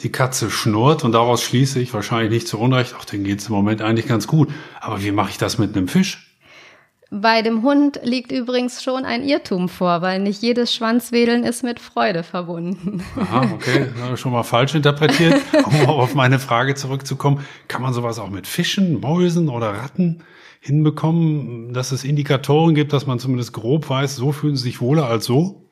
die 0.00 0.12
Katze 0.12 0.50
schnurrt 0.50 1.04
und 1.04 1.12
daraus 1.12 1.42
schließe 1.42 1.80
ich 1.80 1.94
wahrscheinlich 1.94 2.30
nicht 2.30 2.48
zu 2.48 2.58
Unrecht, 2.58 2.94
ach, 2.98 3.04
denen 3.04 3.24
geht 3.24 3.40
es 3.40 3.48
im 3.48 3.54
Moment 3.54 3.80
eigentlich 3.80 4.06
ganz 4.06 4.26
gut. 4.26 4.50
Aber 4.80 5.02
wie 5.02 5.10
mache 5.10 5.30
ich 5.30 5.38
das 5.38 5.58
mit 5.58 5.76
einem 5.76 5.88
Fisch? 5.88 6.22
Bei 7.10 7.40
dem 7.40 7.62
Hund 7.62 8.00
liegt 8.02 8.32
übrigens 8.32 8.82
schon 8.82 9.04
ein 9.04 9.22
Irrtum 9.22 9.68
vor, 9.68 10.02
weil 10.02 10.18
nicht 10.18 10.42
jedes 10.42 10.74
Schwanzwedeln 10.74 11.44
ist 11.44 11.62
mit 11.62 11.78
Freude 11.78 12.24
verbunden. 12.24 13.02
Aha, 13.16 13.48
okay, 13.54 13.86
schon 14.16 14.32
mal 14.32 14.42
falsch 14.42 14.74
interpretiert. 14.74 15.40
Um 15.64 15.88
auf 15.88 16.14
meine 16.14 16.40
Frage 16.40 16.74
zurückzukommen, 16.74 17.46
kann 17.68 17.80
man 17.80 17.94
sowas 17.94 18.18
auch 18.18 18.28
mit 18.28 18.48
Fischen, 18.48 19.00
Mäusen 19.00 19.48
oder 19.48 19.68
Ratten 19.68 20.24
hinbekommen, 20.60 21.72
dass 21.72 21.92
es 21.92 22.02
Indikatoren 22.02 22.74
gibt, 22.74 22.92
dass 22.92 23.06
man 23.06 23.20
zumindest 23.20 23.52
grob 23.52 23.88
weiß, 23.88 24.16
so 24.16 24.32
fühlen 24.32 24.56
sie 24.56 24.64
sich 24.64 24.80
wohler 24.80 25.06
als 25.06 25.26
so? 25.26 25.65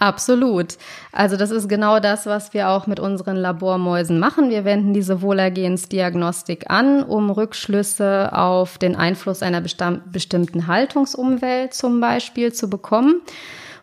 Absolut. 0.00 0.78
Also 1.12 1.36
das 1.36 1.50
ist 1.50 1.68
genau 1.68 2.00
das, 2.00 2.24
was 2.24 2.54
wir 2.54 2.70
auch 2.70 2.86
mit 2.86 2.98
unseren 2.98 3.36
Labormäusen 3.36 4.18
machen. 4.18 4.48
Wir 4.48 4.64
wenden 4.64 4.94
diese 4.94 5.20
Wohlergehensdiagnostik 5.20 6.70
an, 6.70 7.02
um 7.02 7.28
Rückschlüsse 7.28 8.30
auf 8.32 8.78
den 8.78 8.96
Einfluss 8.96 9.42
einer 9.42 9.60
bestimmten 9.60 10.66
Haltungsumwelt 10.66 11.74
zum 11.74 12.00
Beispiel 12.00 12.50
zu 12.50 12.70
bekommen. 12.70 13.20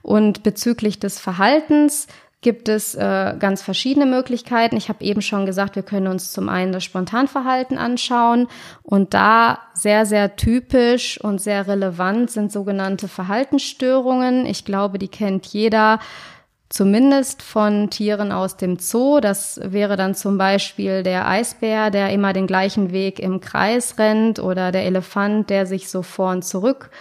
Und 0.02 0.42
bezüglich 0.42 1.00
des 1.00 1.20
Verhaltens 1.20 2.08
gibt 2.48 2.70
es 2.70 2.96
äh, 2.96 3.36
ganz 3.38 3.62
verschiedene 3.62 4.06
Möglichkeiten. 4.06 4.78
Ich 4.78 4.88
habe 4.88 5.04
eben 5.04 5.22
schon 5.22 5.46
gesagt, 5.46 5.76
wir 5.76 5.84
können 5.84 6.08
uns 6.08 6.32
zum 6.32 6.48
einen 6.48 6.72
das 6.72 6.86
Spontanverhalten 6.86 7.78
anschauen 7.78 8.48
und 8.84 9.14
da 9.14 9.60
sehr, 9.74 10.06
sehr 10.06 10.38
typisch 10.38 11.20
und 11.20 11.42
sehr 11.42 11.68
relevant 11.68 12.32
sind 12.32 12.50
sogenannte 12.50 13.10
Verhaltensstörungen. 13.10 14.46
Ich 14.46 14.64
glaube, 14.64 14.98
die 14.98 15.10
kennt 15.10 15.46
jeder 15.48 16.00
zumindest 16.70 17.42
von 17.42 17.90
Tieren 17.90 18.32
aus 18.32 18.56
dem 18.56 18.80
Zoo. 18.80 19.20
Das 19.20 19.60
wäre 19.62 19.98
dann 19.98 20.16
zum 20.16 20.38
Beispiel 20.38 21.04
der 21.04 21.28
Eisbär, 21.28 21.92
der 21.92 22.14
immer 22.14 22.32
den 22.32 22.48
gleichen 22.48 22.94
Weg 22.94 23.20
im 23.20 23.42
Kreis 23.42 24.00
rennt 24.00 24.40
oder 24.40 24.72
der 24.72 24.86
Elefant, 24.86 25.50
der 25.50 25.66
sich 25.66 25.90
so 25.90 26.02
vor 26.02 26.32
und 26.32 26.46
zurück 26.46 26.92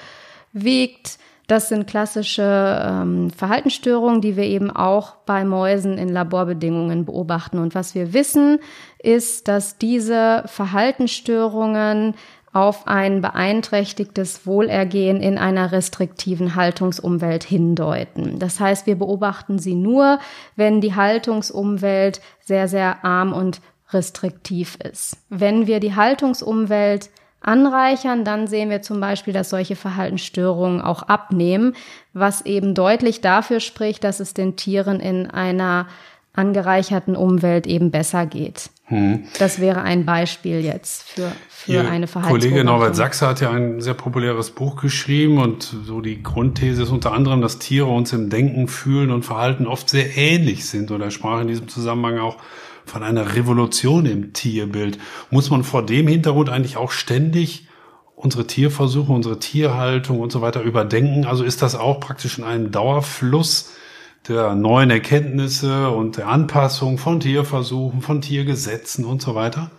wiegt. 0.53 1.21
Das 1.47 1.69
sind 1.69 1.87
klassische 1.87 2.43
ähm, 2.83 3.31
Verhaltensstörungen, 3.31 4.21
die 4.21 4.37
wir 4.37 4.45
eben 4.45 4.71
auch 4.71 5.17
bei 5.27 5.45
Mäusen 5.45 5.97
in 5.97 6.09
Laborbedingungen 6.09 7.05
beobachten. 7.05 7.59
Und 7.59 7.75
was 7.75 7.95
wir 7.95 8.13
wissen, 8.13 8.59
ist, 8.99 9.47
dass 9.47 9.79
diese 9.79 10.43
Verhaltensstörungen 10.47 12.15
auf 12.53 12.89
ein 12.89 13.21
beeinträchtigtes 13.21 14.47
Wohlergehen 14.47 15.21
in 15.21 15.37
einer 15.37 15.73
restriktiven 15.73 16.55
Haltungsumwelt 16.55 17.45
hindeuten. 17.45 18.39
Das 18.39 18.59
heißt, 18.59 18.87
wir 18.87 18.97
beobachten 18.97 19.59
sie 19.59 19.75
nur, 19.75 20.19
wenn 20.57 20.81
die 20.81 20.95
Haltungsumwelt 20.95 22.23
sehr, 22.41 22.67
sehr 22.67 23.05
arm 23.05 23.35
und 23.35 23.61
restriktiv 23.91 24.79
ist. 24.83 25.19
Wenn 25.29 25.67
wir 25.67 25.81
die 25.81 25.95
Haltungsumwelt 25.95 27.11
anreichern, 27.47 28.25
dann 28.25 28.47
sehen 28.47 28.71
wir 28.71 28.83
zum 28.83 29.01
Beispiel, 29.01 29.33
dass 29.33 29.51
solche 29.51 29.77
Verhaltensstörungen 29.77 30.81
auch 30.81 31.03
abnehmen, 31.05 31.75
was 32.13 32.45
eben 32.45 32.75
deutlich 32.75 33.21
dafür 33.21 33.61
spricht, 33.61 34.05
dass 34.05 34.21
es 34.21 34.35
den 34.35 34.57
Tieren 34.57 35.01
in 35.01 35.31
einer 35.31 35.87
angereicherten 36.37 37.17
Umwelt 37.17 37.67
eben 37.67 37.91
besser 37.91 38.27
geht. 38.27 38.71
Hm. 38.85 39.25
Das 39.39 39.59
wäre 39.59 39.83
ein 39.83 40.05
Beispiel 40.05 40.61
jetzt 40.61 41.03
für, 41.05 41.33
für 41.49 41.73
Ihr 41.73 41.89
eine 41.89 42.07
Verhaltensstörung. 42.07 42.53
Kollege 42.53 42.65
Norbert 42.65 42.95
Sachse 42.95 43.27
hat 43.27 43.41
ja 43.41 43.51
ein 43.51 43.81
sehr 43.81 43.95
populäres 43.95 44.51
Buch 44.51 44.81
geschrieben 44.81 45.39
und 45.39 45.63
so 45.63 46.01
die 46.01 46.23
Grundthese 46.23 46.83
ist 46.83 46.91
unter 46.91 47.13
anderem, 47.13 47.41
dass 47.41 47.59
Tiere 47.59 47.87
uns 47.87 48.13
im 48.13 48.29
Denken, 48.29 48.69
Fühlen 48.69 49.11
und 49.11 49.25
Verhalten 49.25 49.67
oft 49.67 49.89
sehr 49.89 50.17
ähnlich 50.17 50.67
sind. 50.67 50.91
Und 50.91 51.01
er 51.01 51.11
sprach 51.11 51.41
in 51.41 51.49
diesem 51.49 51.69
Zusammenhang 51.69 52.19
auch 52.19 52.37
von 52.87 53.03
einer 53.03 53.35
Revolution 53.35 54.07
im 54.07 54.33
Tierbild. 54.33 54.99
Muss 55.31 55.51
man 55.51 55.65
vor 55.65 55.85
dem 55.85 56.09
Hintergrund 56.09 56.49
eigentlich 56.49 56.77
auch 56.77 56.91
ständig 56.93 57.67
unsere 58.15 58.47
Tierversuche, 58.47 59.13
unsere 59.13 59.39
Tierhaltung 59.39 60.21
und 60.21 60.33
so 60.33 60.41
weiter 60.41 60.63
überdenken? 60.63 61.27
Also 61.27 61.45
ist 61.45 61.61
das 61.61 61.75
auch 61.75 62.01
praktisch 62.01 62.39
in 62.39 62.45
einem 62.45 62.71
Dauerfluss 62.71 63.73
der 64.29 64.55
neuen 64.55 64.91
Erkenntnisse 64.91 65.91
und 65.91 66.17
der 66.17 66.29
Anpassung 66.29 66.99
von 66.99 67.21
Tierversuchen, 67.21 68.01
von 68.01 68.23
Tiergesetzen 68.23 69.05
und 69.05 69.21
so 69.21 69.35
weiter? 69.35 69.71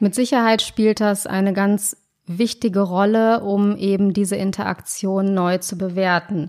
Mit 0.00 0.14
Sicherheit 0.14 0.62
spielt 0.62 1.00
das 1.00 1.26
eine 1.26 1.52
ganz 1.52 1.96
wichtige 2.26 2.80
Rolle, 2.80 3.40
um 3.40 3.76
eben 3.76 4.12
diese 4.12 4.36
Interaktion 4.36 5.34
neu 5.34 5.58
zu 5.58 5.76
bewerten. 5.76 6.48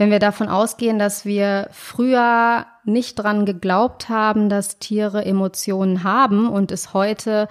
Wenn 0.00 0.10
wir 0.10 0.18
davon 0.18 0.48
ausgehen, 0.48 0.98
dass 0.98 1.26
wir 1.26 1.68
früher 1.72 2.64
nicht 2.84 3.16
dran 3.16 3.44
geglaubt 3.44 4.08
haben, 4.08 4.48
dass 4.48 4.78
Tiere 4.78 5.26
Emotionen 5.26 6.04
haben 6.04 6.48
und 6.48 6.72
es 6.72 6.94
heute 6.94 7.48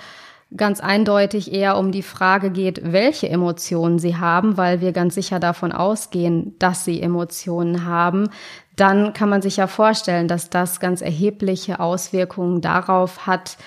ganz 0.57 0.79
eindeutig 0.79 1.53
eher 1.53 1.77
um 1.77 1.91
die 1.91 2.01
Frage 2.01 2.49
geht, 2.49 2.91
welche 2.91 3.29
Emotionen 3.29 3.99
sie 3.99 4.15
haben, 4.15 4.57
weil 4.57 4.81
wir 4.81 4.93
ganz 4.93 5.13
sicher 5.13 5.39
davon 5.39 5.71
ausgehen, 5.71 6.55
dass 6.57 6.85
sie 6.85 6.99
Emotionen 6.99 7.85
haben, 7.85 8.29
dann 8.75 9.13
kann 9.13 9.29
man 9.29 9.43
sich 9.43 9.57
ja 9.57 9.67
vorstellen, 9.67 10.27
dass 10.27 10.49
das 10.49 10.79
ganz 10.79 11.01
erhebliche 11.03 11.79
Auswirkungen 11.79 12.61
darauf 12.61 13.27
hat, 13.27 13.57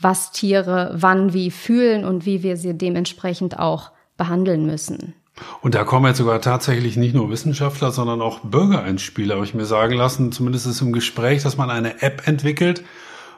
was 0.00 0.32
Tiere 0.32 0.90
wann 0.92 1.34
wie 1.34 1.52
fühlen 1.52 2.04
und 2.04 2.26
wie 2.26 2.42
wir 2.42 2.56
sie 2.56 2.76
dementsprechend 2.76 3.60
auch 3.60 3.92
behandeln 4.16 4.66
müssen. 4.66 5.14
Und 5.60 5.74
da 5.74 5.84
kommen 5.84 6.06
jetzt 6.06 6.18
sogar 6.18 6.40
tatsächlich 6.40 6.96
nicht 6.96 7.14
nur 7.14 7.30
Wissenschaftler, 7.30 7.90
sondern 7.90 8.20
auch 8.22 8.40
Bürger 8.40 8.86
ins 8.86 9.02
Spiel. 9.02 9.32
Habe 9.32 9.44
ich 9.44 9.54
mir 9.54 9.64
sagen 9.64 9.94
lassen, 9.94 10.32
zumindest 10.32 10.66
ist 10.66 10.80
im 10.80 10.92
Gespräch, 10.92 11.42
dass 11.42 11.56
man 11.56 11.70
eine 11.70 12.02
App 12.02 12.26
entwickelt, 12.26 12.84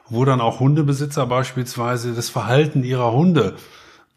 wo 0.09 0.25
dann 0.25 0.41
auch 0.41 0.61
Hundebesitzer 0.61 1.27
beispielsweise 1.27 2.13
das 2.13 2.29
Verhalten 2.29 2.83
ihrer 2.85 3.13
Hunde 3.13 3.57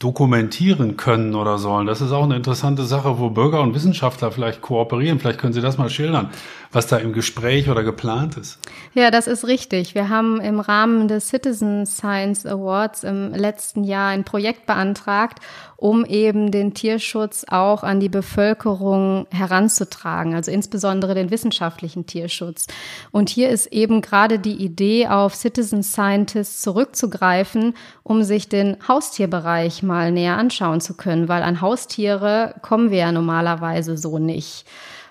dokumentieren 0.03 0.97
können 0.97 1.33
oder 1.33 1.57
sollen. 1.57 1.87
Das 1.87 2.01
ist 2.01 2.11
auch 2.11 2.25
eine 2.25 2.35
interessante 2.35 2.83
Sache, 2.83 3.19
wo 3.19 3.29
Bürger 3.29 3.61
und 3.61 3.73
Wissenschaftler 3.73 4.31
vielleicht 4.33 4.61
kooperieren. 4.61 5.17
Vielleicht 5.19 5.39
können 5.39 5.53
Sie 5.53 5.61
das 5.61 5.77
mal 5.77 5.89
schildern, 5.89 6.29
was 6.73 6.87
da 6.87 6.97
im 6.97 7.13
Gespräch 7.13 7.69
oder 7.69 7.83
geplant 7.83 8.35
ist. 8.35 8.59
Ja, 8.93 9.11
das 9.11 9.27
ist 9.27 9.47
richtig. 9.47 9.95
Wir 9.95 10.09
haben 10.09 10.41
im 10.41 10.59
Rahmen 10.59 11.07
des 11.07 11.29
Citizen 11.29 11.85
Science 11.85 12.45
Awards 12.45 13.05
im 13.05 13.33
letzten 13.33 13.85
Jahr 13.85 14.09
ein 14.09 14.25
Projekt 14.25 14.65
beantragt, 14.65 15.39
um 15.77 16.05
eben 16.05 16.51
den 16.51 16.73
Tierschutz 16.73 17.45
auch 17.49 17.83
an 17.83 17.99
die 17.99 18.09
Bevölkerung 18.09 19.27
heranzutragen, 19.31 20.35
also 20.35 20.51
insbesondere 20.51 21.15
den 21.15 21.31
wissenschaftlichen 21.31 22.05
Tierschutz. 22.05 22.67
Und 23.11 23.29
hier 23.29 23.49
ist 23.49 23.67
eben 23.67 24.01
gerade 24.01 24.39
die 24.39 24.63
Idee, 24.63 25.07
auf 25.07 25.35
Citizen 25.35 25.83
Scientists 25.83 26.61
zurückzugreifen, 26.61 27.75
um 28.03 28.23
sich 28.23 28.49
den 28.49 28.77
Haustierbereich 28.87 29.83
mal 29.83 30.11
näher 30.11 30.37
anschauen 30.37 30.81
zu 30.81 30.95
können, 30.95 31.27
weil 31.27 31.43
an 31.43 31.61
Haustiere 31.61 32.55
kommen 32.61 32.91
wir 32.91 32.99
ja 32.99 33.11
normalerweise 33.11 33.97
so 33.97 34.19
nicht. 34.19 34.65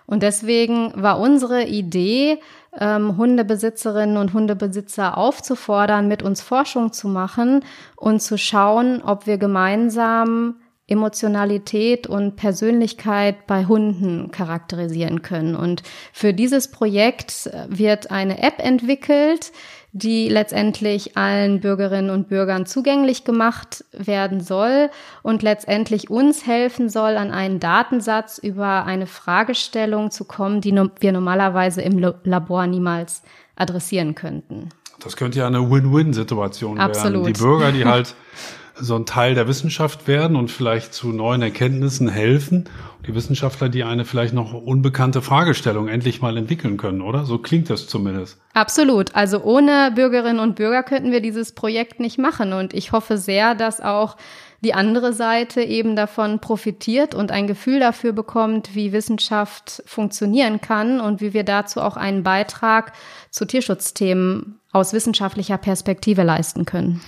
Und 0.06 0.22
deswegen 0.22 0.92
war 0.94 1.18
unsere 1.18 1.64
Idee, 1.64 2.38
ähm, 2.78 3.16
Hundebesitzerinnen 3.16 4.16
und 4.16 4.32
Hundebesitzer 4.32 5.18
aufzufordern, 5.18 6.08
mit 6.08 6.22
uns 6.22 6.40
Forschung 6.40 6.92
zu 6.92 7.08
machen 7.08 7.64
und 7.96 8.20
zu 8.20 8.38
schauen, 8.38 9.02
ob 9.02 9.26
wir 9.26 9.38
gemeinsam 9.38 10.56
Emotionalität 10.88 12.06
und 12.06 12.36
Persönlichkeit 12.36 13.46
bei 13.46 13.66
Hunden 13.66 14.30
charakterisieren 14.30 15.22
können. 15.22 15.54
Und 15.54 15.82
für 16.12 16.34
dieses 16.34 16.70
Projekt 16.70 17.50
wird 17.68 18.10
eine 18.10 18.42
App 18.42 18.58
entwickelt, 18.58 19.52
die 19.92 20.28
letztendlich 20.30 21.18
allen 21.18 21.60
Bürgerinnen 21.60 22.10
und 22.10 22.28
Bürgern 22.28 22.64
zugänglich 22.64 23.24
gemacht 23.24 23.84
werden 23.92 24.40
soll 24.40 24.90
und 25.22 25.42
letztendlich 25.42 26.08
uns 26.08 26.46
helfen 26.46 26.88
soll, 26.88 27.16
an 27.18 27.30
einen 27.30 27.60
Datensatz 27.60 28.38
über 28.38 28.86
eine 28.86 29.06
Fragestellung 29.06 30.10
zu 30.10 30.24
kommen, 30.24 30.62
die 30.62 30.72
wir 31.00 31.12
normalerweise 31.12 31.82
im 31.82 31.98
Labor 32.24 32.66
niemals 32.66 33.22
adressieren 33.54 34.14
könnten. 34.14 34.70
Das 35.00 35.16
könnte 35.16 35.40
ja 35.40 35.46
eine 35.46 35.70
Win-Win-Situation 35.70 36.78
werden. 36.78 37.24
Die 37.24 37.32
Bürger, 37.32 37.72
die 37.72 37.84
halt 37.84 38.14
so 38.82 38.96
ein 38.96 39.06
Teil 39.06 39.34
der 39.34 39.48
Wissenschaft 39.48 40.08
werden 40.08 40.36
und 40.36 40.50
vielleicht 40.50 40.92
zu 40.92 41.08
neuen 41.08 41.40
Erkenntnissen 41.40 42.08
helfen. 42.08 42.68
Die 43.06 43.14
Wissenschaftler, 43.14 43.68
die 43.68 43.84
eine 43.84 44.04
vielleicht 44.04 44.34
noch 44.34 44.52
unbekannte 44.52 45.22
Fragestellung 45.22 45.88
endlich 45.88 46.20
mal 46.20 46.36
entwickeln 46.36 46.76
können, 46.76 47.00
oder? 47.00 47.24
So 47.24 47.38
klingt 47.38 47.70
das 47.70 47.86
zumindest. 47.86 48.38
Absolut. 48.54 49.14
Also 49.14 49.42
ohne 49.42 49.92
Bürgerinnen 49.94 50.40
und 50.40 50.56
Bürger 50.56 50.82
könnten 50.82 51.12
wir 51.12 51.20
dieses 51.20 51.52
Projekt 51.52 52.00
nicht 52.00 52.18
machen. 52.18 52.52
Und 52.52 52.74
ich 52.74 52.92
hoffe 52.92 53.18
sehr, 53.18 53.54
dass 53.54 53.80
auch 53.80 54.16
die 54.62 54.74
andere 54.74 55.12
Seite 55.12 55.62
eben 55.62 55.96
davon 55.96 56.38
profitiert 56.38 57.14
und 57.14 57.32
ein 57.32 57.46
Gefühl 57.46 57.80
dafür 57.80 58.12
bekommt, 58.12 58.74
wie 58.74 58.92
Wissenschaft 58.92 59.82
funktionieren 59.86 60.60
kann 60.60 61.00
und 61.00 61.20
wie 61.20 61.34
wir 61.34 61.44
dazu 61.44 61.80
auch 61.80 61.96
einen 61.96 62.22
Beitrag 62.22 62.92
zu 63.30 63.44
Tierschutzthemen 63.44 64.60
aus 64.70 64.92
wissenschaftlicher 64.92 65.58
Perspektive 65.58 66.22
leisten 66.22 66.64
können. 66.64 67.00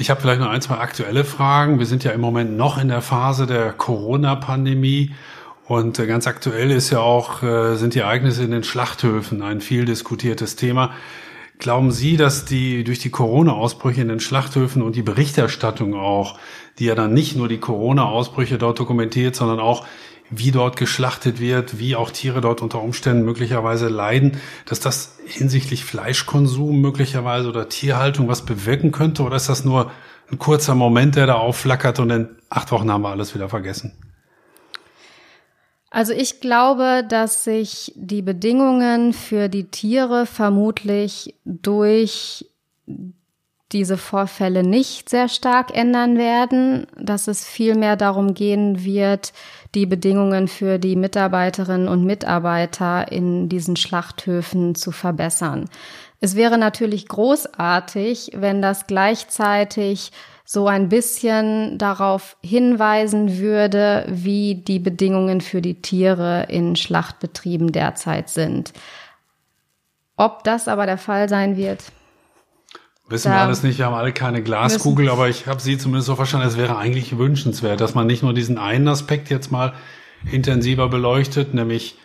Ich 0.00 0.08
habe 0.08 0.18
vielleicht 0.22 0.40
noch 0.40 0.48
ein, 0.48 0.62
zwei 0.62 0.78
aktuelle 0.78 1.24
Fragen. 1.24 1.78
Wir 1.78 1.84
sind 1.84 2.04
ja 2.04 2.12
im 2.12 2.22
Moment 2.22 2.56
noch 2.56 2.78
in 2.78 2.88
der 2.88 3.02
Phase 3.02 3.46
der 3.46 3.74
Corona-Pandemie. 3.74 5.10
Und 5.66 5.98
äh, 5.98 6.06
ganz 6.06 6.26
aktuell 6.26 6.70
ist 6.70 6.88
ja 6.88 7.00
auch, 7.00 7.42
äh, 7.42 7.76
sind 7.76 7.94
die 7.94 7.98
Ereignisse 7.98 8.42
in 8.42 8.50
den 8.50 8.64
Schlachthöfen 8.64 9.42
ein 9.42 9.60
viel 9.60 9.84
diskutiertes 9.84 10.56
Thema. 10.56 10.92
Glauben 11.58 11.90
Sie, 11.90 12.16
dass 12.16 12.46
die 12.46 12.82
durch 12.82 12.98
die 12.98 13.10
Corona-Ausbrüche 13.10 14.00
in 14.00 14.08
den 14.08 14.20
Schlachthöfen 14.20 14.80
und 14.80 14.96
die 14.96 15.02
Berichterstattung 15.02 15.92
auch, 15.92 16.38
die 16.78 16.86
ja 16.86 16.94
dann 16.94 17.12
nicht 17.12 17.36
nur 17.36 17.48
die 17.48 17.60
Corona-Ausbrüche 17.60 18.56
dort 18.56 18.78
dokumentiert, 18.78 19.36
sondern 19.36 19.60
auch 19.60 19.84
wie 20.30 20.52
dort 20.52 20.76
geschlachtet 20.76 21.40
wird, 21.40 21.78
wie 21.78 21.96
auch 21.96 22.10
Tiere 22.10 22.40
dort 22.40 22.62
unter 22.62 22.80
Umständen 22.80 23.24
möglicherweise 23.24 23.88
leiden, 23.88 24.38
dass 24.64 24.80
das 24.80 25.18
hinsichtlich 25.26 25.84
Fleischkonsum 25.84 26.80
möglicherweise 26.80 27.48
oder 27.48 27.68
Tierhaltung 27.68 28.28
was 28.28 28.44
bewirken 28.44 28.92
könnte? 28.92 29.24
Oder 29.24 29.36
ist 29.36 29.48
das 29.48 29.64
nur 29.64 29.90
ein 30.30 30.38
kurzer 30.38 30.76
Moment, 30.76 31.16
der 31.16 31.26
da 31.26 31.34
aufflackert 31.34 31.98
und 31.98 32.10
in 32.10 32.28
acht 32.48 32.70
Wochen 32.70 32.90
haben 32.90 33.02
wir 33.02 33.10
alles 33.10 33.34
wieder 33.34 33.48
vergessen? 33.48 33.92
Also 35.90 36.12
ich 36.12 36.40
glaube, 36.40 37.04
dass 37.08 37.42
sich 37.42 37.92
die 37.96 38.22
Bedingungen 38.22 39.12
für 39.12 39.48
die 39.48 39.64
Tiere 39.64 40.24
vermutlich 40.24 41.34
durch 41.44 42.46
diese 43.72 43.96
Vorfälle 43.96 44.62
nicht 44.62 45.08
sehr 45.08 45.28
stark 45.28 45.76
ändern 45.76 46.18
werden, 46.18 46.86
dass 46.96 47.28
es 47.28 47.46
vielmehr 47.46 47.96
darum 47.96 48.34
gehen 48.34 48.84
wird, 48.84 49.32
die 49.74 49.86
Bedingungen 49.86 50.48
für 50.48 50.78
die 50.78 50.96
Mitarbeiterinnen 50.96 51.88
und 51.88 52.04
Mitarbeiter 52.04 53.10
in 53.12 53.48
diesen 53.48 53.76
Schlachthöfen 53.76 54.74
zu 54.74 54.90
verbessern. 54.90 55.68
Es 56.20 56.36
wäre 56.36 56.58
natürlich 56.58 57.08
großartig, 57.08 58.32
wenn 58.34 58.60
das 58.60 58.86
gleichzeitig 58.86 60.10
so 60.44 60.66
ein 60.66 60.88
bisschen 60.88 61.78
darauf 61.78 62.36
hinweisen 62.42 63.38
würde, 63.38 64.04
wie 64.08 64.56
die 64.56 64.80
Bedingungen 64.80 65.40
für 65.40 65.62
die 65.62 65.80
Tiere 65.80 66.46
in 66.48 66.74
Schlachtbetrieben 66.74 67.70
derzeit 67.70 68.28
sind. 68.28 68.72
Ob 70.16 70.42
das 70.42 70.66
aber 70.66 70.86
der 70.86 70.98
Fall 70.98 71.28
sein 71.28 71.56
wird, 71.56 71.84
Wissen 73.10 73.32
wir 73.32 73.40
alles 73.40 73.64
nicht, 73.64 73.78
wir 73.78 73.86
haben 73.86 73.94
alle 73.94 74.12
keine 74.12 74.40
Glaskugel, 74.40 75.10
aber 75.10 75.28
ich 75.28 75.48
habe 75.48 75.60
Sie 75.60 75.76
zumindest 75.76 76.06
so 76.06 76.14
verstanden, 76.14 76.46
es 76.46 76.56
wäre 76.56 76.78
eigentlich 76.78 77.18
wünschenswert, 77.18 77.80
dass 77.80 77.96
man 77.96 78.06
nicht 78.06 78.22
nur 78.22 78.32
diesen 78.32 78.56
einen 78.56 78.86
Aspekt 78.86 79.30
jetzt 79.30 79.50
mal 79.50 79.72
intensiver 80.30 80.88
beleuchtet, 80.88 81.52
nämlich 81.52 81.98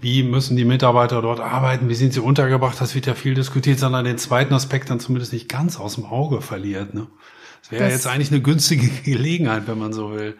wie 0.00 0.22
müssen 0.22 0.56
die 0.56 0.64
Mitarbeiter 0.64 1.20
dort 1.20 1.40
arbeiten, 1.40 1.90
wie 1.90 1.94
sind 1.94 2.14
sie 2.14 2.20
untergebracht, 2.20 2.80
das 2.80 2.94
wird 2.94 3.06
ja 3.06 3.14
viel 3.14 3.34
diskutiert, 3.34 3.78
sondern 3.78 4.06
den 4.06 4.16
zweiten 4.16 4.54
Aspekt 4.54 4.88
dann 4.88 4.98
zumindest 4.98 5.34
nicht 5.34 5.48
ganz 5.48 5.78
aus 5.78 5.96
dem 5.96 6.06
Auge 6.06 6.40
verliert. 6.40 6.94
Ne? 6.94 7.06
Das 7.62 7.70
wäre 7.70 7.90
jetzt 7.90 8.06
eigentlich 8.06 8.30
eine 8.30 8.40
günstige 8.40 8.88
Gelegenheit, 9.04 9.62
wenn 9.66 9.78
man 9.78 9.92
so 9.92 10.12
will. 10.12 10.36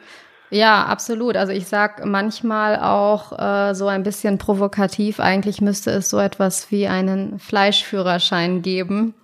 Ja, 0.51 0.85
absolut. 0.85 1.37
Also 1.37 1.53
ich 1.53 1.67
sag 1.67 2.05
manchmal 2.07 2.79
auch 2.79 3.39
äh, 3.39 3.75
so 3.75 3.87
ein 3.87 4.03
bisschen 4.03 4.39
provokativ, 4.39 5.21
eigentlich 5.21 5.61
müsste 5.61 5.91
es 5.91 6.09
so 6.09 6.19
etwas 6.19 6.71
wie 6.71 6.87
einen 6.87 7.39
Fleischführerschein 7.39 8.63
geben 8.63 9.15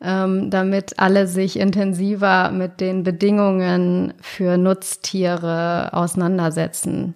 ähm, 0.00 0.50
damit 0.50 0.98
alle 0.98 1.26
sich 1.26 1.58
intensiver 1.58 2.50
mit 2.50 2.80
den 2.80 3.02
Bedingungen 3.02 4.14
für 4.20 4.56
Nutztiere 4.56 5.90
auseinandersetzen 5.92 7.14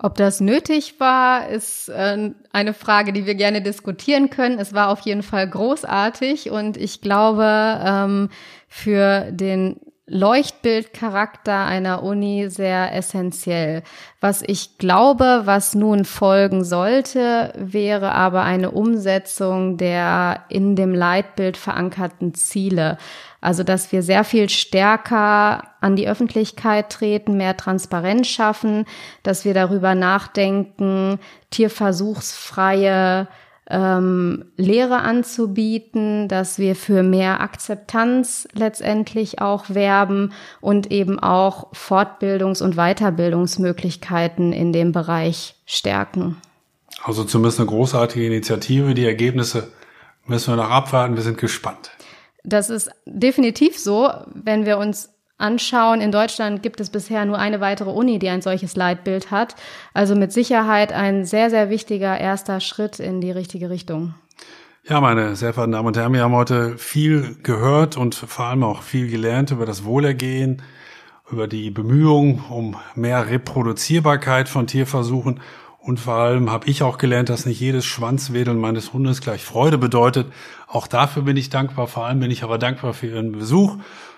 Ob 0.00 0.14
das 0.14 0.40
nötig 0.40 1.00
war, 1.00 1.48
ist 1.48 1.88
äh, 1.88 2.30
eine 2.52 2.72
Frage, 2.72 3.12
die 3.12 3.26
wir 3.26 3.34
gerne 3.34 3.62
diskutieren 3.62 4.30
können. 4.30 4.60
Es 4.60 4.72
war 4.72 4.90
auf 4.90 5.00
jeden 5.00 5.24
Fall 5.24 5.48
großartig 5.48 6.50
und 6.50 6.76
ich 6.76 7.00
glaube, 7.00 7.80
ähm, 7.84 8.28
für 8.68 9.32
den 9.32 9.80
Leuchtbildcharakter 10.08 11.66
einer 11.66 12.02
Uni 12.02 12.48
sehr 12.48 12.94
essentiell. 12.94 13.82
Was 14.20 14.42
ich 14.42 14.78
glaube, 14.78 15.42
was 15.44 15.74
nun 15.74 16.04
folgen 16.04 16.64
sollte, 16.64 17.52
wäre 17.56 18.12
aber 18.12 18.42
eine 18.42 18.70
Umsetzung 18.70 19.76
der 19.76 20.44
in 20.48 20.76
dem 20.76 20.94
Leitbild 20.94 21.56
verankerten 21.56 22.34
Ziele. 22.34 22.98
Also, 23.40 23.62
dass 23.62 23.92
wir 23.92 24.02
sehr 24.02 24.24
viel 24.24 24.48
stärker 24.48 25.62
an 25.80 25.94
die 25.94 26.08
Öffentlichkeit 26.08 26.90
treten, 26.90 27.36
mehr 27.36 27.56
Transparenz 27.56 28.26
schaffen, 28.26 28.84
dass 29.22 29.44
wir 29.44 29.54
darüber 29.54 29.94
nachdenken, 29.94 31.20
tierversuchsfreie 31.50 33.28
ähm, 33.70 34.46
Lehre 34.56 35.00
anzubieten, 35.00 36.26
dass 36.26 36.58
wir 36.58 36.74
für 36.74 37.02
mehr 37.02 37.40
Akzeptanz 37.40 38.48
letztendlich 38.54 39.40
auch 39.40 39.68
werben 39.68 40.32
und 40.60 40.90
eben 40.90 41.18
auch 41.20 41.72
Fortbildungs- 41.74 42.62
und 42.62 42.76
Weiterbildungsmöglichkeiten 42.76 44.52
in 44.52 44.72
dem 44.72 44.92
Bereich 44.92 45.54
stärken. 45.66 46.38
Also 47.04 47.24
zumindest 47.24 47.60
eine 47.60 47.68
großartige 47.68 48.26
Initiative. 48.26 48.94
Die 48.94 49.06
Ergebnisse 49.06 49.70
müssen 50.26 50.52
wir 50.52 50.56
noch 50.56 50.70
abwarten. 50.70 51.14
Wir 51.14 51.22
sind 51.22 51.38
gespannt. 51.38 51.90
Das 52.48 52.70
ist 52.70 52.90
definitiv 53.04 53.78
so, 53.78 54.10
wenn 54.34 54.64
wir 54.64 54.78
uns 54.78 55.10
anschauen, 55.36 56.00
in 56.00 56.10
Deutschland 56.10 56.62
gibt 56.62 56.80
es 56.80 56.90
bisher 56.90 57.24
nur 57.24 57.38
eine 57.38 57.60
weitere 57.60 57.90
Uni, 57.90 58.18
die 58.18 58.28
ein 58.28 58.42
solches 58.42 58.74
Leitbild 58.74 59.30
hat. 59.30 59.54
Also 59.94 60.16
mit 60.16 60.32
Sicherheit 60.32 60.92
ein 60.92 61.24
sehr, 61.24 61.50
sehr 61.50 61.70
wichtiger 61.70 62.18
erster 62.18 62.60
Schritt 62.60 62.98
in 62.98 63.20
die 63.20 63.30
richtige 63.30 63.70
Richtung. 63.70 64.14
Ja, 64.88 65.00
meine 65.00 65.36
sehr 65.36 65.52
verehrten 65.52 65.72
Damen 65.72 65.88
und 65.88 65.96
Herren, 65.96 66.14
wir 66.14 66.22
haben 66.22 66.34
heute 66.34 66.78
viel 66.78 67.36
gehört 67.42 67.96
und 67.96 68.14
vor 68.14 68.46
allem 68.46 68.64
auch 68.64 68.82
viel 68.82 69.10
gelernt 69.10 69.50
über 69.50 69.66
das 69.66 69.84
Wohlergehen, 69.84 70.62
über 71.30 71.46
die 71.46 71.70
Bemühungen 71.70 72.42
um 72.48 72.76
mehr 72.94 73.28
Reproduzierbarkeit 73.28 74.48
von 74.48 74.66
Tierversuchen 74.66 75.40
und 75.88 75.98
vor 75.98 76.16
allem 76.16 76.52
habe 76.52 76.68
ich 76.68 76.82
auch 76.82 76.98
gelernt, 76.98 77.30
dass 77.30 77.46
nicht 77.46 77.60
jedes 77.60 77.86
Schwanzwedeln 77.86 78.58
meines 78.58 78.92
Hundes 78.92 79.22
gleich 79.22 79.42
Freude 79.42 79.78
bedeutet. 79.78 80.26
Auch 80.66 80.86
dafür 80.86 81.22
bin 81.22 81.38
ich 81.38 81.48
dankbar. 81.48 81.86
Vor 81.86 82.04
allem 82.04 82.20
bin 82.20 82.30
ich 82.30 82.42
aber 82.42 82.58
dankbar 82.58 82.92
für 82.92 83.06
Ihren 83.06 83.32
Besuch. 83.32 83.76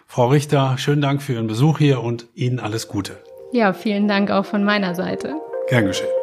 Frau 0.08 0.26
Richter, 0.26 0.74
schönen 0.78 1.00
Dank 1.00 1.22
für 1.22 1.34
Ihren 1.34 1.46
Besuch 1.46 1.78
hier 1.78 2.02
und 2.02 2.26
Ihnen 2.34 2.58
alles 2.58 2.88
Gute. 2.88 3.22
Ja, 3.52 3.72
vielen 3.72 4.08
Dank 4.08 4.32
auch 4.32 4.46
von 4.46 4.64
meiner 4.64 4.96
Seite. 4.96 5.36
Gern 5.68 5.86
geschehen. 5.86 6.19